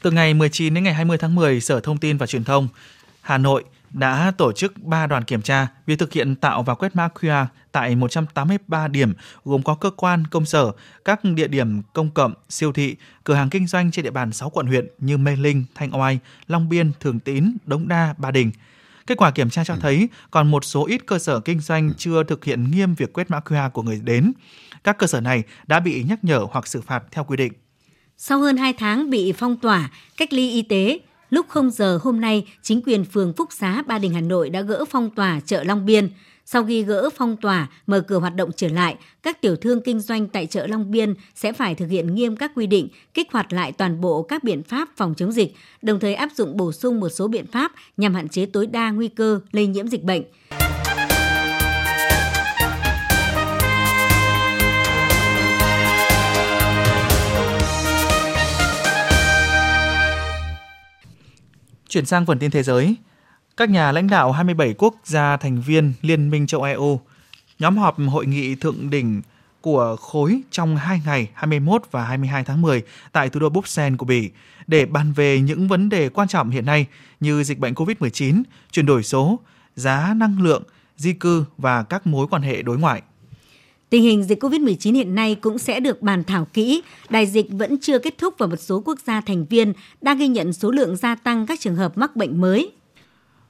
Từ 0.02 0.10
ngày 0.10 0.34
19 0.34 0.74
đến 0.74 0.84
ngày 0.84 0.94
20 0.94 1.18
tháng 1.18 1.34
10, 1.34 1.60
Sở 1.60 1.80
Thông 1.80 1.98
tin 1.98 2.16
và 2.16 2.26
Truyền 2.26 2.44
thông 2.44 2.68
Hà 3.20 3.38
Nội 3.38 3.64
đã 3.96 4.32
tổ 4.38 4.52
chức 4.52 4.82
3 4.82 5.06
đoàn 5.06 5.24
kiểm 5.24 5.42
tra 5.42 5.66
việc 5.86 5.98
thực 5.98 6.12
hiện 6.12 6.36
tạo 6.36 6.62
và 6.62 6.74
quét 6.74 6.96
mã 6.96 7.08
QR 7.14 7.46
tại 7.72 7.96
183 7.96 8.88
điểm 8.88 9.12
gồm 9.44 9.62
có 9.62 9.74
cơ 9.74 9.90
quan, 9.90 10.26
công 10.26 10.44
sở, 10.44 10.72
các 11.04 11.20
địa 11.24 11.48
điểm 11.48 11.82
công 11.92 12.10
cộng, 12.10 12.34
siêu 12.48 12.72
thị, 12.72 12.96
cửa 13.24 13.34
hàng 13.34 13.50
kinh 13.50 13.66
doanh 13.66 13.90
trên 13.90 14.02
địa 14.02 14.10
bàn 14.10 14.32
6 14.32 14.50
quận 14.50 14.66
huyện 14.66 14.88
như 14.98 15.16
Mê 15.16 15.36
Linh, 15.36 15.64
Thanh 15.74 16.00
Oai, 16.00 16.18
Long 16.46 16.68
Biên, 16.68 16.92
Thường 17.00 17.20
Tín, 17.20 17.56
Đống 17.64 17.88
Đa, 17.88 18.14
Ba 18.18 18.30
Đình. 18.30 18.50
Kết 19.06 19.18
quả 19.18 19.30
kiểm 19.30 19.50
tra 19.50 19.64
cho 19.64 19.76
thấy 19.76 20.08
còn 20.30 20.50
một 20.50 20.64
số 20.64 20.86
ít 20.86 21.06
cơ 21.06 21.18
sở 21.18 21.40
kinh 21.40 21.60
doanh 21.60 21.94
chưa 21.94 22.24
thực 22.24 22.44
hiện 22.44 22.70
nghiêm 22.70 22.94
việc 22.94 23.12
quét 23.12 23.30
mã 23.30 23.40
QR 23.44 23.70
của 23.70 23.82
người 23.82 24.00
đến. 24.04 24.32
Các 24.84 24.98
cơ 24.98 25.06
sở 25.06 25.20
này 25.20 25.42
đã 25.66 25.80
bị 25.80 26.04
nhắc 26.08 26.24
nhở 26.24 26.46
hoặc 26.50 26.66
xử 26.66 26.80
phạt 26.80 27.02
theo 27.10 27.24
quy 27.24 27.36
định. 27.36 27.52
Sau 28.16 28.40
hơn 28.40 28.56
2 28.56 28.72
tháng 28.72 29.10
bị 29.10 29.32
phong 29.32 29.56
tỏa, 29.56 29.90
cách 30.16 30.32
ly 30.32 30.50
y 30.50 30.62
tế, 30.62 30.98
lúc 31.36 31.46
0 31.48 31.70
giờ 31.70 31.98
hôm 32.02 32.20
nay, 32.20 32.46
chính 32.62 32.82
quyền 32.86 33.04
phường 33.04 33.32
Phúc 33.32 33.48
Xá, 33.52 33.82
Ba 33.82 33.98
Đình, 33.98 34.14
Hà 34.14 34.20
Nội 34.20 34.50
đã 34.50 34.60
gỡ 34.60 34.84
phong 34.90 35.10
tỏa 35.10 35.40
chợ 35.46 35.64
Long 35.64 35.86
Biên. 35.86 36.10
Sau 36.46 36.64
khi 36.64 36.82
gỡ 36.82 37.10
phong 37.16 37.36
tỏa, 37.36 37.68
mở 37.86 38.00
cửa 38.00 38.18
hoạt 38.18 38.34
động 38.36 38.50
trở 38.56 38.68
lại, 38.68 38.96
các 39.22 39.40
tiểu 39.40 39.56
thương 39.56 39.80
kinh 39.80 40.00
doanh 40.00 40.28
tại 40.28 40.46
chợ 40.46 40.66
Long 40.66 40.90
Biên 40.90 41.14
sẽ 41.34 41.52
phải 41.52 41.74
thực 41.74 41.90
hiện 41.90 42.14
nghiêm 42.14 42.36
các 42.36 42.52
quy 42.54 42.66
định, 42.66 42.88
kích 43.14 43.32
hoạt 43.32 43.52
lại 43.52 43.72
toàn 43.72 44.00
bộ 44.00 44.22
các 44.22 44.44
biện 44.44 44.62
pháp 44.62 44.88
phòng 44.96 45.14
chống 45.16 45.32
dịch, 45.32 45.54
đồng 45.82 46.00
thời 46.00 46.14
áp 46.14 46.28
dụng 46.36 46.56
bổ 46.56 46.72
sung 46.72 47.00
một 47.00 47.08
số 47.08 47.28
biện 47.28 47.46
pháp 47.46 47.72
nhằm 47.96 48.14
hạn 48.14 48.28
chế 48.28 48.46
tối 48.46 48.66
đa 48.66 48.90
nguy 48.90 49.08
cơ 49.08 49.40
lây 49.52 49.66
nhiễm 49.66 49.88
dịch 49.88 50.02
bệnh. 50.02 50.22
Chuyển 61.88 62.06
sang 62.06 62.26
phần 62.26 62.38
tin 62.38 62.50
thế 62.50 62.62
giới, 62.62 62.96
các 63.56 63.70
nhà 63.70 63.92
lãnh 63.92 64.06
đạo 64.06 64.32
27 64.32 64.74
quốc 64.78 64.94
gia 65.04 65.36
thành 65.36 65.60
viên 65.60 65.92
Liên 66.02 66.30
minh 66.30 66.46
châu 66.46 66.62
EU 66.62 67.00
nhóm 67.58 67.76
họp 67.76 67.96
hội 68.08 68.26
nghị 68.26 68.54
thượng 68.54 68.90
đỉnh 68.90 69.22
của 69.60 69.96
khối 69.96 70.40
trong 70.50 70.76
2 70.76 71.00
ngày 71.06 71.28
21 71.34 71.82
và 71.90 72.04
22 72.04 72.44
tháng 72.44 72.62
10 72.62 72.82
tại 73.12 73.28
thủ 73.28 73.40
đô 73.40 73.48
Bruxelles 73.48 73.98
của 73.98 74.06
Bỉ 74.06 74.30
để 74.66 74.86
bàn 74.86 75.12
về 75.12 75.40
những 75.40 75.68
vấn 75.68 75.88
đề 75.88 76.08
quan 76.08 76.28
trọng 76.28 76.50
hiện 76.50 76.66
nay 76.66 76.86
như 77.20 77.44
dịch 77.44 77.58
bệnh 77.58 77.74
COVID-19, 77.74 78.42
chuyển 78.70 78.86
đổi 78.86 79.02
số, 79.02 79.38
giá 79.76 80.14
năng 80.16 80.42
lượng, 80.42 80.62
di 80.96 81.12
cư 81.12 81.44
và 81.58 81.82
các 81.82 82.06
mối 82.06 82.26
quan 82.30 82.42
hệ 82.42 82.62
đối 82.62 82.78
ngoại. 82.78 83.02
Tình 83.90 84.02
hình 84.02 84.24
dịch 84.24 84.42
COVID-19 84.42 84.94
hiện 84.94 85.14
nay 85.14 85.34
cũng 85.34 85.58
sẽ 85.58 85.80
được 85.80 86.02
bàn 86.02 86.24
thảo 86.24 86.46
kỹ. 86.52 86.82
Đại 87.10 87.26
dịch 87.26 87.46
vẫn 87.50 87.78
chưa 87.80 87.98
kết 87.98 88.18
thúc 88.18 88.34
và 88.38 88.46
một 88.46 88.56
số 88.56 88.82
quốc 88.84 88.98
gia 89.06 89.20
thành 89.20 89.46
viên 89.46 89.72
đang 90.00 90.18
ghi 90.18 90.28
nhận 90.28 90.52
số 90.52 90.70
lượng 90.70 90.96
gia 90.96 91.14
tăng 91.14 91.46
các 91.46 91.60
trường 91.60 91.76
hợp 91.76 91.98
mắc 91.98 92.16
bệnh 92.16 92.40
mới. 92.40 92.72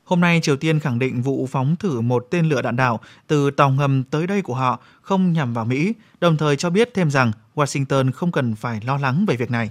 Hôm 0.05 0.21
nay, 0.21 0.41
Triều 0.43 0.57
Tiên 0.57 0.81
khẳng 0.81 0.99
định 0.99 1.23
vụ 1.23 1.49
phóng 1.51 1.77
thử 1.77 2.01
một 2.01 2.27
tên 2.31 2.49
lửa 2.49 2.63
đạn 2.63 2.77
đạo 2.77 3.01
từ 3.27 3.51
tàu 3.51 3.71
ngầm 3.71 4.03
tới 4.05 4.27
đây 4.27 4.43
của 4.43 4.55
họ 4.55 4.81
không 5.03 5.33
nhằm 5.33 5.55
vào 5.55 5.65
Mỹ, 5.65 5.93
đồng 6.21 6.37
thời 6.37 6.57
cho 6.57 6.71
biết 6.71 6.95
thêm 6.95 7.11
rằng 7.11 7.33
Washington 7.55 8.13
không 8.13 8.33
cần 8.33 8.55
phải 8.55 8.81
lo 8.87 8.97
lắng 8.97 9.25
về 9.29 9.37
việc 9.37 9.51
này. 9.51 9.71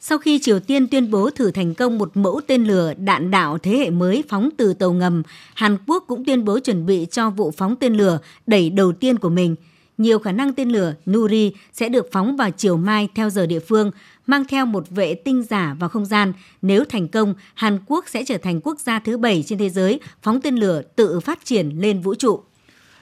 Sau 0.00 0.18
khi 0.18 0.38
Triều 0.42 0.60
Tiên 0.60 0.86
tuyên 0.88 1.10
bố 1.10 1.30
thử 1.30 1.50
thành 1.50 1.74
công 1.74 1.98
một 1.98 2.16
mẫu 2.16 2.40
tên 2.46 2.64
lửa 2.64 2.94
đạn 2.94 3.30
đạo 3.30 3.58
thế 3.58 3.76
hệ 3.76 3.90
mới 3.90 4.24
phóng 4.28 4.48
từ 4.56 4.74
tàu 4.74 4.92
ngầm, 4.92 5.22
Hàn 5.54 5.76
Quốc 5.86 6.04
cũng 6.08 6.24
tuyên 6.24 6.44
bố 6.44 6.58
chuẩn 6.58 6.86
bị 6.86 7.06
cho 7.10 7.30
vụ 7.30 7.50
phóng 7.50 7.76
tên 7.76 7.94
lửa 7.94 8.18
đẩy 8.46 8.70
đầu 8.70 8.92
tiên 8.92 9.18
của 9.18 9.30
mình– 9.30 9.56
nhiều 10.00 10.18
khả 10.18 10.32
năng 10.32 10.52
tên 10.52 10.68
lửa 10.68 10.94
Nuri 11.10 11.52
sẽ 11.72 11.88
được 11.88 12.06
phóng 12.12 12.36
vào 12.36 12.50
chiều 12.50 12.76
mai 12.76 13.08
theo 13.14 13.30
giờ 13.30 13.46
địa 13.46 13.60
phương, 13.60 13.90
mang 14.26 14.44
theo 14.44 14.66
một 14.66 14.90
vệ 14.90 15.14
tinh 15.14 15.42
giả 15.42 15.76
vào 15.78 15.88
không 15.88 16.06
gian. 16.06 16.32
Nếu 16.62 16.84
thành 16.84 17.08
công, 17.08 17.34
Hàn 17.54 17.78
Quốc 17.86 18.04
sẽ 18.08 18.24
trở 18.26 18.38
thành 18.38 18.60
quốc 18.60 18.78
gia 18.80 18.98
thứ 18.98 19.18
bảy 19.18 19.44
trên 19.46 19.58
thế 19.58 19.70
giới 19.70 20.00
phóng 20.22 20.40
tên 20.40 20.56
lửa 20.56 20.82
tự 20.96 21.20
phát 21.20 21.44
triển 21.44 21.68
lên 21.68 22.00
vũ 22.00 22.14
trụ. 22.14 22.42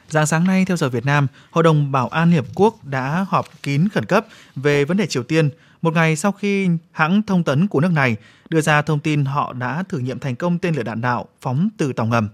Dạng 0.08 0.26
sáng 0.26 0.44
nay, 0.44 0.64
theo 0.64 0.76
giờ 0.76 0.88
Việt 0.88 1.06
Nam, 1.06 1.26
Hội 1.50 1.64
đồng 1.64 1.92
Bảo 1.92 2.08
an 2.08 2.30
Liên 2.30 2.36
Hợp 2.36 2.46
Quốc 2.54 2.84
đã 2.84 3.26
họp 3.28 3.62
kín 3.62 3.88
khẩn 3.88 4.04
cấp 4.04 4.26
về 4.56 4.84
vấn 4.84 4.96
đề 4.96 5.06
Triều 5.06 5.22
Tiên, 5.22 5.50
một 5.82 5.94
ngày 5.94 6.16
sau 6.16 6.32
khi 6.32 6.68
hãng 6.92 7.22
thông 7.22 7.44
tấn 7.44 7.68
của 7.68 7.80
nước 7.80 7.92
này 7.92 8.16
đưa 8.50 8.60
ra 8.60 8.82
thông 8.82 9.00
tin 9.00 9.24
họ 9.24 9.52
đã 9.52 9.82
thử 9.88 9.98
nghiệm 9.98 10.18
thành 10.18 10.36
công 10.36 10.58
tên 10.58 10.74
lửa 10.74 10.82
đạn 10.82 11.00
đạo 11.00 11.28
phóng 11.40 11.68
từ 11.76 11.92
tàu 11.92 12.06
ngầm. 12.06 12.28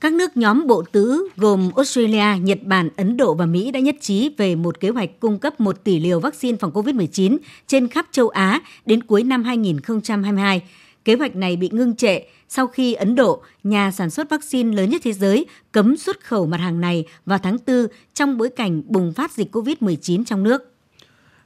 Các 0.00 0.12
nước 0.12 0.36
nhóm 0.36 0.66
bộ 0.66 0.82
tứ 0.92 1.28
gồm 1.36 1.70
Australia, 1.76 2.40
Nhật 2.42 2.58
Bản, 2.62 2.88
Ấn 2.96 3.16
Độ 3.16 3.34
và 3.34 3.46
Mỹ 3.46 3.70
đã 3.70 3.80
nhất 3.80 3.96
trí 4.00 4.30
về 4.36 4.54
một 4.54 4.80
kế 4.80 4.88
hoạch 4.88 5.20
cung 5.20 5.38
cấp 5.38 5.60
1 5.60 5.84
tỷ 5.84 6.00
liều 6.00 6.20
vaccine 6.20 6.58
phòng 6.60 6.72
COVID-19 6.72 7.38
trên 7.66 7.88
khắp 7.88 8.06
châu 8.12 8.28
Á 8.28 8.60
đến 8.86 9.02
cuối 9.02 9.22
năm 9.22 9.44
2022. 9.44 10.62
Kế 11.04 11.14
hoạch 11.14 11.36
này 11.36 11.56
bị 11.56 11.68
ngưng 11.72 11.96
trệ 11.96 12.20
sau 12.48 12.66
khi 12.66 12.94
Ấn 12.94 13.14
Độ, 13.14 13.42
nhà 13.64 13.90
sản 13.90 14.10
xuất 14.10 14.30
vaccine 14.30 14.76
lớn 14.76 14.90
nhất 14.90 15.00
thế 15.04 15.12
giới, 15.12 15.46
cấm 15.72 15.96
xuất 15.96 16.24
khẩu 16.24 16.46
mặt 16.46 16.56
hàng 16.56 16.80
này 16.80 17.04
vào 17.26 17.38
tháng 17.38 17.56
4 17.66 17.86
trong 18.14 18.38
bối 18.38 18.48
cảnh 18.48 18.82
bùng 18.86 19.12
phát 19.12 19.32
dịch 19.32 19.56
COVID-19 19.56 20.24
trong 20.24 20.42
nước. 20.42 20.77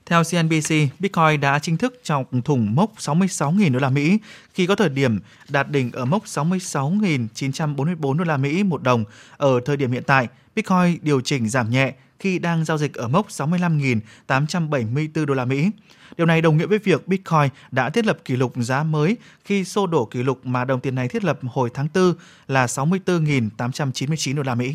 Theo 0.06 0.22
CNBC, 0.22 0.74
Bitcoin 0.98 1.40
đã 1.40 1.58
chính 1.58 1.76
thức 1.76 2.00
trong 2.04 2.42
thủng 2.44 2.74
mốc 2.74 2.92
66.000 2.98 3.72
đô 3.72 3.78
la 3.78 3.90
Mỹ 3.90 4.18
khi 4.54 4.66
có 4.66 4.74
thời 4.74 4.88
điểm 4.88 5.20
đạt 5.48 5.70
đỉnh 5.70 5.92
ở 5.92 6.04
mốc 6.04 6.24
66.944 6.24 8.12
đô 8.18 8.24
la 8.24 8.36
Mỹ 8.36 8.62
một 8.62 8.82
đồng. 8.82 9.04
Ở 9.36 9.60
thời 9.64 9.76
điểm 9.76 9.92
hiện 9.92 10.02
tại, 10.06 10.28
Bitcoin 10.56 10.98
điều 11.02 11.20
chỉnh 11.20 11.48
giảm 11.48 11.70
nhẹ 11.70 11.92
khi 12.18 12.38
đang 12.38 12.64
giao 12.64 12.78
dịch 12.78 12.94
ở 12.94 13.08
mốc 13.08 13.28
65.874 13.28 15.26
đô 15.26 15.34
la 15.34 15.44
Mỹ. 15.44 15.70
Điều 16.16 16.26
này 16.26 16.40
đồng 16.40 16.56
nghĩa 16.56 16.66
với 16.66 16.78
việc 16.78 17.08
Bitcoin 17.08 17.48
đã 17.70 17.90
thiết 17.90 18.06
lập 18.06 18.18
kỷ 18.24 18.36
lục 18.36 18.52
giá 18.56 18.82
mới 18.82 19.16
khi 19.44 19.64
xô 19.64 19.86
đổ 19.86 20.04
kỷ 20.04 20.22
lục 20.22 20.46
mà 20.46 20.64
đồng 20.64 20.80
tiền 20.80 20.94
này 20.94 21.08
thiết 21.08 21.24
lập 21.24 21.38
hồi 21.42 21.70
tháng 21.74 21.88
4 21.94 22.14
là 22.48 22.66
64.899 22.66 24.36
đô 24.36 24.42
la 24.42 24.54
Mỹ. 24.54 24.74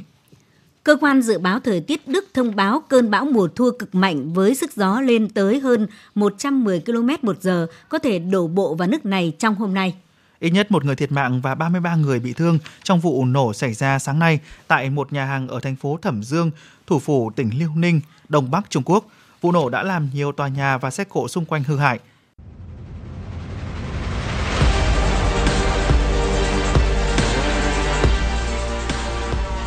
Cơ 0.87 0.97
quan 1.01 1.21
dự 1.21 1.37
báo 1.37 1.59
thời 1.59 1.81
tiết 1.81 2.07
Đức 2.07 2.25
thông 2.33 2.55
báo 2.55 2.83
cơn 2.89 3.11
bão 3.11 3.25
mùa 3.25 3.47
thu 3.55 3.71
cực 3.79 3.95
mạnh 3.95 4.33
với 4.33 4.55
sức 4.55 4.73
gió 4.73 5.01
lên 5.01 5.29
tới 5.29 5.59
hơn 5.59 5.87
110 6.15 6.79
km 6.79 7.09
một 7.21 7.41
giờ 7.41 7.67
có 7.89 7.99
thể 7.99 8.19
đổ 8.19 8.47
bộ 8.47 8.75
vào 8.75 8.87
nước 8.87 9.05
này 9.05 9.33
trong 9.39 9.55
hôm 9.55 9.73
nay. 9.73 9.95
Ít 10.39 10.49
nhất 10.49 10.71
một 10.71 10.85
người 10.85 10.95
thiệt 10.95 11.11
mạng 11.11 11.41
và 11.41 11.55
33 11.55 11.95
người 11.95 12.19
bị 12.19 12.33
thương 12.33 12.59
trong 12.83 12.99
vụ 12.99 13.25
nổ 13.25 13.53
xảy 13.53 13.73
ra 13.73 13.99
sáng 13.99 14.19
nay 14.19 14.39
tại 14.67 14.89
một 14.89 15.13
nhà 15.13 15.25
hàng 15.25 15.47
ở 15.47 15.59
thành 15.59 15.75
phố 15.75 15.99
Thẩm 16.01 16.23
Dương, 16.23 16.51
thủ 16.87 16.99
phủ 16.99 17.31
tỉnh 17.35 17.49
Liêu 17.59 17.69
Ninh, 17.75 18.01
Đông 18.29 18.51
Bắc 18.51 18.69
Trung 18.69 18.83
Quốc. 18.85 19.05
Vụ 19.41 19.51
nổ 19.51 19.69
đã 19.69 19.83
làm 19.83 20.09
nhiều 20.13 20.31
tòa 20.31 20.47
nhà 20.47 20.77
và 20.77 20.91
xe 20.91 21.03
cộ 21.03 21.27
xung 21.27 21.45
quanh 21.45 21.63
hư 21.63 21.77
hại. 21.77 21.99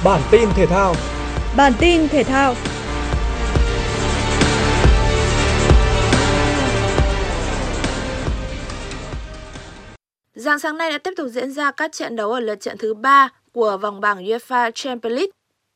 Bản 0.05 0.21
tin 0.31 0.49
thể 0.57 0.67
thao. 0.67 0.95
Bản 1.57 1.73
tin 1.81 2.09
thể 2.09 2.25
thao. 2.25 2.55
Giáng 10.35 10.59
sáng 10.59 10.77
nay 10.79 10.91
đã 10.91 10.99
tiếp 10.99 11.11
tục 11.17 11.27
diễn 11.31 11.51
ra 11.53 11.71
các 11.71 11.93
trận 11.93 12.17
đấu 12.17 12.33
ở 12.33 12.41
lượt 12.41 12.61
trận 12.61 12.79
thứ 12.79 12.95
3 12.95 13.29
của 13.53 13.77
vòng 13.77 14.01
bảng 14.01 14.25
UEFA 14.25 14.71
Champions 14.71 15.15
League. 15.15 15.31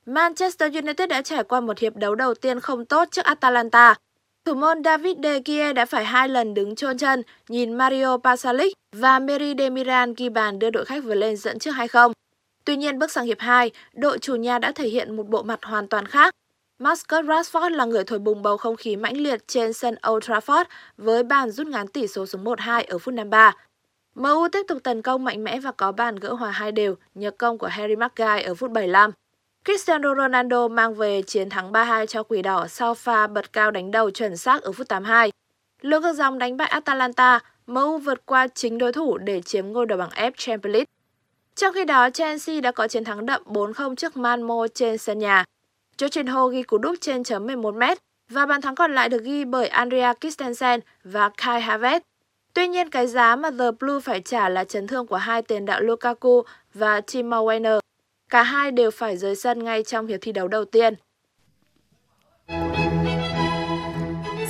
Manchester 0.07 0.75
United 0.75 1.09
đã 1.09 1.23
trải 1.23 1.45
qua 1.45 1.61
một 1.61 1.79
hiệp 1.79 1.97
đấu 1.97 2.15
đầu 2.15 2.35
tiên 2.35 2.61
không 2.61 2.85
tốt 2.85 3.09
trước 3.11 3.25
Atalanta. 3.25 3.95
Thủ 4.45 4.55
môn 4.55 4.85
David 4.85 5.17
De 5.23 5.39
Gea 5.45 5.73
đã 5.73 5.87
phải 5.87 6.05
hai 6.05 6.29
lần 6.29 6.55
đứng 6.55 6.75
chôn 6.75 6.99
chân 6.99 7.23
nhìn 7.49 7.73
Mario 7.73 8.19
Pasalic 8.19 8.73
và 8.97 9.19
Meri 9.19 9.55
Demiran 9.59 10.15
ghi 10.15 10.29
bàn 10.29 10.59
đưa 10.59 10.71
đội 10.71 10.85
khách 10.85 11.05
vượt 11.05 11.15
lên 11.15 11.37
dẫn 11.37 11.59
trước 11.59 11.75
2-0. 11.75 12.13
Tuy 12.65 12.77
nhiên 12.77 12.99
bước 12.99 13.11
sang 13.11 13.27
hiệp 13.27 13.41
2, 13.41 13.71
đội 13.93 14.19
chủ 14.19 14.35
nhà 14.35 14.59
đã 14.59 14.73
thể 14.73 14.89
hiện 14.89 15.17
một 15.17 15.29
bộ 15.29 15.43
mặt 15.43 15.65
hoàn 15.65 15.89
toàn 15.89 16.07
khác. 16.07 16.35
Marcus 16.79 17.25
Rashford 17.25 17.71
là 17.71 17.85
người 17.85 18.05
thổi 18.05 18.19
bùng 18.19 18.43
bầu 18.43 18.57
không 18.57 18.77
khí 18.77 18.97
mãnh 18.97 19.17
liệt 19.17 19.49
trên 19.49 19.73
sân 19.73 19.95
Old 20.11 20.31
Trafford 20.31 20.65
với 20.97 21.23
bàn 21.23 21.51
rút 21.51 21.67
ngắn 21.67 21.89
tỷ 21.89 22.07
số 22.07 22.27
xuống 22.27 22.45
1-2 22.45 22.85
ở 22.89 22.99
phút 22.99 23.15
53. 23.15 23.53
MU 24.15 24.49
tiếp 24.53 24.63
tục 24.69 24.79
tấn 24.83 25.03
công 25.03 25.25
mạnh 25.25 25.45
mẽ 25.45 25.61
và 25.61 25.73
có 25.73 25.93
bàn 25.93 26.17
gỡ 26.17 26.33
hòa 26.33 26.51
hai 26.51 26.73
đều 26.73 26.95
nhờ 27.15 27.31
công 27.31 27.59
của 27.59 27.67
Harry 27.67 27.97
Maguire 27.97 28.43
ở 28.43 28.55
phút 28.55 28.71
75. 28.71 29.11
Cristiano 29.65 30.15
Ronaldo 30.15 30.69
mang 30.69 30.95
về 30.95 31.23
chiến 31.23 31.51
thắng 31.51 31.73
3-2 31.73 32.07
cho 32.07 32.23
Quỷ 32.23 32.43
Đỏ 32.43 32.67
sau 32.67 32.95
pha 32.95 33.27
bật 33.27 33.53
cao 33.53 33.71
đánh 33.71 33.91
đầu 33.91 34.11
chuẩn 34.11 34.37
xác 34.37 34.63
ở 34.63 34.73
phút 34.73 34.89
82. 34.89 35.31
Lương 35.81 36.03
ngược 36.03 36.13
dòng 36.13 36.39
đánh 36.39 36.57
bại 36.57 36.69
Atalanta, 36.69 37.41
MU 37.67 37.99
vượt 37.99 38.27
qua 38.27 38.49
chính 38.49 38.79
đối 38.79 38.93
thủ 38.93 39.19
để 39.19 39.41
chiếm 39.41 39.73
ngôi 39.73 39.87
đầu 39.87 39.99
bảng 39.99 40.11
F 40.11 40.31
Champions 40.37 40.73
League. 40.73 40.94
Trong 41.57 41.75
khi 41.75 41.85
đó, 41.85 42.11
Chelsea 42.11 42.61
đã 42.61 42.73
có 42.73 42.89
chiến 42.89 43.05
thắng 43.05 43.27
đậm 43.27 43.43
4-0 43.47 43.95
trước 43.95 44.17
Malmo 44.17 44.67
trên 44.75 44.99
sân 44.99 45.19
nhà. 45.19 45.45
Jorginho 45.99 46.49
ghi 46.49 46.63
cú 46.63 46.79
đúp 46.79 46.95
trên 47.01 47.25
chấm 47.25 47.47
11m 47.47 47.97
và 48.29 48.47
bàn 48.47 48.61
thắng 48.61 48.75
còn 48.75 48.95
lại 48.95 49.09
được 49.09 49.23
ghi 49.25 49.45
bởi 49.45 49.69
Andrea 49.69 50.15
Christensen 50.21 50.81
và 51.05 51.31
Kai 51.37 51.61
Havertz. 51.61 52.01
Tuy 52.55 52.69
nhiên, 52.69 52.91
cái 52.91 53.07
giá 53.07 53.37
mà 53.37 53.51
The 53.51 53.71
Blue 53.81 54.01
phải 54.01 54.21
trả 54.21 54.49
là 54.49 54.65
chấn 54.65 54.87
thương 54.87 55.07
của 55.07 55.17
hai 55.17 55.43
tiền 55.43 55.65
đạo 55.65 55.81
Lukaku 55.81 56.43
và 56.75 57.01
Timo 57.01 57.43
Werner. 57.43 57.81
Cả 58.31 58.43
hai 58.43 58.71
đều 58.71 58.91
phải 58.91 59.17
rời 59.17 59.37
sân 59.37 59.65
ngay 59.65 59.83
trong 59.83 60.07
hiệp 60.07 60.21
thi 60.23 60.33
đấu 60.33 60.49
đầu 60.49 60.65
tiên. 60.65 60.95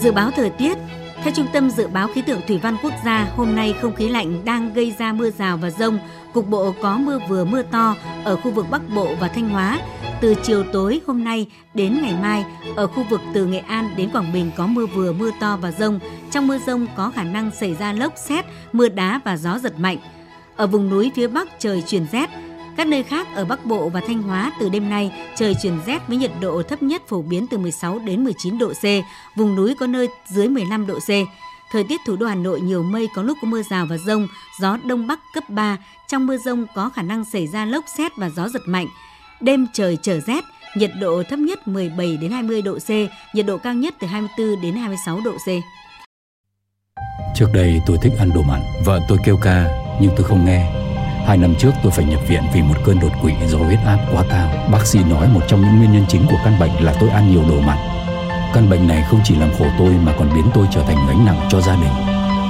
Dự 0.00 0.12
báo 0.12 0.30
thời 0.30 0.50
tiết 0.50 0.78
Theo 1.24 1.32
Trung 1.36 1.46
tâm 1.52 1.70
Dự 1.70 1.86
báo 1.86 2.08
Khí 2.08 2.22
tượng 2.26 2.40
Thủy 2.48 2.60
văn 2.62 2.76
Quốc 2.82 2.92
gia, 3.04 3.26
hôm 3.36 3.56
nay 3.56 3.74
không 3.80 3.96
khí 3.96 4.08
lạnh 4.08 4.44
đang 4.44 4.74
gây 4.74 4.94
ra 4.98 5.12
mưa 5.12 5.30
rào 5.30 5.56
và 5.56 5.70
rông. 5.70 5.98
Cục 6.34 6.50
bộ 6.50 6.74
có 6.82 6.98
mưa 6.98 7.18
vừa 7.28 7.44
mưa 7.44 7.62
to 7.62 7.96
ở 8.24 8.36
khu 8.36 8.50
vực 8.50 8.66
Bắc 8.70 8.82
Bộ 8.94 9.14
và 9.20 9.28
Thanh 9.28 9.48
Hóa. 9.48 9.80
Từ 10.20 10.34
chiều 10.42 10.64
tối 10.72 11.00
hôm 11.06 11.24
nay 11.24 11.46
đến 11.74 11.98
ngày 12.02 12.14
mai, 12.22 12.44
ở 12.76 12.86
khu 12.86 13.04
vực 13.10 13.20
từ 13.34 13.46
Nghệ 13.46 13.58
An 13.58 13.94
đến 13.96 14.10
Quảng 14.10 14.32
Bình 14.32 14.50
có 14.56 14.66
mưa 14.66 14.86
vừa 14.86 15.12
mưa 15.12 15.30
to 15.40 15.56
và 15.56 15.70
rông. 15.70 15.98
Trong 16.30 16.46
mưa 16.46 16.58
rông 16.66 16.86
có 16.96 17.12
khả 17.14 17.22
năng 17.22 17.50
xảy 17.50 17.74
ra 17.74 17.92
lốc 17.92 18.12
xét, 18.16 18.44
mưa 18.72 18.88
đá 18.88 19.20
và 19.24 19.36
gió 19.36 19.58
giật 19.58 19.78
mạnh. 19.78 19.98
Ở 20.56 20.66
vùng 20.66 20.90
núi 20.90 21.12
phía 21.14 21.26
Bắc 21.26 21.48
trời 21.58 21.82
chuyển 21.86 22.06
rét, 22.12 22.30
các 22.76 22.86
nơi 22.86 23.02
khác 23.02 23.28
ở 23.34 23.44
Bắc 23.44 23.66
Bộ 23.66 23.88
và 23.88 24.00
Thanh 24.06 24.22
Hóa 24.22 24.52
từ 24.60 24.68
đêm 24.68 24.90
nay 24.90 25.12
trời 25.36 25.54
chuyển 25.62 25.78
rét 25.86 26.08
với 26.08 26.16
nhiệt 26.16 26.32
độ 26.40 26.62
thấp 26.62 26.82
nhất 26.82 27.02
phổ 27.08 27.22
biến 27.22 27.46
từ 27.46 27.58
16 27.58 27.98
đến 27.98 28.24
19 28.24 28.58
độ 28.58 28.72
C, 28.72 28.84
vùng 29.36 29.56
núi 29.56 29.74
có 29.80 29.86
nơi 29.86 30.08
dưới 30.26 30.48
15 30.48 30.86
độ 30.86 30.98
C. 30.98 31.10
Thời 31.72 31.84
tiết 31.84 32.00
thủ 32.06 32.16
đô 32.16 32.26
Hà 32.26 32.34
Nội 32.34 32.60
nhiều 32.60 32.82
mây 32.82 33.08
có 33.14 33.22
lúc 33.22 33.38
có 33.42 33.48
mưa 33.48 33.62
rào 33.62 33.86
và 33.86 33.96
rông, 33.96 34.28
gió 34.60 34.76
đông 34.84 35.06
bắc 35.06 35.20
cấp 35.34 35.44
3. 35.50 35.76
Trong 36.08 36.26
mưa 36.26 36.36
rông 36.36 36.66
có 36.74 36.88
khả 36.88 37.02
năng 37.02 37.24
xảy 37.24 37.46
ra 37.46 37.64
lốc 37.64 37.84
xét 37.96 38.16
và 38.16 38.30
gió 38.30 38.48
giật 38.48 38.62
mạnh. 38.66 38.86
Đêm 39.40 39.66
trời 39.72 39.98
trở 40.02 40.20
rét, 40.20 40.44
nhiệt 40.76 40.90
độ 41.00 41.22
thấp 41.30 41.38
nhất 41.38 41.68
17 41.68 42.16
đến 42.16 42.30
20 42.30 42.62
độ 42.62 42.78
C, 42.78 42.90
nhiệt 43.34 43.46
độ 43.46 43.58
cao 43.58 43.74
nhất 43.74 43.94
từ 44.00 44.06
24 44.06 44.60
đến 44.62 44.74
26 44.74 45.20
độ 45.20 45.32
C. 45.32 45.48
Trước 47.34 47.48
đây 47.54 47.80
tôi 47.86 47.98
thích 48.02 48.12
ăn 48.18 48.30
đồ 48.34 48.42
mặn, 48.42 48.60
vợ 48.84 49.00
tôi 49.08 49.18
kêu 49.24 49.36
ca 49.42 49.68
nhưng 50.00 50.10
tôi 50.16 50.24
không 50.24 50.44
nghe. 50.44 50.70
Hai 51.26 51.36
năm 51.36 51.54
trước 51.58 51.70
tôi 51.82 51.92
phải 51.92 52.04
nhập 52.04 52.20
viện 52.28 52.42
vì 52.54 52.62
một 52.62 52.74
cơn 52.84 53.00
đột 53.00 53.12
quỵ 53.22 53.32
do 53.46 53.58
huyết 53.58 53.78
áp 53.86 53.98
quá 54.12 54.24
cao. 54.30 54.68
Bác 54.72 54.86
sĩ 54.86 54.98
nói 55.10 55.28
một 55.28 55.40
trong 55.48 55.60
những 55.60 55.78
nguyên 55.78 55.92
nhân 55.92 56.04
chính 56.08 56.26
của 56.30 56.38
căn 56.44 56.60
bệnh 56.60 56.84
là 56.84 56.94
tôi 57.00 57.08
ăn 57.08 57.30
nhiều 57.30 57.42
đồ 57.48 57.60
mặn. 57.60 57.93
Căn 58.54 58.70
bệnh 58.70 58.86
này 58.86 59.04
không 59.10 59.20
chỉ 59.24 59.36
làm 59.36 59.50
khổ 59.58 59.66
tôi 59.78 59.90
mà 60.02 60.14
còn 60.18 60.30
biến 60.34 60.44
tôi 60.54 60.66
trở 60.70 60.82
thành 60.82 61.06
gánh 61.08 61.24
nặng 61.24 61.48
cho 61.50 61.60
gia 61.60 61.76
đình. 61.76 61.92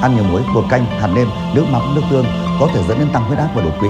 Ăn 0.02 0.14
nhiều 0.14 0.24
muối, 0.24 0.42
bột 0.54 0.64
canh, 0.70 0.86
hạt 0.86 1.08
nêm, 1.14 1.28
nước 1.54 1.64
mắm, 1.70 1.94
nước 1.94 2.02
tương 2.10 2.24
có 2.60 2.68
thể 2.74 2.82
dẫn 2.88 2.98
đến 2.98 3.08
tăng 3.12 3.24
huyết 3.24 3.38
áp 3.38 3.48
và 3.54 3.62
đột 3.62 3.74
quỵ. 3.80 3.88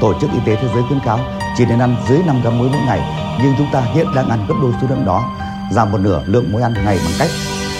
Tổ 0.00 0.20
chức 0.20 0.30
Y 0.32 0.38
tế 0.46 0.56
Thế 0.56 0.68
giới 0.74 0.82
khuyến 0.82 1.00
cáo 1.00 1.20
chỉ 1.56 1.64
nên 1.66 1.78
ăn 1.78 1.96
dưới 2.08 2.18
5 2.26 2.42
gram 2.42 2.58
muối 2.58 2.68
mỗi 2.68 2.80
ngày, 2.86 3.00
nhưng 3.42 3.54
chúng 3.58 3.66
ta 3.72 3.80
hiện 3.80 4.06
đang 4.14 4.28
ăn 4.28 4.46
gấp 4.48 4.54
đôi 4.62 4.72
số 4.80 4.86
lượng 4.90 5.04
đó. 5.04 5.36
Giảm 5.72 5.92
một 5.92 5.98
nửa 5.98 6.24
lượng 6.26 6.52
muối 6.52 6.62
ăn 6.62 6.72
ngày 6.84 6.98
bằng 7.04 7.14
cách 7.18 7.30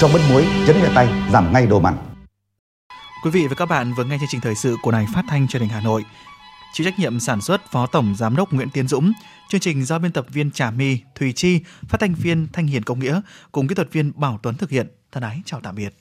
cho 0.01 0.09
bớt 0.09 0.21
muối, 0.33 0.47
chấn 0.67 0.83
nhẹ 0.83 0.89
tay, 0.95 1.09
giảm 1.33 1.53
ngay 1.53 1.67
đồ 1.67 1.81
mặn. 1.81 1.97
Quý 3.25 3.31
vị 3.31 3.47
và 3.47 3.55
các 3.55 3.69
bạn 3.69 3.93
vừa 3.95 4.05
nghe 4.05 4.19
chương 4.19 4.29
trình 4.29 4.41
thời 4.41 4.55
sự 4.55 4.77
của 4.83 4.91
Đài 4.91 5.07
Phát 5.15 5.25
thanh 5.29 5.49
Truyền 5.49 5.63
hình 5.63 5.71
Hà 5.71 5.81
Nội. 5.81 6.05
Chịu 6.75 6.85
trách 6.85 6.99
nhiệm 6.99 7.21
sản 7.21 7.41
xuất 7.41 7.71
Phó 7.71 7.87
Tổng 7.87 8.15
Giám 8.17 8.37
đốc 8.37 8.53
Nguyễn 8.53 8.71
Tiến 8.71 8.89
Dũng, 8.89 9.13
chương 9.49 9.61
trình 9.61 9.85
do 9.85 9.99
biên 9.99 10.13
tập 10.13 10.27
viên 10.29 10.51
Trà 10.51 10.71
My, 10.71 10.99
Thùy 11.15 11.33
Chi, 11.33 11.61
phát 11.89 12.01
thanh 12.01 12.15
viên 12.15 12.47
Thanh 12.53 12.67
Hiền 12.67 12.83
Công 12.83 12.99
Nghĩa 12.99 13.21
cùng 13.53 13.69
kỹ 13.69 13.75
thuật 13.75 13.93
viên 13.93 14.13
Bảo 14.17 14.39
Tuấn 14.43 14.55
thực 14.55 14.71
hiện. 14.71 14.87
Thân 15.13 15.23
ái 15.23 15.43
chào 15.45 15.61
tạm 15.61 15.75
biệt. 15.75 15.95